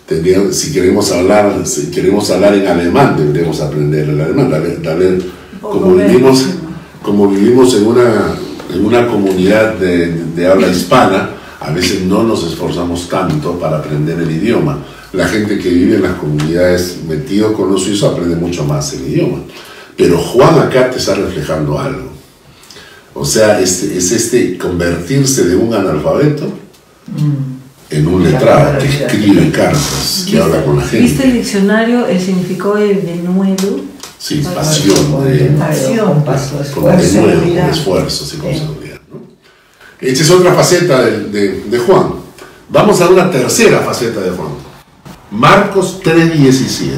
Tendríamos- 0.07 0.55
si 0.55 0.73
queremos 0.73 1.11
hablar, 1.13 1.63
si 1.67 1.91
queremos 1.91 2.31
hablar 2.31 2.55
en 2.55 2.67
alemán, 2.67 3.17
deberíamos 3.17 3.61
aprender 3.61 4.09
el 4.09 4.21
alemán. 4.21 4.51
Dale- 4.51 4.77
dale- 4.83 5.19
como 5.61 5.95
vivimos, 5.97 6.47
como 7.03 7.29
vivimos 7.29 7.75
en 7.75 7.87
una, 7.87 8.35
en 8.73 8.85
una 8.87 9.07
comunidad 9.09 9.75
de, 9.75 10.13
de 10.35 10.47
habla 10.47 10.69
hispana, 10.69 11.31
a 11.61 11.71
veces 11.73 12.03
no 12.03 12.23
nos 12.23 12.45
esforzamos 12.45 13.09
tanto 13.09 13.59
para 13.59 13.79
aprender 13.79 14.21
el 14.21 14.31
idioma. 14.31 14.79
La 15.13 15.27
gente 15.27 15.59
que 15.59 15.71
vive 15.71 15.97
en 15.97 16.03
las 16.03 16.15
comunidades 16.15 16.99
metido 17.09 17.53
con 17.53 17.73
los 17.73 17.83
suizos 17.83 18.13
aprende 18.13 18.37
mucho 18.37 18.65
más 18.65 18.93
el 18.93 19.09
idioma. 19.09 19.39
Pero 19.97 20.19
Juan 20.19 20.59
acá 20.61 20.91
te 20.91 20.99
está 20.99 21.15
reflejando 21.15 21.79
algo. 21.79 22.11
O 23.15 23.25
sea, 23.25 23.59
este, 23.61 23.97
es 23.97 24.13
este 24.13 24.59
convertirse 24.59 25.49
de 25.49 25.57
un 25.57 25.73
analfabeto 25.75 26.53
en 27.91 28.07
un 28.07 28.23
letrado 28.25 28.79
que 28.79 28.87
escribe 28.87 29.51
cartas, 29.53 30.27
que 30.29 30.41
habla 30.41 30.65
con 30.65 30.77
la 30.79 30.83
¿Viste 30.85 30.99
el 31.01 31.17
gente. 31.17 31.33
diccionario 31.39 32.07
el 32.07 32.21
significado 32.21 32.75
de 32.77 32.95
denuedo? 32.95 33.81
Sí, 34.19 34.43
pasión, 34.55 35.13
Con 35.13 35.25
de, 35.25 35.35
denuedo, 35.39 36.07
con 36.07 36.25
paso, 36.25 36.57
con 36.57 36.65
esfuerzo, 36.65 37.13
denuedo, 37.15 37.31
con 37.33 37.41
seguridad. 37.43 37.71
esfuerzos 37.71 38.35
y 38.35 38.37
con 38.39 38.53
seguridad. 38.55 39.01
¿no? 39.13 39.21
Esta 40.01 40.23
es 40.25 40.31
otra 40.31 40.55
faceta 40.55 41.03
de, 41.05 41.19
de- 41.29 41.61
de 41.63 41.79
Juan. 41.79 42.09
Vamos 42.69 43.01
a 43.01 43.09
una 43.09 43.31
tercera 43.31 43.81
faceta 43.81 44.21
de 44.21 44.31
Juan. 44.31 44.49
Marcos 45.31 46.01
3:17. 46.03 46.91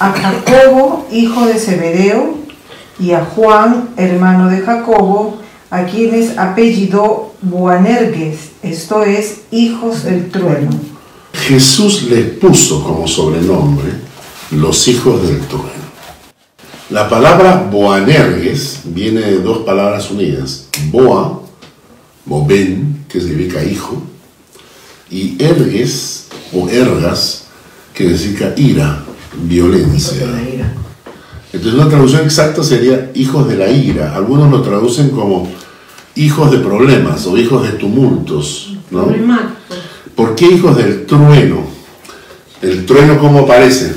A 0.00 0.12
Jacobo, 0.12 1.06
hijo 1.10 1.46
de 1.46 1.54
Zebedeo, 1.54 2.36
y 3.00 3.12
a 3.12 3.24
Juan, 3.24 3.90
hermano 3.96 4.48
de 4.48 4.60
Jacobo, 4.60 5.40
a 5.70 5.84
quienes 5.84 6.38
apellidó 6.38 7.34
Boanerges, 7.42 8.50
esto 8.62 9.02
es, 9.02 9.42
hijos 9.50 10.04
del 10.04 10.30
trueno. 10.30 10.70
Jesús 11.34 12.04
les 12.04 12.24
puso 12.30 12.82
como 12.82 13.06
sobrenombre 13.06 13.92
los 14.50 14.88
hijos 14.88 15.22
del 15.26 15.40
trueno. 15.46 15.88
La 16.90 17.08
palabra 17.08 17.68
Boanerges 17.70 18.80
viene 18.84 19.20
de 19.20 19.38
dos 19.40 19.58
palabras 19.58 20.10
unidas. 20.10 20.68
Boa, 20.90 21.42
Boben, 22.24 23.04
que 23.08 23.20
significa 23.20 23.62
hijo, 23.62 24.02
y 25.10 25.36
Erges 25.42 26.28
o 26.52 26.68
Ergas, 26.68 27.44
que 27.94 28.16
significa 28.16 28.54
ira, 28.56 29.04
violencia. 29.42 30.26
Entonces 31.52 31.80
una 31.80 31.88
traducción 31.88 32.24
exacta 32.24 32.62
sería 32.62 33.10
hijos 33.14 33.48
de 33.48 33.56
la 33.56 33.70
ira. 33.70 34.14
Algunos 34.14 34.50
lo 34.50 34.62
traducen 34.62 35.10
como 35.10 35.48
hijos 36.18 36.50
de 36.50 36.58
problemas 36.58 37.26
o 37.26 37.36
hijos 37.38 37.62
de 37.62 37.78
tumultos. 37.78 38.74
¿no? 38.90 39.06
¿Por 40.14 40.34
qué 40.34 40.46
hijos 40.46 40.76
del 40.76 41.06
trueno? 41.06 41.64
¿El 42.60 42.84
trueno 42.86 43.18
cómo 43.18 43.40
aparece? 43.40 43.94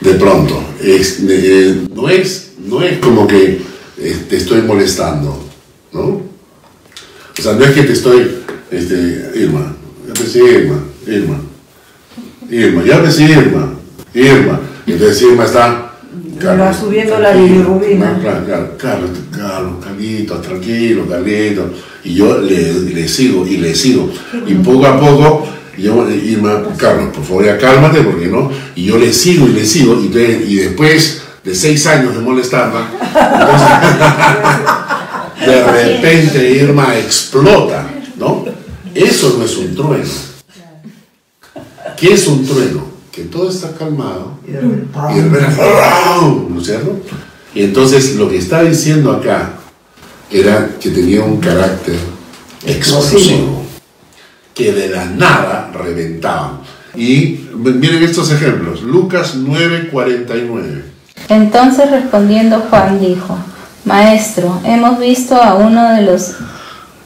De 0.00 0.14
pronto. 0.14 0.62
Es- 0.82 1.18
eh, 1.28 1.86
no, 1.94 2.08
es, 2.08 2.52
no 2.64 2.82
es 2.82 2.98
como 2.98 3.26
que 3.26 3.60
eh, 3.98 4.26
te 4.28 4.36
estoy 4.36 4.62
molestando, 4.62 5.44
¿no? 5.92 6.02
O 6.02 7.42
sea, 7.42 7.54
no 7.54 7.64
es 7.64 7.72
que 7.72 7.82
te 7.82 7.92
estoy, 7.92 8.30
este, 8.70 9.32
Irma, 9.36 9.74
ya 10.06 10.38
Irma, 10.40 10.82
Irma, 11.06 11.40
Irma, 12.50 12.84
ya 12.84 12.96
Irma, 13.20 13.74
Irma. 14.14 14.60
Entonces 14.86 15.22
Irma 15.22 15.44
está... 15.44 15.87
va 16.46 16.72
subiendo 16.72 17.18
la 17.18 17.32
bilirrubina. 17.32 18.18
Claro, 18.20 18.44
claro, 18.44 18.76
Carlos, 18.78 19.10
Carlos, 19.36 19.72
Carlitos, 19.84 20.42
tranquilo, 20.42 21.06
Carlitos. 21.08 21.66
Y 22.04 22.14
yo 22.14 22.38
le, 22.38 22.72
le 22.72 23.08
sigo 23.08 23.46
y 23.46 23.56
le 23.58 23.74
sigo. 23.74 24.10
Y 24.46 24.54
poco 24.54 24.86
a 24.86 24.98
poco, 25.00 25.46
yo, 25.76 26.08
Irma, 26.10 26.62
Carlos, 26.76 27.08
por 27.14 27.24
favor, 27.24 27.44
ya 27.44 27.58
cálmate, 27.58 28.00
porque 28.02 28.26
no. 28.26 28.50
Y 28.74 28.84
yo 28.86 28.98
le 28.98 29.12
sigo 29.12 29.46
y 29.46 29.52
le 29.52 29.64
sigo. 29.64 30.00
Y, 30.02 30.08
de- 30.08 30.44
y 30.46 30.54
después 30.56 31.22
de 31.44 31.54
seis 31.54 31.86
años 31.86 32.14
de 32.14 32.20
molestarla, 32.20 32.88
entonces, 33.00 33.68
de 35.46 35.64
repente 35.64 36.50
Irma 36.50 36.96
explota, 36.98 37.86
¿no? 38.16 38.44
Eso 38.94 39.36
no 39.38 39.44
es 39.44 39.56
un 39.56 39.74
trueno. 39.74 40.04
¿Qué 41.96 42.12
es 42.14 42.26
un 42.26 42.46
trueno? 42.46 42.97
Que 43.18 43.24
todo 43.24 43.50
está 43.50 43.72
calmado 43.72 44.38
Y 44.46 44.52
de 44.52 44.60
repente, 44.60 45.62
¿no 46.48 46.60
es 46.60 46.64
cierto? 46.64 47.00
Y 47.52 47.64
entonces 47.64 48.14
lo 48.14 48.28
que 48.28 48.38
está 48.38 48.62
diciendo 48.62 49.10
acá 49.10 49.54
era 50.30 50.76
que 50.80 50.90
tenía 50.90 51.24
un 51.24 51.38
carácter 51.38 51.96
explosivo, 52.64 53.64
que 54.54 54.72
de 54.72 54.90
la 54.90 55.06
nada 55.06 55.72
reventaban. 55.74 56.60
Y 56.94 57.48
miren 57.56 58.04
estos 58.04 58.30
ejemplos, 58.30 58.82
Lucas 58.82 59.34
9:49. 59.36 60.84
Entonces 61.28 61.90
respondiendo 61.90 62.66
Juan 62.70 63.00
dijo, 63.00 63.36
Maestro, 63.84 64.60
hemos 64.64 65.00
visto 65.00 65.34
a 65.34 65.56
uno 65.56 65.92
de 65.94 66.02
los 66.02 66.36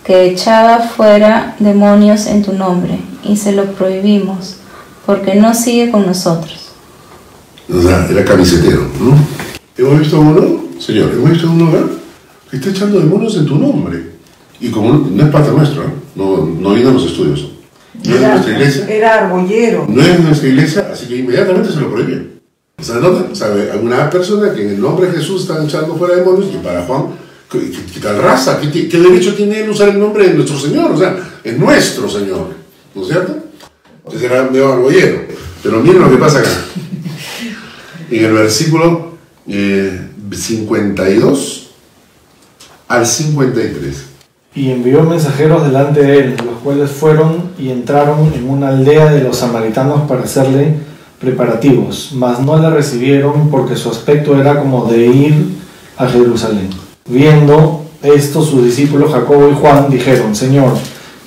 que 0.04 0.26
echaba 0.26 0.80
fuera 0.80 1.56
demonios 1.58 2.26
en 2.26 2.42
tu 2.42 2.52
nombre 2.52 2.98
y 3.24 3.38
se 3.38 3.52
lo 3.52 3.64
prohibimos 3.72 4.56
porque 5.16 5.34
no 5.34 5.54
sigue 5.54 5.90
con 5.90 6.06
nosotros. 6.06 6.70
O 7.72 7.80
sea, 7.82 8.06
era 8.10 8.24
camisetero, 8.24 8.80
¿no? 9.00 9.14
¿Hemos 9.76 10.00
visto 10.00 10.16
a 10.16 10.20
uno? 10.20 10.64
Señor, 10.78 11.10
¿hemos 11.12 11.30
visto 11.30 11.48
a 11.48 11.50
uno 11.50 11.68
acá? 11.68 11.80
Que 12.50 12.56
está 12.56 12.70
echando 12.70 12.98
demonios 13.00 13.36
en 13.36 13.46
tu 13.46 13.56
nombre. 13.56 14.12
Y 14.60 14.68
como 14.70 14.92
no 14.94 15.22
es 15.24 15.30
parte 15.30 15.50
nuestra, 15.50 15.82
no, 16.14 16.46
no 16.46 16.74
viene 16.74 16.90
a 16.90 16.92
los 16.92 17.04
estudios. 17.06 17.48
No 17.94 18.14
es 18.14 18.20
de 18.20 18.24
Era, 18.24 18.30
nuestra 18.34 18.52
iglesia. 18.52 18.86
era 18.88 19.14
argollero. 19.24 19.86
No 19.88 20.00
es 20.02 20.08
de 20.08 20.18
nuestra 20.18 20.48
iglesia, 20.48 20.88
así 20.92 21.06
que 21.06 21.16
inmediatamente 21.16 21.72
se 21.72 21.80
lo 21.80 21.90
prohíben. 21.92 22.40
O 22.78 22.82
sea, 22.82 22.96
¿no? 22.96 23.34
¿Sabe? 23.34 23.70
Alguna 23.70 24.08
persona 24.10 24.52
que 24.54 24.62
en 24.62 24.70
el 24.74 24.80
nombre 24.80 25.08
de 25.10 25.18
Jesús 25.18 25.42
está 25.42 25.62
echando 25.64 25.94
fuera 25.96 26.16
demonios 26.16 26.50
y 26.52 26.56
para 26.64 26.82
Juan, 26.82 27.06
¿qué, 27.50 27.58
qué- 27.70 27.92
qué 27.94 28.00
tal 28.00 28.18
raza? 28.20 28.58
¿Qué, 28.60 28.88
qué 28.88 28.98
derecho 28.98 29.34
tiene 29.34 29.60
él 29.60 29.70
usar 29.70 29.90
el 29.90 29.98
nombre 30.00 30.26
de 30.28 30.34
nuestro 30.34 30.58
Señor? 30.58 30.90
O 30.92 30.98
sea, 30.98 31.16
es 31.44 31.58
nuestro 31.58 32.08
Señor. 32.08 32.48
¿No 32.94 33.02
es 33.02 33.08
cierto? 33.08 33.36
Entonces 34.04 34.30
era 34.30 34.44
medio 34.44 34.72
argollero. 34.72 35.22
Pero 35.62 35.80
miren 35.80 36.02
lo 36.02 36.10
que 36.10 36.16
pasa 36.16 36.40
acá. 36.40 36.50
En 38.10 38.24
el 38.24 38.32
versículo 38.32 39.12
eh, 39.46 40.08
52 40.30 41.70
al 42.88 43.06
53. 43.06 44.04
Y 44.54 44.70
envió 44.70 45.02
mensajeros 45.02 45.64
delante 45.64 46.02
de 46.02 46.18
él, 46.18 46.36
los 46.44 46.58
cuales 46.62 46.90
fueron 46.90 47.52
y 47.58 47.70
entraron 47.70 48.32
en 48.34 48.50
una 48.50 48.68
aldea 48.68 49.10
de 49.10 49.22
los 49.22 49.38
samaritanos 49.38 50.02
para 50.02 50.24
hacerle 50.24 50.74
preparativos, 51.18 52.10
mas 52.14 52.40
no 52.40 52.58
le 52.58 52.68
recibieron 52.68 53.48
porque 53.48 53.76
su 53.76 53.88
aspecto 53.88 54.38
era 54.38 54.58
como 54.58 54.86
de 54.86 55.06
ir 55.06 55.48
a 55.96 56.06
Jerusalén. 56.06 56.68
Viendo 57.08 57.84
esto, 58.02 58.42
sus 58.42 58.64
discípulos 58.64 59.12
Jacobo 59.12 59.48
y 59.48 59.54
Juan 59.54 59.88
dijeron, 59.88 60.34
Señor, 60.34 60.72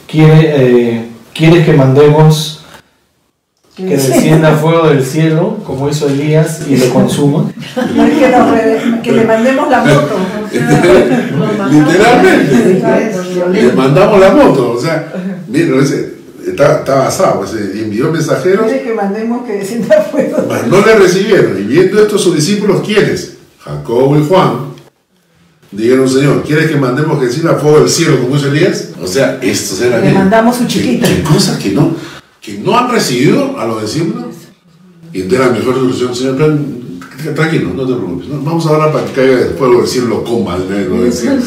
¿quiere, 0.05 0.53
eh, 0.57 1.05
¿quieres 1.33 1.65
que 1.65 1.73
mandemos 1.73 2.54
que 3.75 3.85
descienda 3.85 4.55
fuego 4.55 4.87
del 4.87 5.03
cielo, 5.03 5.57
como 5.65 5.89
hizo 5.89 6.07
Elías, 6.07 6.61
y 6.69 6.77
lo 6.77 6.89
consuma? 6.93 7.51
No 7.95 8.05
es 8.05 8.17
que, 8.17 8.29
nos 8.29 8.51
re- 8.51 8.81
que 9.03 9.11
le 9.11 9.23
mandemos 9.25 9.69
la 9.69 9.83
moto. 9.83 10.15
Literalmente. 11.71 12.81
Le 13.51 13.73
mandamos 13.73 14.19
la 14.19 14.31
moto. 14.31 14.71
O 14.71 14.79
sea, 14.81 15.11
miren, 15.47 15.79
ese, 15.81 16.13
está, 16.47 16.79
está 16.79 16.95
basado. 16.95 17.43
ese, 17.43 17.81
envió 17.81 18.11
mensajeros, 18.11 18.65
Quiere 18.65 18.83
que 18.83 18.93
mandemos 18.93 19.45
que 19.45 19.53
descienda 19.53 20.01
fuego. 20.11 20.45
mas 20.49 20.67
no 20.67 20.85
le 20.85 20.95
recibieron. 20.95 21.57
Y 21.59 21.63
viendo 21.63 22.01
esto, 22.01 22.17
sus 22.17 22.35
discípulos, 22.35 22.81
¿quiénes? 22.85 23.33
Jacobo 23.59 24.17
y 24.17 24.25
Juan. 24.25 24.73
Dijeron, 25.71 26.07
Señor, 26.07 26.43
¿quieres 26.43 26.69
que 26.69 26.77
mandemos 26.77 27.19
que 27.19 27.25
descienda 27.25 27.55
fuego 27.55 27.79
del 27.79 27.89
cielo 27.89 28.21
como 28.21 28.37
hizo 28.37 28.47
Elías? 28.47 28.89
O 29.01 29.07
sea, 29.07 29.39
estos 29.41 29.81
eran. 29.81 30.01
Le 30.01 30.13
mandamos 30.13 30.55
su 30.55 30.63
¿Qué, 30.63 30.69
chiquita. 30.69 31.07
qué 31.07 31.21
cosas 31.23 31.57
que 31.57 31.71
no, 31.71 31.93
que 32.45 32.59
no 32.59 32.77
han 32.77 32.91
recibido 32.91 33.59
a 33.59 33.65
los 33.65 33.81
discípulos? 33.81 34.27
Y 35.11 35.21
de 35.23 35.39
la 35.39 35.49
mejor 35.49 35.75
solución, 35.75 36.13
Señor, 36.15 36.35
tranquilo, 37.35 37.69
no 37.73 37.87
te 37.87 37.93
preocupes. 37.93 38.27
Vamos 38.43 38.65
a 38.65 38.71
orar 38.71 38.91
para 38.91 39.05
que 39.05 39.13
caiga 39.13 39.37
fuego 39.57 39.79
del 39.79 39.87
cielo, 39.87 40.07
lo 40.07 40.23
coma 40.23 40.57
del 40.57 41.11
cielo. 41.13 41.37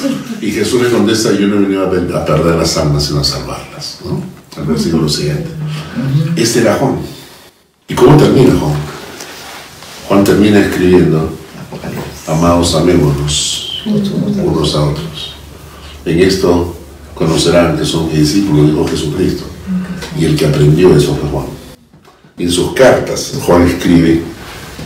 Y 0.40 0.50
Jesús 0.50 0.82
le 0.82 0.90
contesta, 0.90 1.32
yo 1.32 1.46
no 1.46 1.56
he 1.56 1.60
venido 1.60 1.86
a, 1.86 1.90
per- 1.90 2.16
a 2.16 2.24
perder 2.24 2.56
las 2.56 2.76
almas, 2.78 3.04
sino 3.04 3.20
a 3.20 3.24
salvarlas. 3.24 3.98
¿no? 4.04 4.22
El 4.60 4.66
versículo 4.68 5.08
siguiente. 5.08 5.50
Este 6.36 6.60
era 6.60 6.76
Juan. 6.76 6.96
¿Y 7.86 7.94
cómo 7.94 8.16
termina 8.16 8.54
Juan? 8.58 8.74
Juan 10.08 10.24
termina 10.24 10.60
escribiendo, 10.60 11.30
amados, 12.26 12.74
amémonos 12.74 13.82
unos 14.42 14.74
a 14.74 14.84
otros. 14.84 15.34
En 16.04 16.18
esto 16.20 16.74
conocerán 17.14 17.76
que 17.76 17.84
son 17.84 18.10
discípulos, 18.10 18.66
dijo 18.68 18.86
Jesucristo. 18.88 19.44
Y 20.16 20.24
el 20.24 20.36
que 20.36 20.46
aprendió 20.46 20.96
eso 20.96 21.16
fue 21.20 21.28
Juan. 21.30 21.46
En 22.38 22.50
sus 22.50 22.72
cartas, 22.72 23.32
Juan 23.44 23.66
escribe 23.66 24.22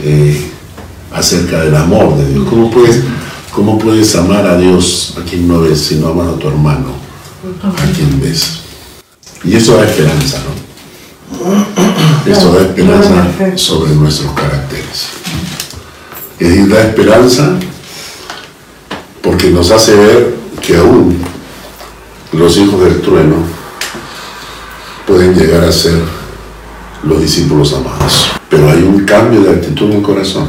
eh, 0.02 0.50
acerca 1.12 1.60
del 1.60 1.76
amor 1.76 2.16
de 2.16 2.32
Dios. 2.32 2.46
¿Cómo 2.48 2.70
puedes, 2.70 3.02
¿Cómo 3.54 3.78
puedes 3.78 4.14
amar 4.16 4.46
a 4.46 4.56
Dios 4.56 5.14
a 5.20 5.22
quien 5.22 5.46
no 5.46 5.60
ves 5.60 5.80
si 5.80 5.96
no 5.96 6.08
amas 6.08 6.28
a 6.28 6.38
tu 6.38 6.48
hermano 6.48 6.92
a 7.62 7.92
quien 7.92 8.20
ves? 8.20 8.60
Y 9.44 9.56
eso 9.56 9.76
da 9.76 9.84
esperanza, 9.84 10.38
¿no? 10.38 10.62
Esto 12.30 12.52
da 12.52 12.62
esperanza 12.62 13.56
sobre 13.56 13.92
nuestros 13.94 14.32
caracteres. 14.32 15.06
Es 16.38 16.48
decir, 16.48 16.68
da 16.68 16.82
esperanza 16.82 17.58
porque 19.22 19.50
nos 19.50 19.70
hace 19.70 19.94
ver 19.94 20.36
que 20.60 20.76
aún 20.76 21.18
los 22.32 22.56
hijos 22.56 22.80
del 22.82 23.00
trueno 23.00 23.36
pueden 25.12 25.34
llegar 25.34 25.62
a 25.62 25.70
ser 25.70 25.92
los 27.04 27.20
discípulos 27.20 27.74
amados. 27.74 28.30
Pero 28.48 28.70
hay 28.70 28.82
un 28.82 29.04
cambio 29.04 29.42
de 29.42 29.50
actitud 29.50 29.90
en 29.90 29.98
el 29.98 30.02
corazón. 30.02 30.48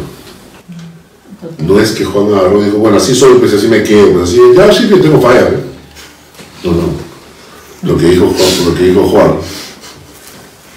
No 1.58 1.78
es 1.82 1.92
que 1.92 2.06
Juan 2.06 2.34
agarró 2.34 2.62
y 2.62 2.66
dijo, 2.68 2.78
bueno, 2.78 2.96
así 2.96 3.14
soy, 3.14 3.40
pues 3.40 3.54
así 3.54 3.68
me 3.68 3.84
quedo, 3.84 4.14
pues 4.14 4.30
así, 4.30 4.40
ya 4.56 4.72
sí 4.72 4.88
que 4.88 4.96
tengo 5.02 5.20
falla. 5.22 5.42
¿eh?". 5.50 5.64
No, 6.64 6.72
no. 6.72 7.92
Lo 7.92 7.98
que 7.98 8.06
dijo 8.12 8.28
Juan, 8.28 8.66
lo 8.70 8.74
que 8.76 8.84
dijo 8.84 9.04
Juan 9.10 9.34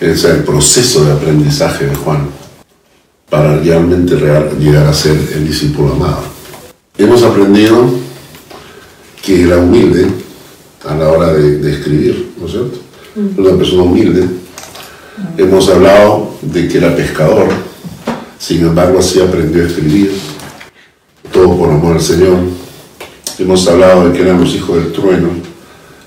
es 0.00 0.24
el 0.24 0.42
proceso 0.42 1.04
de 1.04 1.12
aprendizaje 1.12 1.86
de 1.86 1.94
Juan 1.94 2.28
para 3.30 3.58
realmente 3.60 4.16
real- 4.16 4.50
llegar 4.58 4.88
a 4.88 4.92
ser 4.92 5.12
el 5.32 5.46
discípulo 5.46 5.92
amado. 5.92 6.22
Hemos 6.98 7.22
aprendido 7.22 7.88
que 9.24 9.44
era 9.44 9.58
humilde 9.58 10.08
a 10.88 10.94
la 10.96 11.08
hora 11.08 11.32
de, 11.32 11.58
de 11.58 11.72
escribir, 11.72 12.32
¿no 12.40 12.46
es 12.46 12.52
cierto? 12.52 12.78
Una 13.16 13.56
persona 13.56 13.82
humilde. 13.82 14.28
Hemos 15.38 15.70
hablado 15.70 16.34
de 16.42 16.68
que 16.68 16.76
era 16.76 16.94
pescador, 16.94 17.48
sin 18.38 18.60
embargo 18.60 18.98
así 18.98 19.18
aprendió 19.20 19.62
a 19.62 19.66
escribir, 19.68 20.12
todo 21.32 21.56
por 21.56 21.70
amor 21.70 21.94
al 21.96 22.02
Señor. 22.02 22.36
Hemos 23.38 23.66
hablado 23.68 24.06
de 24.06 24.14
que 24.14 24.22
eran 24.22 24.38
los 24.38 24.54
hijos 24.54 24.76
del 24.76 24.92
trueno 24.92 25.30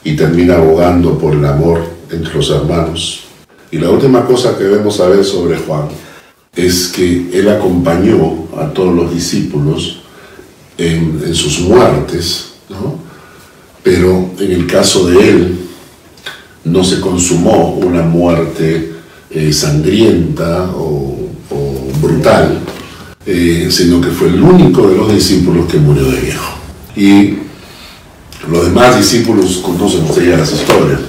y 0.04 0.16
termina 0.16 0.58
abogando 0.58 1.18
por 1.18 1.34
el 1.34 1.44
amor 1.46 1.82
entre 2.12 2.36
los 2.36 2.52
hermanos. 2.52 3.24
Y 3.72 3.80
la 3.80 3.90
última 3.90 4.24
cosa 4.24 4.56
que 4.56 4.66
debemos 4.66 4.98
saber 4.98 5.26
sobre 5.26 5.58
Juan 5.58 5.88
es 6.56 6.90
que 6.90 7.32
él 7.34 7.50
acompañó 7.50 8.50
a 8.56 8.68
todos 8.68 8.96
los 8.96 9.12
discípulos 9.12 10.02
en, 10.78 11.24
en 11.26 11.34
sus 11.34 11.62
muertes, 11.62 12.52
¿no? 12.70 13.00
pero 13.82 14.30
en 14.38 14.52
el 14.52 14.68
caso 14.68 15.08
de 15.08 15.30
él 15.30 15.59
no 16.66 16.84
se 16.84 17.00
consumó 17.00 17.76
una 17.76 18.04
muerte 18.04 18.94
eh, 19.30 19.54
sangrienta 19.54 20.70
o, 20.76 21.18
brutal, 22.02 22.60
eh, 23.26 23.68
sino 23.70 24.00
que 24.00 24.08
fue 24.08 24.30
el 24.30 24.42
único 24.42 24.88
de 24.88 24.96
los 24.96 25.14
discípulos 25.14 25.70
que 25.70 25.78
murió 25.78 26.04
de 26.06 26.20
viejo. 26.20 26.54
Y 26.96 27.34
los 28.50 28.66
demás 28.66 28.98
discípulos 28.98 29.58
conocen 29.58 30.06
ustedes 30.06 30.38
las 30.38 30.52
historias. 30.52 31.00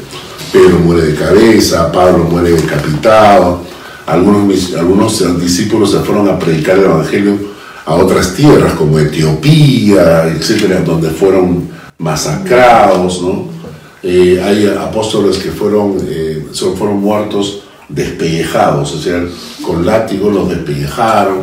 Pedro 0.53 0.80
muere 0.80 1.07
de 1.07 1.14
cabeza, 1.14 1.92
Pablo 1.92 2.24
muere 2.24 2.51
decapitado, 2.51 3.62
algunos, 4.07 4.74
algunos 4.74 5.40
discípulos 5.40 5.92
se 5.92 6.01
fueron 6.01 6.28
a 6.28 6.38
predicar 6.38 6.76
el 6.76 6.86
Evangelio 6.86 7.38
a 7.86 7.94
otras 7.94 8.34
tierras 8.34 8.74
como 8.74 8.98
Etiopía, 8.98 10.26
etcétera, 10.26 10.80
donde 10.80 11.11
fueron 11.11 11.68
masacrados, 11.98 13.22
¿no? 13.22 13.59
Eh, 14.03 14.40
hay 14.42 14.66
apóstoles 14.66 15.36
que 15.38 15.51
fueron, 15.51 15.98
eh, 16.09 16.46
fueron 16.76 17.01
muertos 17.01 17.64
despellejados, 17.88 18.94
o 18.94 18.98
sea, 18.98 19.22
con 19.62 19.84
látigo 19.84 20.30
los 20.30 20.48
despellejaron. 20.48 21.42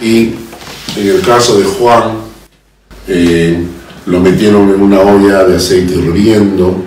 Y 0.00 0.34
en 0.96 1.08
el 1.08 1.20
caso 1.22 1.58
de 1.58 1.64
Juan, 1.64 2.12
eh, 3.08 3.64
lo 4.06 4.20
metieron 4.20 4.70
en 4.70 4.80
una 4.80 5.00
olla 5.00 5.44
de 5.44 5.56
aceite 5.56 5.94
hirviendo 5.94 6.84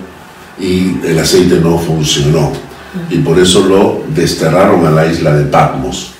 y 0.58 0.96
el 1.04 1.18
aceite 1.18 1.56
no 1.60 1.78
funcionó. 1.78 2.52
Y 3.10 3.18
por 3.18 3.38
eso 3.38 3.66
lo 3.66 4.02
desterraron 4.14 4.86
a 4.86 4.90
la 4.90 5.06
isla 5.06 5.34
de 5.34 5.44
Patmos, 5.44 6.12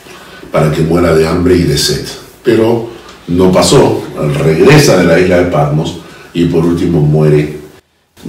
para 0.52 0.70
que 0.70 0.82
muera 0.82 1.14
de 1.14 1.26
hambre 1.26 1.56
y 1.56 1.62
de 1.62 1.78
sed. 1.78 2.06
Pero 2.44 2.90
no 3.28 3.50
pasó, 3.50 4.02
regresa 4.44 4.98
de 4.98 5.04
la 5.04 5.18
isla 5.18 5.38
de 5.38 5.44
Patmos 5.46 5.98
y 6.34 6.44
por 6.46 6.66
último 6.66 7.00
muere 7.00 7.55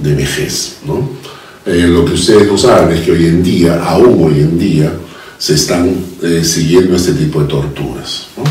de 0.02 0.14
vejez. 0.14 0.78
¿no? 0.86 1.08
Eh, 1.66 1.86
lo 1.86 2.04
que 2.04 2.12
ustedes 2.14 2.46
no 2.50 2.56
saben 2.56 2.96
es 2.96 3.04
que 3.04 3.12
hoy 3.12 3.26
en 3.26 3.42
día, 3.42 3.82
aún 3.84 4.24
hoy 4.24 4.40
en 4.40 4.58
día, 4.58 4.92
se 5.38 5.54
están 5.54 5.90
eh, 6.22 6.42
siguiendo 6.44 6.96
este 6.96 7.12
tipo 7.12 7.40
de 7.42 7.46
torturas. 7.48 8.28
¿no? 8.36 8.44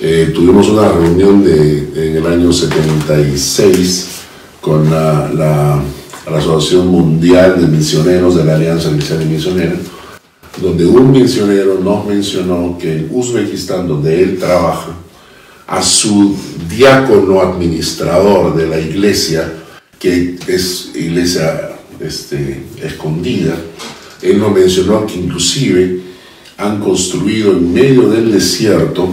Eh, 0.00 0.30
tuvimos 0.34 0.68
una 0.68 0.88
reunión 0.88 1.44
de, 1.44 2.08
en 2.08 2.16
el 2.16 2.26
año 2.26 2.52
76 2.52 4.06
con 4.60 4.90
la, 4.90 5.30
la- 5.34 5.82
la 6.30 6.38
Asociación 6.38 6.86
Mundial 6.88 7.60
de 7.60 7.66
Misioneros 7.66 8.36
de 8.36 8.44
la 8.44 8.54
Alianza 8.54 8.90
Cristiana 8.90 9.22
y 9.24 9.26
Misionera, 9.26 9.72
donde 10.62 10.86
un 10.86 11.10
misionero 11.10 11.80
nos 11.82 12.06
mencionó 12.06 12.78
que 12.78 12.92
en 12.98 13.08
Uzbekistán, 13.10 13.88
donde 13.88 14.22
él 14.22 14.38
trabaja, 14.38 14.90
a 15.66 15.82
su 15.82 16.36
diácono 16.68 17.40
administrador 17.40 18.54
de 18.54 18.68
la 18.68 18.78
iglesia, 18.78 19.52
que 20.00 20.36
es 20.48 20.90
iglesia 20.94 21.72
este, 22.00 22.64
escondida, 22.82 23.54
él 24.22 24.38
nos 24.40 24.52
mencionó 24.52 25.06
que 25.06 25.14
inclusive 25.14 26.00
han 26.56 26.80
construido 26.80 27.52
en 27.52 27.72
medio 27.72 28.08
del 28.08 28.32
desierto 28.32 29.08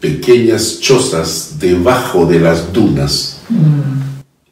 pequeñas 0.00 0.80
chozas 0.80 1.56
debajo 1.58 2.26
de 2.26 2.40
las 2.40 2.72
dunas. 2.72 3.38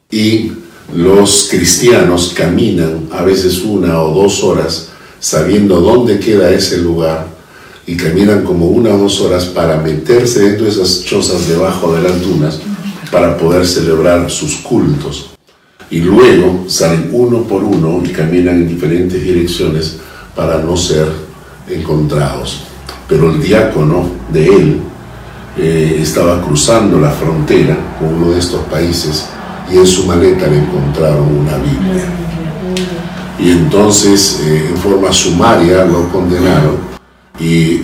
Y 0.09 0.51
los 0.95 1.47
cristianos 1.49 2.33
caminan 2.35 3.09
a 3.11 3.23
veces 3.23 3.59
una 3.59 4.01
o 4.01 4.13
dos 4.13 4.43
horas 4.43 4.89
sabiendo 5.19 5.81
dónde 5.81 6.19
queda 6.19 6.51
ese 6.51 6.77
lugar 6.77 7.27
y 7.85 7.97
caminan 7.97 8.43
como 8.43 8.67
una 8.67 8.93
o 8.93 8.97
dos 8.97 9.19
horas 9.21 9.45
para 9.45 9.77
meterse 9.77 10.41
dentro 10.41 10.65
de 10.65 10.71
esas 10.71 11.03
chozas 11.03 11.47
debajo 11.47 11.93
de 11.93 12.01
las 12.03 12.21
dunas 12.21 12.59
para 13.11 13.37
poder 13.37 13.65
celebrar 13.65 14.29
sus 14.29 14.57
cultos. 14.57 15.28
Y 15.91 15.99
luego 16.01 16.65
salen 16.67 17.09
uno 17.11 17.43
por 17.43 17.63
uno 17.63 18.01
y 18.05 18.09
caminan 18.09 18.55
en 18.55 18.67
diferentes 18.67 19.21
direcciones 19.21 19.97
para 20.35 20.59
no 20.59 20.77
ser 20.77 21.07
encontrados. 21.67 22.63
Pero 23.07 23.31
el 23.31 23.41
diácono 23.41 24.07
de 24.31 24.45
él 24.45 24.79
eh, 25.57 25.99
estaba 26.01 26.41
cruzando 26.41 26.99
la 26.99 27.11
frontera 27.11 27.77
con 27.99 28.13
uno 28.13 28.31
de 28.31 28.39
estos 28.39 28.61
países 28.65 29.25
y 29.71 29.77
en 29.77 29.85
su 29.85 30.05
maleta 30.05 30.47
le 30.47 30.59
encontraron 30.59 31.37
una 31.37 31.57
Biblia. 31.57 32.05
Y 33.39 33.51
entonces, 33.51 34.41
eh, 34.45 34.67
en 34.69 34.77
forma 34.77 35.11
sumaria, 35.11 35.85
lo 35.85 36.09
condenaron. 36.09 36.77
Y 37.39 37.81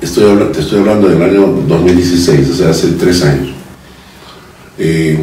estoy, 0.00 0.36
te 0.52 0.60
estoy 0.60 0.80
hablando 0.80 1.08
del 1.08 1.22
año 1.22 1.46
2016, 1.68 2.50
o 2.50 2.54
sea, 2.54 2.70
hace 2.70 2.92
tres 2.92 3.22
años. 3.22 3.50
Eh, 4.78 5.18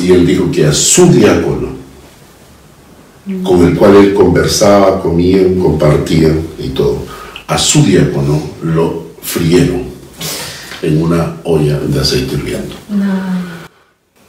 y 0.00 0.12
él 0.12 0.26
dijo 0.26 0.50
que 0.50 0.66
a 0.66 0.72
su 0.72 1.10
diácono, 1.10 1.68
con 3.42 3.66
el 3.66 3.76
cual 3.76 3.96
él 3.96 4.14
conversaba, 4.14 5.00
comían, 5.02 5.56
compartían 5.56 6.40
y 6.58 6.68
todo, 6.68 7.04
a 7.46 7.58
su 7.58 7.84
diácono 7.84 8.40
lo 8.62 9.08
frieron 9.22 9.82
en 10.82 11.02
una 11.02 11.36
olla 11.44 11.78
de 11.80 12.00
aceite 12.00 12.34
hirviendo. 12.34 12.74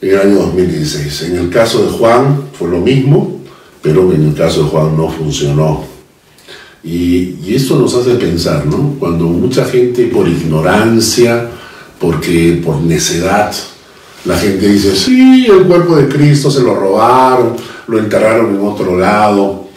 En 0.01 0.09
el 0.09 0.19
año 0.19 0.35
2016. 0.35 1.23
En 1.23 1.37
el 1.37 1.49
caso 1.49 1.83
de 1.83 1.97
Juan 1.97 2.43
fue 2.57 2.69
lo 2.69 2.79
mismo, 2.79 3.41
pero 3.81 4.11
en 4.13 4.29
el 4.29 4.33
caso 4.33 4.63
de 4.63 4.69
Juan 4.69 4.97
no 4.97 5.09
funcionó. 5.09 5.83
Y, 6.83 7.35
y 7.45 7.53
esto 7.55 7.77
nos 7.77 7.93
hace 7.93 8.15
pensar, 8.15 8.65
¿no? 8.65 8.95
Cuando 8.99 9.25
mucha 9.25 9.65
gente 9.65 10.05
por 10.05 10.27
ignorancia, 10.27 11.49
porque 11.99 12.61
por 12.63 12.77
necedad, 12.81 13.53
la 14.25 14.37
gente 14.37 14.67
dice, 14.67 14.95
sí, 14.95 15.47
el 15.49 15.63
cuerpo 15.63 15.95
de 15.95 16.07
Cristo 16.09 16.51
se 16.51 16.61
lo 16.61 16.75
robaron, 16.75 17.55
lo 17.87 17.99
enterraron 17.99 18.55
en 18.55 18.61
otro 18.61 18.97
lado. 18.97 19.69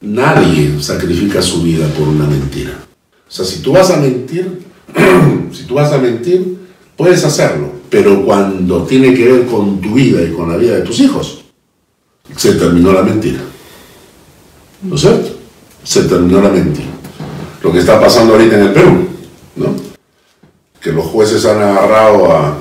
Nadie 0.00 0.80
sacrifica 0.80 1.42
su 1.42 1.62
vida 1.62 1.86
por 1.88 2.08
una 2.08 2.26
mentira. 2.26 2.72
O 2.72 3.30
sea, 3.30 3.44
si 3.44 3.60
tú 3.60 3.72
vas 3.72 3.90
a 3.90 3.98
mentir, 3.98 4.62
si 5.52 5.64
tú 5.64 5.74
vas 5.74 5.92
a 5.92 5.98
mentir, 5.98 6.58
puedes 6.96 7.22
hacerlo, 7.24 7.70
pero 7.90 8.24
cuando 8.24 8.84
tiene 8.84 9.12
que 9.14 9.30
ver 9.30 9.46
con 9.46 9.80
tu 9.80 9.94
vida 9.94 10.22
y 10.22 10.32
con 10.32 10.48
la 10.48 10.56
vida 10.56 10.76
de 10.76 10.82
tus 10.82 10.98
hijos, 11.00 11.44
se 12.36 12.54
terminó 12.54 12.92
la 12.92 13.02
mentira. 13.02 13.40
¿No 14.82 14.94
es 14.94 15.02
cierto? 15.02 15.36
Se 15.84 16.04
terminó 16.04 16.40
la 16.40 16.48
mentira. 16.48 16.88
Lo 17.62 17.70
que 17.70 17.80
está 17.80 18.00
pasando 18.00 18.32
ahorita 18.32 18.56
en 18.56 18.62
el 18.62 18.72
Perú, 18.72 19.06
¿no? 19.56 19.74
Que 20.80 20.92
los 20.92 21.04
jueces 21.04 21.44
han 21.44 21.60
agarrado 21.60 22.32
a, 22.32 22.58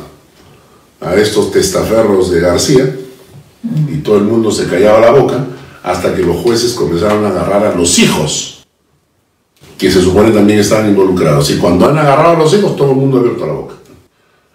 a 1.01 1.15
estos 1.15 1.51
testaferros 1.51 2.31
de 2.31 2.41
García 2.41 2.95
y 3.87 3.97
todo 3.97 4.17
el 4.17 4.23
mundo 4.23 4.51
se 4.51 4.67
callaba 4.67 4.99
la 4.99 5.11
boca 5.11 5.45
hasta 5.83 6.13
que 6.15 6.23
los 6.23 6.37
jueces 6.37 6.73
comenzaron 6.73 7.25
a 7.25 7.29
agarrar 7.29 7.65
a 7.65 7.75
los 7.75 7.97
hijos 7.99 8.59
que 9.79 9.89
se 9.89 10.01
supone 10.01 10.31
también 10.31 10.59
estaban 10.59 10.89
involucrados. 10.89 11.49
Y 11.51 11.57
cuando 11.57 11.87
han 11.87 11.97
agarrado 11.97 12.35
a 12.35 12.39
los 12.39 12.53
hijos, 12.53 12.75
todo 12.75 12.91
el 12.91 12.97
mundo 12.97 13.17
ha 13.17 13.19
abierto 13.21 13.45
la 13.45 13.53
boca. 13.53 13.75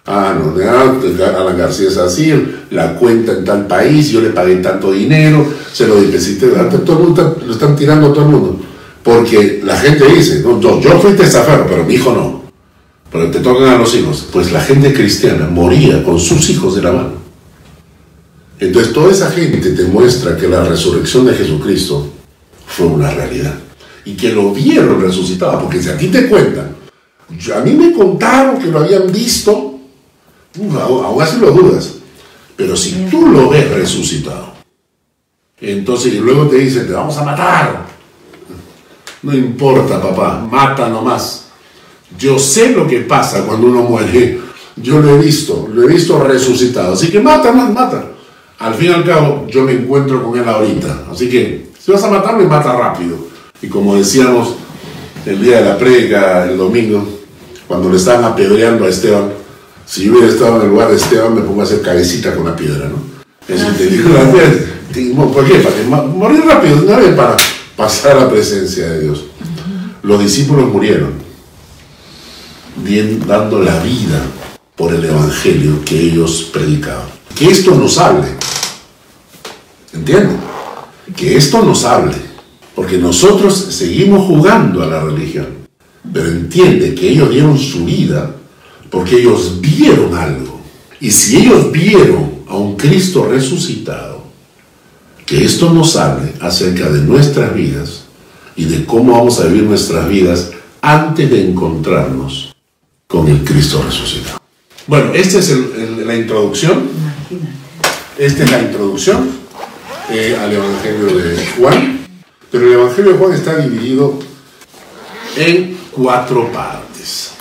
Ah, 0.07 0.37
no, 0.39 0.55
ah, 0.63 1.41
Alan 1.41 1.57
García 1.57 1.89
es 1.89 1.97
así, 1.97 2.31
la 2.71 2.95
cuenta 2.97 3.33
en 3.33 3.43
tal 3.43 3.67
país, 3.67 4.11
yo 4.11 4.21
le 4.21 4.29
pagué 4.29 4.57
tanto 4.57 4.93
dinero, 4.93 5.47
se 5.73 5.87
lo 5.87 5.95
deposité, 5.95 6.49
todo 6.49 6.99
el 6.99 7.05
mundo 7.05 7.39
lo 7.47 7.53
están 7.55 7.75
tirando 7.75 8.09
a 8.09 8.13
todo 8.13 8.25
el 8.27 8.31
mundo. 8.31 8.61
Porque 9.03 9.63
la 9.65 9.79
gente 9.79 10.05
dice, 10.07 10.41
no, 10.41 10.61
yo, 10.61 10.79
yo 10.79 10.99
fui 10.99 11.15
testaferro, 11.15 11.67
pero 11.67 11.85
mi 11.85 11.95
hijo 11.95 12.13
no. 12.13 12.44
Pero 13.15 13.31
te 13.31 13.39
tocan 13.39 13.69
a 13.69 13.79
los 13.79 13.95
hijos. 13.95 14.27
Pues 14.33 14.51
la 14.51 14.61
gente 14.61 14.93
cristiana 14.93 15.47
moría 15.47 16.03
con 16.03 16.19
sus 16.19 16.51
hijos 16.51 16.75
de 16.75 16.83
la 16.83 16.91
mano. 16.91 17.13
Entonces 18.59 18.93
toda 18.93 19.13
esa 19.13 19.31
gente 19.31 19.71
te 19.71 19.85
muestra 19.85 20.37
que 20.37 20.49
la 20.49 20.65
resurrección 20.65 21.25
de 21.25 21.35
Jesucristo 21.35 22.09
fue 22.67 22.87
una 22.87 23.13
realidad 23.13 23.55
y 24.05 24.17
que 24.17 24.33
lo 24.33 24.53
vieron 24.53 25.01
resucitado, 25.01 25.61
porque 25.61 25.81
si 25.81 25.91
a 25.91 25.97
ti 25.97 26.09
te 26.09 26.29
cuentan, 26.29 26.75
a 27.55 27.61
mí 27.61 27.71
me 27.73 27.93
contaron 27.93 28.59
que 28.59 28.67
lo 28.67 28.81
habían 28.81 29.13
visto, 29.13 29.79
aún 30.81 31.23
así 31.23 31.39
lo 31.39 31.53
dudas, 31.53 31.95
pero 32.57 32.77
si 32.77 33.07
tú 33.09 33.29
lo 33.29 33.49
ves 33.49 33.71
resucitado, 33.71 34.55
entonces 35.61 36.15
luego 36.15 36.49
te 36.49 36.57
dicen, 36.57 36.87
te 36.87 36.93
vamos 36.93 37.17
a 37.17 37.25
matar, 37.25 37.87
no 39.23 39.35
importa 39.35 40.03
papá, 40.03 40.47
mata 40.51 40.89
nomás. 40.89 41.44
Yo 42.19 42.39
sé 42.39 42.71
lo 42.71 42.87
que 42.87 43.01
pasa 43.01 43.45
cuando 43.45 43.67
uno 43.67 43.83
muere, 43.83 44.41
yo 44.77 45.01
lo 45.01 45.15
he 45.15 45.19
visto, 45.19 45.69
lo 45.73 45.83
he 45.83 45.87
visto 45.93 46.23
resucitado, 46.23 46.95
así 46.95 47.11
que 47.11 47.21
mata, 47.21 47.53
mata. 47.53 48.07
Al 48.59 48.75
fin 48.75 48.91
y 48.91 48.93
al 48.93 49.05
cabo, 49.05 49.47
yo 49.49 49.63
me 49.63 49.73
encuentro 49.73 50.23
con 50.23 50.39
él 50.39 50.49
ahorita, 50.49 51.07
así 51.11 51.29
que 51.29 51.71
si 51.79 51.93
vas 51.93 52.03
a 52.05 52.11
matarme, 52.11 52.45
mata 52.45 52.73
rápido 52.77 53.17
y 53.61 53.69
como 53.69 53.97
decíamos 53.97 54.55
el 55.27 55.43
día 55.43 55.59
de 55.59 55.65
la 55.65 55.79
prédica, 55.79 56.45
el 56.45 56.57
domingo, 56.57 57.07
cuando 57.67 57.91
le 57.91 57.97
estaban 57.97 58.25
apedreando 58.25 58.85
a 58.85 58.89
Esteban, 58.89 59.33
si 59.87 60.05
yo 60.05 60.13
hubiera 60.13 60.29
estado 60.29 60.57
en 60.57 60.63
el 60.63 60.69
lugar 60.69 60.91
de 60.91 60.97
Esteban, 60.97 61.35
me 61.35 61.41
pongo 61.43 61.63
a 61.63 61.65
hacer 61.65 61.81
cabecita 61.81 62.35
con 62.35 62.45
la 62.45 62.55
piedra, 62.55 62.89
¿no? 62.89 62.97
Eso 63.47 63.67
te 63.77 63.87
digo, 63.87 65.33
¿por 65.33 65.45
qué? 65.45 65.55
Para 65.59 66.03
morir 66.03 66.45
rápido, 66.47 66.77
no 66.77 67.17
para 67.17 67.37
pasar 67.77 68.17
a 68.17 68.21
la 68.21 68.31
presencia 68.31 68.89
de 68.89 69.01
Dios. 69.01 69.25
Los 70.03 70.21
discípulos 70.21 70.71
murieron, 70.71 71.13
dando 73.27 73.61
la 73.61 73.79
vida 73.81 74.21
por 74.77 74.93
el 74.93 75.05
evangelio 75.05 75.85
que 75.85 76.01
ellos 76.01 76.51
predicaban. 76.53 77.07
Que 77.35 77.49
esto 77.49 77.75
nos 77.75 77.99
hable, 77.99 78.29
¿entienden? 79.93 80.39
Que 81.17 81.37
esto 81.37 81.63
nos 81.63 81.85
hable 81.85 82.15
porque 82.75 82.99
nosotros 82.99 83.55
seguimos 83.71 84.27
jugando 84.27 84.83
a 84.83 84.87
la 84.87 85.05
religión. 85.05 85.47
Pero 86.13 86.29
entiende 86.29 86.95
que 86.95 87.11
ellos 87.11 87.31
dieron 87.31 87.59
su 87.59 87.85
vida 87.85 88.35
porque 88.91 89.21
ellos 89.21 89.61
vieron 89.61 90.15
algo. 90.15 90.61
Y 91.01 91.11
si 91.11 91.39
ellos 91.39 91.71
vieron 91.73 92.43
a 92.49 92.57
un 92.57 92.77
Cristo 92.77 93.27
resucitado, 93.29 94.25
que 95.25 95.45
esto 95.45 95.71
nos 95.73 95.97
hable 95.97 96.33
acerca 96.41 96.91
de 96.91 97.01
nuestras 97.01 97.55
vidas 97.55 98.05
y 98.57 98.65
de 98.65 98.85
cómo 98.85 99.13
vamos 99.13 99.41
a 99.41 99.47
vivir 99.47 99.65
nuestras 99.65 100.09
vidas 100.09 100.51
antes 100.83 101.31
de 101.31 101.49
encontrarnos 101.49 102.44
con 103.15 103.29
el 103.29 103.45
Cristo 103.45 103.81
resucitado. 103.81 104.41
Bueno, 104.89 105.15
esta 105.15 105.39
es 105.39 105.51
la 106.05 106.17
introducción. 106.17 106.89
Esta 108.19 108.43
es 108.43 108.51
la 108.51 108.61
introducción 108.61 109.31
eh, 110.11 110.37
al 110.41 110.53
Evangelio 110.53 111.07
de 111.17 111.47
Juan. 111.57 112.01
Pero 112.51 112.67
el 112.67 112.73
Evangelio 112.73 113.13
de 113.13 113.19
Juan 113.19 113.33
está 113.33 113.57
dividido 113.59 114.19
en 115.37 115.79
cuatro 115.93 116.51
partes. 116.51 117.35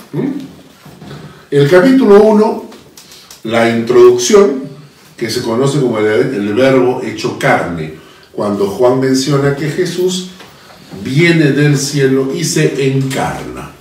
El 1.50 1.68
capítulo 1.68 2.22
1, 2.22 2.70
la 3.44 3.68
introducción, 3.76 4.62
que 5.16 5.28
se 5.28 5.42
conoce 5.42 5.80
como 5.80 5.98
el, 5.98 6.54
verbo 6.54 7.02
hecho 7.02 7.36
carne, 7.36 7.94
cuando 8.30 8.68
Juan 8.68 9.00
menciona 9.00 9.56
que 9.56 9.68
Jesús 9.70 10.28
viene 11.02 11.50
del 11.50 11.76
cielo 11.76 12.32
y 12.32 12.44
se 12.44 12.90
encarna. 12.92 13.72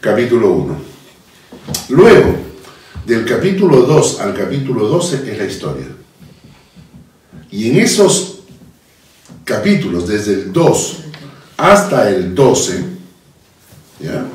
Capítulo 0.00 0.52
1. 0.52 0.76
Luego, 1.88 2.36
del 3.04 3.24
capítulo 3.24 3.82
2 3.82 4.20
al 4.20 4.34
capítulo 4.34 4.86
12 4.86 5.32
es 5.32 5.38
la 5.38 5.44
historia. 5.44 5.86
Y 7.50 7.70
en 7.70 7.78
esos 7.78 8.40
capítulos, 9.44 10.06
desde 10.06 10.34
el 10.34 10.52
2 10.52 10.96
hasta 11.56 12.10
el 12.10 12.34
12, 12.34 12.84
¿ya? 14.00 14.26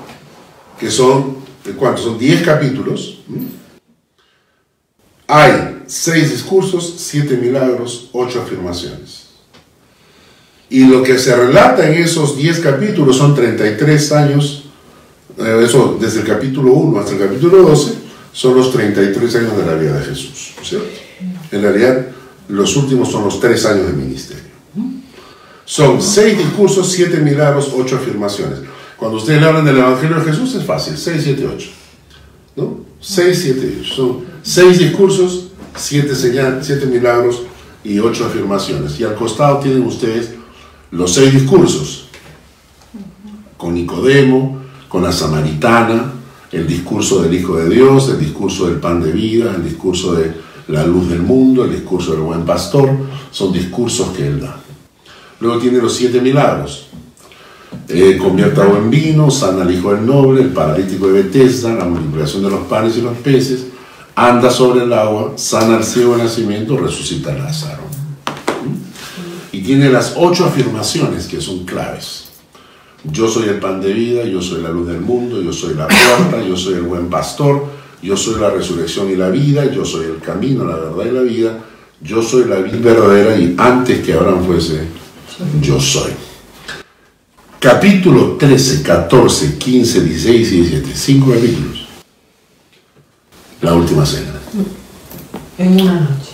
que 0.78 0.92
son, 0.92 1.38
¿cuántos? 1.78 2.04
Son 2.04 2.18
10 2.18 2.42
capítulos. 2.42 3.20
Hay 5.28 5.84
6 5.88 6.32
discursos, 6.32 6.96
7 6.98 7.38
milagros, 7.38 8.10
8 8.12 8.42
afirmaciones. 8.42 9.28
Y 10.70 10.86
lo 10.86 11.04
que 11.04 11.18
se 11.20 11.36
relata 11.36 11.88
en 11.88 12.02
esos 12.02 12.36
10 12.36 12.60
capítulos 12.60 13.18
son 13.18 13.36
33 13.36 14.12
años, 14.12 14.63
eso 15.38 15.98
desde 16.00 16.22
el 16.22 16.28
capítulo 16.28 16.74
1 16.74 17.00
hasta 17.00 17.14
el 17.14 17.20
capítulo 17.20 17.64
12, 17.64 17.94
son 18.32 18.56
los 18.56 18.72
33 18.72 19.36
años 19.36 19.58
de 19.58 19.66
la 19.66 19.76
vida 19.76 20.00
de 20.00 20.06
Jesús. 20.06 20.54
¿cierto? 20.64 20.88
En 21.52 21.62
realidad, 21.62 22.08
los 22.50 22.76
últimos 22.76 23.12
son 23.12 23.26
los 23.26 23.40
tres 23.40 23.66
años 23.66 23.88
de 23.88 23.94
ministerio. 23.94 24.44
Son 25.66 26.02
seis 26.02 26.38
discursos, 26.38 26.92
siete 26.92 27.18
milagros, 27.18 27.72
ocho 27.76 27.96
afirmaciones. 27.96 28.60
Cuando 28.98 29.18
ustedes 29.18 29.42
le 29.42 29.48
hablan 29.48 29.66
del 29.66 29.78
Evangelio 29.78 30.18
de 30.20 30.32
Jesús 30.32 30.56
es 30.56 30.64
fácil, 30.64 30.98
6, 30.98 31.22
7, 31.24 31.50
8. 31.56 31.70
¿No? 32.58 32.78
6, 33.00 33.40
7, 33.42 33.78
8. 33.82 33.94
Son 33.96 34.34
seis 34.44 34.78
discursos, 34.78 35.48
siete, 35.76 36.16
señal, 36.16 36.60
siete 36.62 36.86
milagros 36.86 37.44
y 37.84 37.98
ocho 38.00 38.26
afirmaciones. 38.26 39.00
Y 39.00 39.04
al 39.04 39.16
costado 39.16 39.60
tienen 39.60 39.84
ustedes 39.84 40.32
los 40.92 41.14
seis 41.14 41.34
discursos. 41.34 42.10
Con 43.58 43.74
Nicodemo, 43.74 44.62
con 44.94 45.02
la 45.02 45.12
samaritana, 45.12 46.14
el 46.52 46.68
discurso 46.68 47.24
del 47.24 47.34
Hijo 47.34 47.58
de 47.58 47.68
Dios, 47.68 48.10
el 48.10 48.20
discurso 48.20 48.68
del 48.68 48.76
pan 48.76 49.02
de 49.02 49.12
vida, 49.12 49.52
el 49.56 49.64
discurso 49.64 50.14
de 50.14 50.32
la 50.68 50.86
luz 50.86 51.10
del 51.10 51.24
mundo, 51.24 51.66
el 51.66 51.72
discurso 51.72 52.12
del 52.12 52.22
buen 52.22 52.46
pastor. 52.46 52.92
Son 53.32 53.52
discursos 53.52 54.10
que 54.10 54.28
él 54.28 54.40
da. 54.40 54.56
Luego 55.40 55.58
tiene 55.60 55.80
los 55.80 55.96
siete 55.96 56.22
milagros. 56.22 56.90
Eh, 57.88 58.20
convierte 58.22 58.62
agua 58.62 58.78
en 58.78 58.92
vino, 58.92 59.32
sana 59.32 59.64
al 59.64 59.74
hijo 59.74 59.96
del 59.96 60.06
noble, 60.06 60.44
el 60.44 60.50
paralítico 60.50 61.08
de 61.08 61.24
Bethesda, 61.24 61.74
la 61.74 61.86
multiplicación 61.86 62.44
de 62.44 62.52
los 62.52 62.68
panes 62.68 62.96
y 62.96 63.02
los 63.02 63.18
peces, 63.18 63.66
anda 64.14 64.52
sobre 64.52 64.84
el 64.84 64.94
agua, 64.94 65.34
sana 65.38 65.78
al 65.78 65.84
ciego 65.84 66.16
de 66.16 66.26
nacimiento, 66.26 66.78
resucita 66.78 67.34
a 67.34 67.40
Lázaro. 67.40 67.82
Y 69.52 69.62
tiene 69.64 69.90
las 69.90 70.14
ocho 70.18 70.46
afirmaciones 70.46 71.26
que 71.26 71.42
son 71.42 71.66
claves. 71.66 72.23
Yo 73.04 73.28
soy 73.28 73.50
el 73.50 73.60
pan 73.60 73.82
de 73.82 73.92
vida, 73.92 74.24
yo 74.24 74.42
soy 74.42 74.62
la 74.62 74.70
luz 74.70 74.88
del 74.88 75.02
mundo, 75.02 75.42
yo 75.42 75.52
soy 75.52 75.74
la 75.76 75.88
puerta, 75.88 76.42
yo 76.48 76.56
soy 76.56 76.76
el 76.76 76.84
buen 76.84 77.10
pastor, 77.10 77.66
yo 78.02 78.16
soy 78.16 78.40
la 78.40 78.50
resurrección 78.50 79.10
y 79.10 79.16
la 79.16 79.30
vida, 79.30 79.70
yo 79.72 79.84
soy 79.84 80.06
el 80.06 80.20
camino, 80.20 80.64
la 80.66 80.76
verdad 80.76 81.06
y 81.06 81.12
la 81.12 81.22
vida, 81.22 81.60
yo 82.02 82.22
soy 82.22 82.46
la 82.46 82.58
vida 82.58 82.80
verdadera 82.80 83.38
y 83.38 83.56
antes 83.58 84.06
que 84.06 84.14
Abraham 84.14 84.46
fuese, 84.46 84.88
yo 85.62 85.80
soy. 85.80 86.12
Capítulo 87.60 88.36
13, 88.38 88.84
14, 88.84 89.58
15, 89.58 90.02
16 90.02 90.52
y 90.52 90.62
17. 90.62 90.92
Cinco 90.96 91.32
capítulos. 91.32 91.88
La 93.62 93.74
última 93.74 94.06
cena. 94.06 94.34
En 95.58 95.82
una 95.82 95.94
noche. 96.02 96.32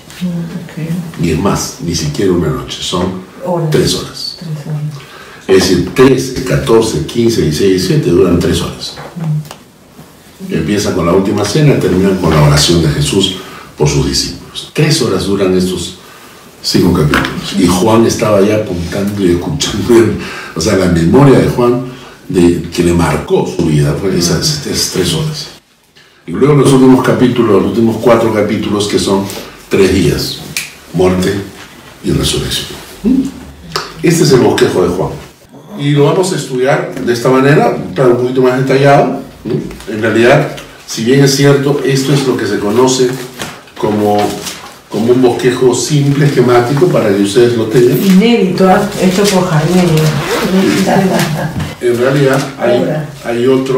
Y 1.21 1.31
es 1.31 1.39
más, 1.39 1.77
ni 1.81 1.93
siquiera 1.93 2.31
una 2.31 2.49
noche, 2.49 2.81
son 2.81 3.21
horas. 3.45 3.69
Tres 3.69 3.93
horas. 3.95 4.18
Es 5.49 5.67
decir, 5.67 5.89
13, 5.95 6.43
14, 6.43 7.05
15, 7.07 7.41
16 7.41 7.61
y 7.61 7.73
17 7.73 8.09
duran 8.11 8.39
tres 8.39 8.61
horas. 8.61 8.95
Empiezan 10.47 10.93
con 10.93 11.07
la 11.07 11.11
última 11.11 11.43
cena 11.43 11.79
terminan 11.79 12.17
con 12.17 12.29
la 12.29 12.43
oración 12.43 12.83
de 12.83 12.89
Jesús 12.89 13.37
por 13.75 13.89
sus 13.89 14.07
discípulos. 14.07 14.71
Tres 14.73 15.01
horas 15.01 15.25
duran 15.25 15.57
estos 15.57 15.97
cinco 16.61 16.93
capítulos. 16.93 17.55
Y 17.57 17.65
Juan 17.65 18.05
estaba 18.05 18.41
ya 18.41 18.57
apuntando 18.57 19.25
y 19.25 19.31
escuchando, 19.31 20.13
o 20.55 20.61
sea, 20.61 20.75
la 20.75 20.85
memoria 20.85 21.39
de 21.39 21.47
Juan 21.47 21.83
de, 22.27 22.69
que 22.69 22.83
le 22.83 22.93
marcó 22.93 23.47
su 23.47 23.65
vida 23.65 23.95
fue 23.99 24.15
esas, 24.17 24.67
esas 24.67 24.91
tres 24.91 25.13
horas. 25.15 25.47
Y 26.27 26.31
luego 26.31 26.53
los 26.53 26.71
últimos 26.71 27.03
capítulos, 27.03 27.63
los 27.63 27.71
últimos 27.71 27.97
cuatro 27.97 28.31
capítulos 28.31 28.87
que 28.87 28.99
son 28.99 29.23
tres 29.67 29.95
días, 29.95 30.37
muerte 30.93 31.33
y 32.03 32.11
resurrección. 32.11 32.77
Este 34.03 34.23
es 34.23 34.31
el 34.31 34.41
bosquejo 34.41 34.83
de 34.83 34.89
Juan. 34.89 35.28
Y 35.79 35.91
lo 35.91 36.05
vamos 36.05 36.33
a 36.33 36.35
estudiar 36.35 36.93
de 36.93 37.13
esta 37.13 37.29
manera, 37.29 37.75
claro, 37.95 38.11
un 38.11 38.21
poquito 38.23 38.41
más 38.41 38.57
detallado. 38.57 39.21
¿no? 39.45 39.55
En 39.93 40.01
realidad, 40.01 40.55
si 40.85 41.05
bien 41.05 41.23
es 41.23 41.35
cierto, 41.35 41.81
esto 41.85 42.13
es 42.13 42.27
lo 42.27 42.35
que 42.35 42.45
se 42.45 42.59
conoce 42.59 43.09
como, 43.77 44.17
como 44.89 45.13
un 45.13 45.21
bosquejo 45.21 45.73
simple, 45.73 46.25
esquemático, 46.25 46.87
para 46.87 47.09
que 47.09 47.21
ustedes 47.21 47.55
lo 47.55 47.65
tengan. 47.65 47.97
Inédito, 48.05 48.67
¿ah? 48.67 48.81
hecho 49.01 49.23
por 49.23 49.49
Jarmenio. 49.49 50.03
En 51.81 51.97
realidad 51.97 52.39
hay, 52.59 52.83
hay 53.23 53.47
otro, 53.47 53.77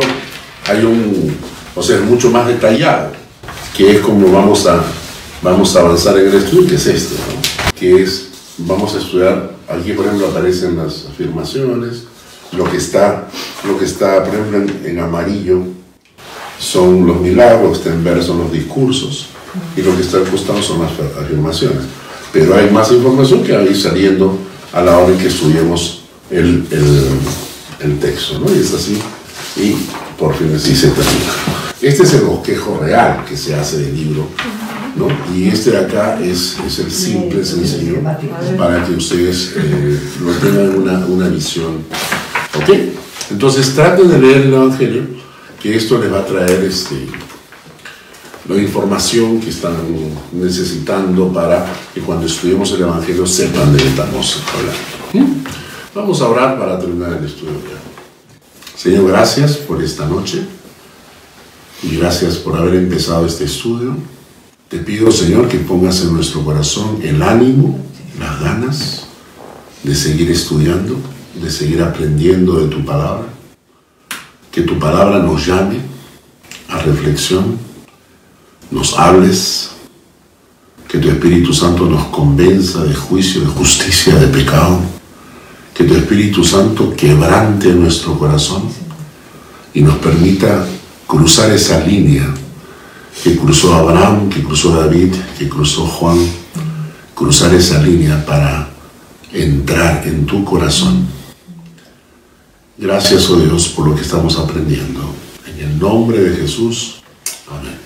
hay 0.68 0.84
un, 0.84 1.38
o 1.76 1.84
sea, 1.84 1.98
es 1.98 2.04
mucho 2.04 2.32
más 2.32 2.48
detallado, 2.48 3.12
que 3.78 3.92
es 3.92 4.00
como 4.00 4.32
vamos 4.32 4.66
a, 4.66 4.82
vamos 5.44 5.76
a 5.76 5.82
avanzar 5.82 6.18
en 6.18 6.30
el 6.30 6.36
estudio, 6.36 6.68
que 6.68 6.76
es 6.76 6.88
este, 6.88 7.16
¿no? 7.16 7.72
que 7.80 8.02
es, 8.04 8.31
vamos 8.66 8.96
a 8.96 9.00
estudiar, 9.00 9.56
aquí 9.68 9.94
por 9.94 10.06
ejemplo 10.06 10.28
aparecen 10.28 10.78
las 10.78 11.06
afirmaciones, 11.06 12.04
lo 12.52 12.70
que 12.70 12.78
está, 12.78 13.28
lo 13.66 13.78
que 13.78 13.86
está 13.86 14.24
por 14.24 14.34
ejemplo 14.34 14.76
en, 14.86 15.00
amarillo 15.00 15.64
son 16.60 17.08
los 17.08 17.20
milagros, 17.20 17.80
está 17.80 17.90
en 17.92 18.04
verde 18.04 18.22
son 18.22 18.40
los 18.40 18.52
discursos, 18.52 19.28
y 19.76 19.82
lo 19.82 19.96
que 19.96 20.02
está 20.02 20.18
al 20.18 20.26
costado 20.26 20.62
son 20.62 20.82
las 20.82 20.92
afirmaciones. 20.92 21.84
Pero 22.32 22.56
hay 22.56 22.70
más 22.70 22.92
información 22.92 23.44
que 23.44 23.54
va 23.54 23.60
a 23.60 23.64
ir 23.64 23.76
saliendo 23.76 24.38
a 24.72 24.82
la 24.82 24.98
hora 24.98 25.14
en 25.14 25.18
que 25.18 25.28
estudiemos 25.28 26.04
el, 26.30 26.66
el, 26.72 27.10
el 27.80 28.00
texto, 28.00 28.40
¿no? 28.40 28.54
Y 28.54 28.60
es 28.60 28.74
así, 28.74 29.02
y 29.58 29.76
por 30.18 30.36
fin 30.36 30.54
así 30.56 30.76
se 30.76 30.90
termina. 30.90 31.34
Este 31.82 32.04
es 32.04 32.14
el 32.14 32.22
bosquejo 32.22 32.78
real 32.80 33.26
que 33.28 33.36
se 33.36 33.56
hace 33.56 33.80
del 33.80 33.96
libro, 33.96 34.28
¿no? 34.96 35.08
Y 35.36 35.48
este 35.48 35.72
de 35.72 35.78
acá 35.78 36.20
es, 36.22 36.58
es 36.66 36.80
el 36.80 36.92
simple, 36.92 37.44
sencillo, 37.44 37.98
para 38.58 38.86
que 38.86 38.94
ustedes 38.94 39.54
eh, 39.56 40.00
lo 40.24 40.32
tengan 40.34 40.76
una, 40.76 41.06
una 41.06 41.28
visión. 41.30 41.84
¿Ok? 42.56 42.70
Entonces 43.32 43.74
traten 43.74 44.10
de 44.10 44.20
leer 44.20 44.42
el 44.42 44.54
Evangelio, 44.54 45.04
que 45.62 45.76
esto 45.76 45.98
les 45.98 46.12
va 46.12 46.20
a 46.20 46.26
traer 46.26 46.64
este, 46.64 47.08
la 48.48 48.62
información 48.62 49.40
que 49.40 49.50
están 49.50 49.76
necesitando 50.34 51.32
para 51.32 51.66
que 51.94 52.02
cuando 52.02 52.26
estudiemos 52.26 52.72
el 52.74 52.82
Evangelio 52.82 53.26
sepan 53.26 53.72
de 53.72 53.82
qué 53.82 53.88
estamos 53.88 54.42
hablando. 54.54 54.82
¿Mm? 55.14 55.44
Vamos 55.94 56.22
a 56.22 56.28
orar 56.28 56.60
para 56.60 56.80
terminar 56.80 57.14
el 57.14 57.26
estudio. 57.26 57.54
Señor, 58.76 59.08
gracias 59.10 59.58
por 59.58 59.84
esta 59.84 60.06
noche 60.08 60.42
y 61.84 61.98
gracias 61.98 62.36
por 62.36 62.58
haber 62.58 62.76
empezado 62.76 63.26
este 63.26 63.44
estudio. 63.44 63.96
Te 64.72 64.78
pido, 64.78 65.12
Señor, 65.12 65.50
que 65.50 65.58
pongas 65.58 66.02
en 66.02 66.14
nuestro 66.14 66.46
corazón 66.46 67.00
el 67.04 67.22
ánimo, 67.22 67.78
las 68.18 68.40
ganas 68.40 69.04
de 69.84 69.94
seguir 69.94 70.32
estudiando, 70.32 70.96
de 71.42 71.52
seguir 71.52 71.84
aprendiendo 71.84 72.54
de 72.54 72.70
tu 72.70 72.86
palabra. 72.86 73.28
Que 74.50 74.62
tu 74.62 74.80
palabra 74.80 75.20
nos 75.20 75.46
llame 75.46 75.76
a 76.70 76.78
reflexión, 76.78 77.58
nos 78.72 78.98
hables, 78.98 79.72
que 80.88 81.00
tu 81.00 81.10
Espíritu 81.10 81.54
Santo 81.54 81.86
nos 81.86 82.06
convenza 82.06 82.86
de 82.86 82.96
juicio, 82.96 83.42
de 83.42 83.48
justicia, 83.48 84.16
de 84.16 84.28
pecado. 84.28 84.80
Que 85.74 85.84
tu 85.84 85.96
Espíritu 85.96 86.46
Santo 86.46 86.96
quebrante 86.96 87.74
nuestro 87.74 88.18
corazón 88.18 88.70
y 89.74 89.82
nos 89.82 89.98
permita 89.98 90.66
cruzar 91.08 91.52
esa 91.52 91.86
línea 91.86 92.34
que 93.24 93.38
cruzó 93.38 93.74
Abraham, 93.74 94.30
que 94.30 94.44
cruzó 94.44 94.76
David, 94.76 95.14
que 95.38 95.50
cruzó 95.50 95.86
Juan, 95.86 96.18
cruzar 97.14 97.54
esa 97.54 97.82
línea 97.82 98.26
para 98.26 98.70
entrar 99.32 100.08
en 100.08 100.26
tu 100.26 100.44
corazón. 100.44 101.08
Gracias, 102.78 103.30
oh 103.30 103.40
Dios, 103.40 103.70
por 103.70 103.88
lo 103.88 103.96
que 103.96 104.02
estamos 104.02 104.38
aprendiendo. 104.38 105.02
En 105.46 105.60
el 105.70 105.80
nombre 105.80 106.20
de 106.20 106.36
Jesús. 106.38 107.02
Amén. 107.48 107.82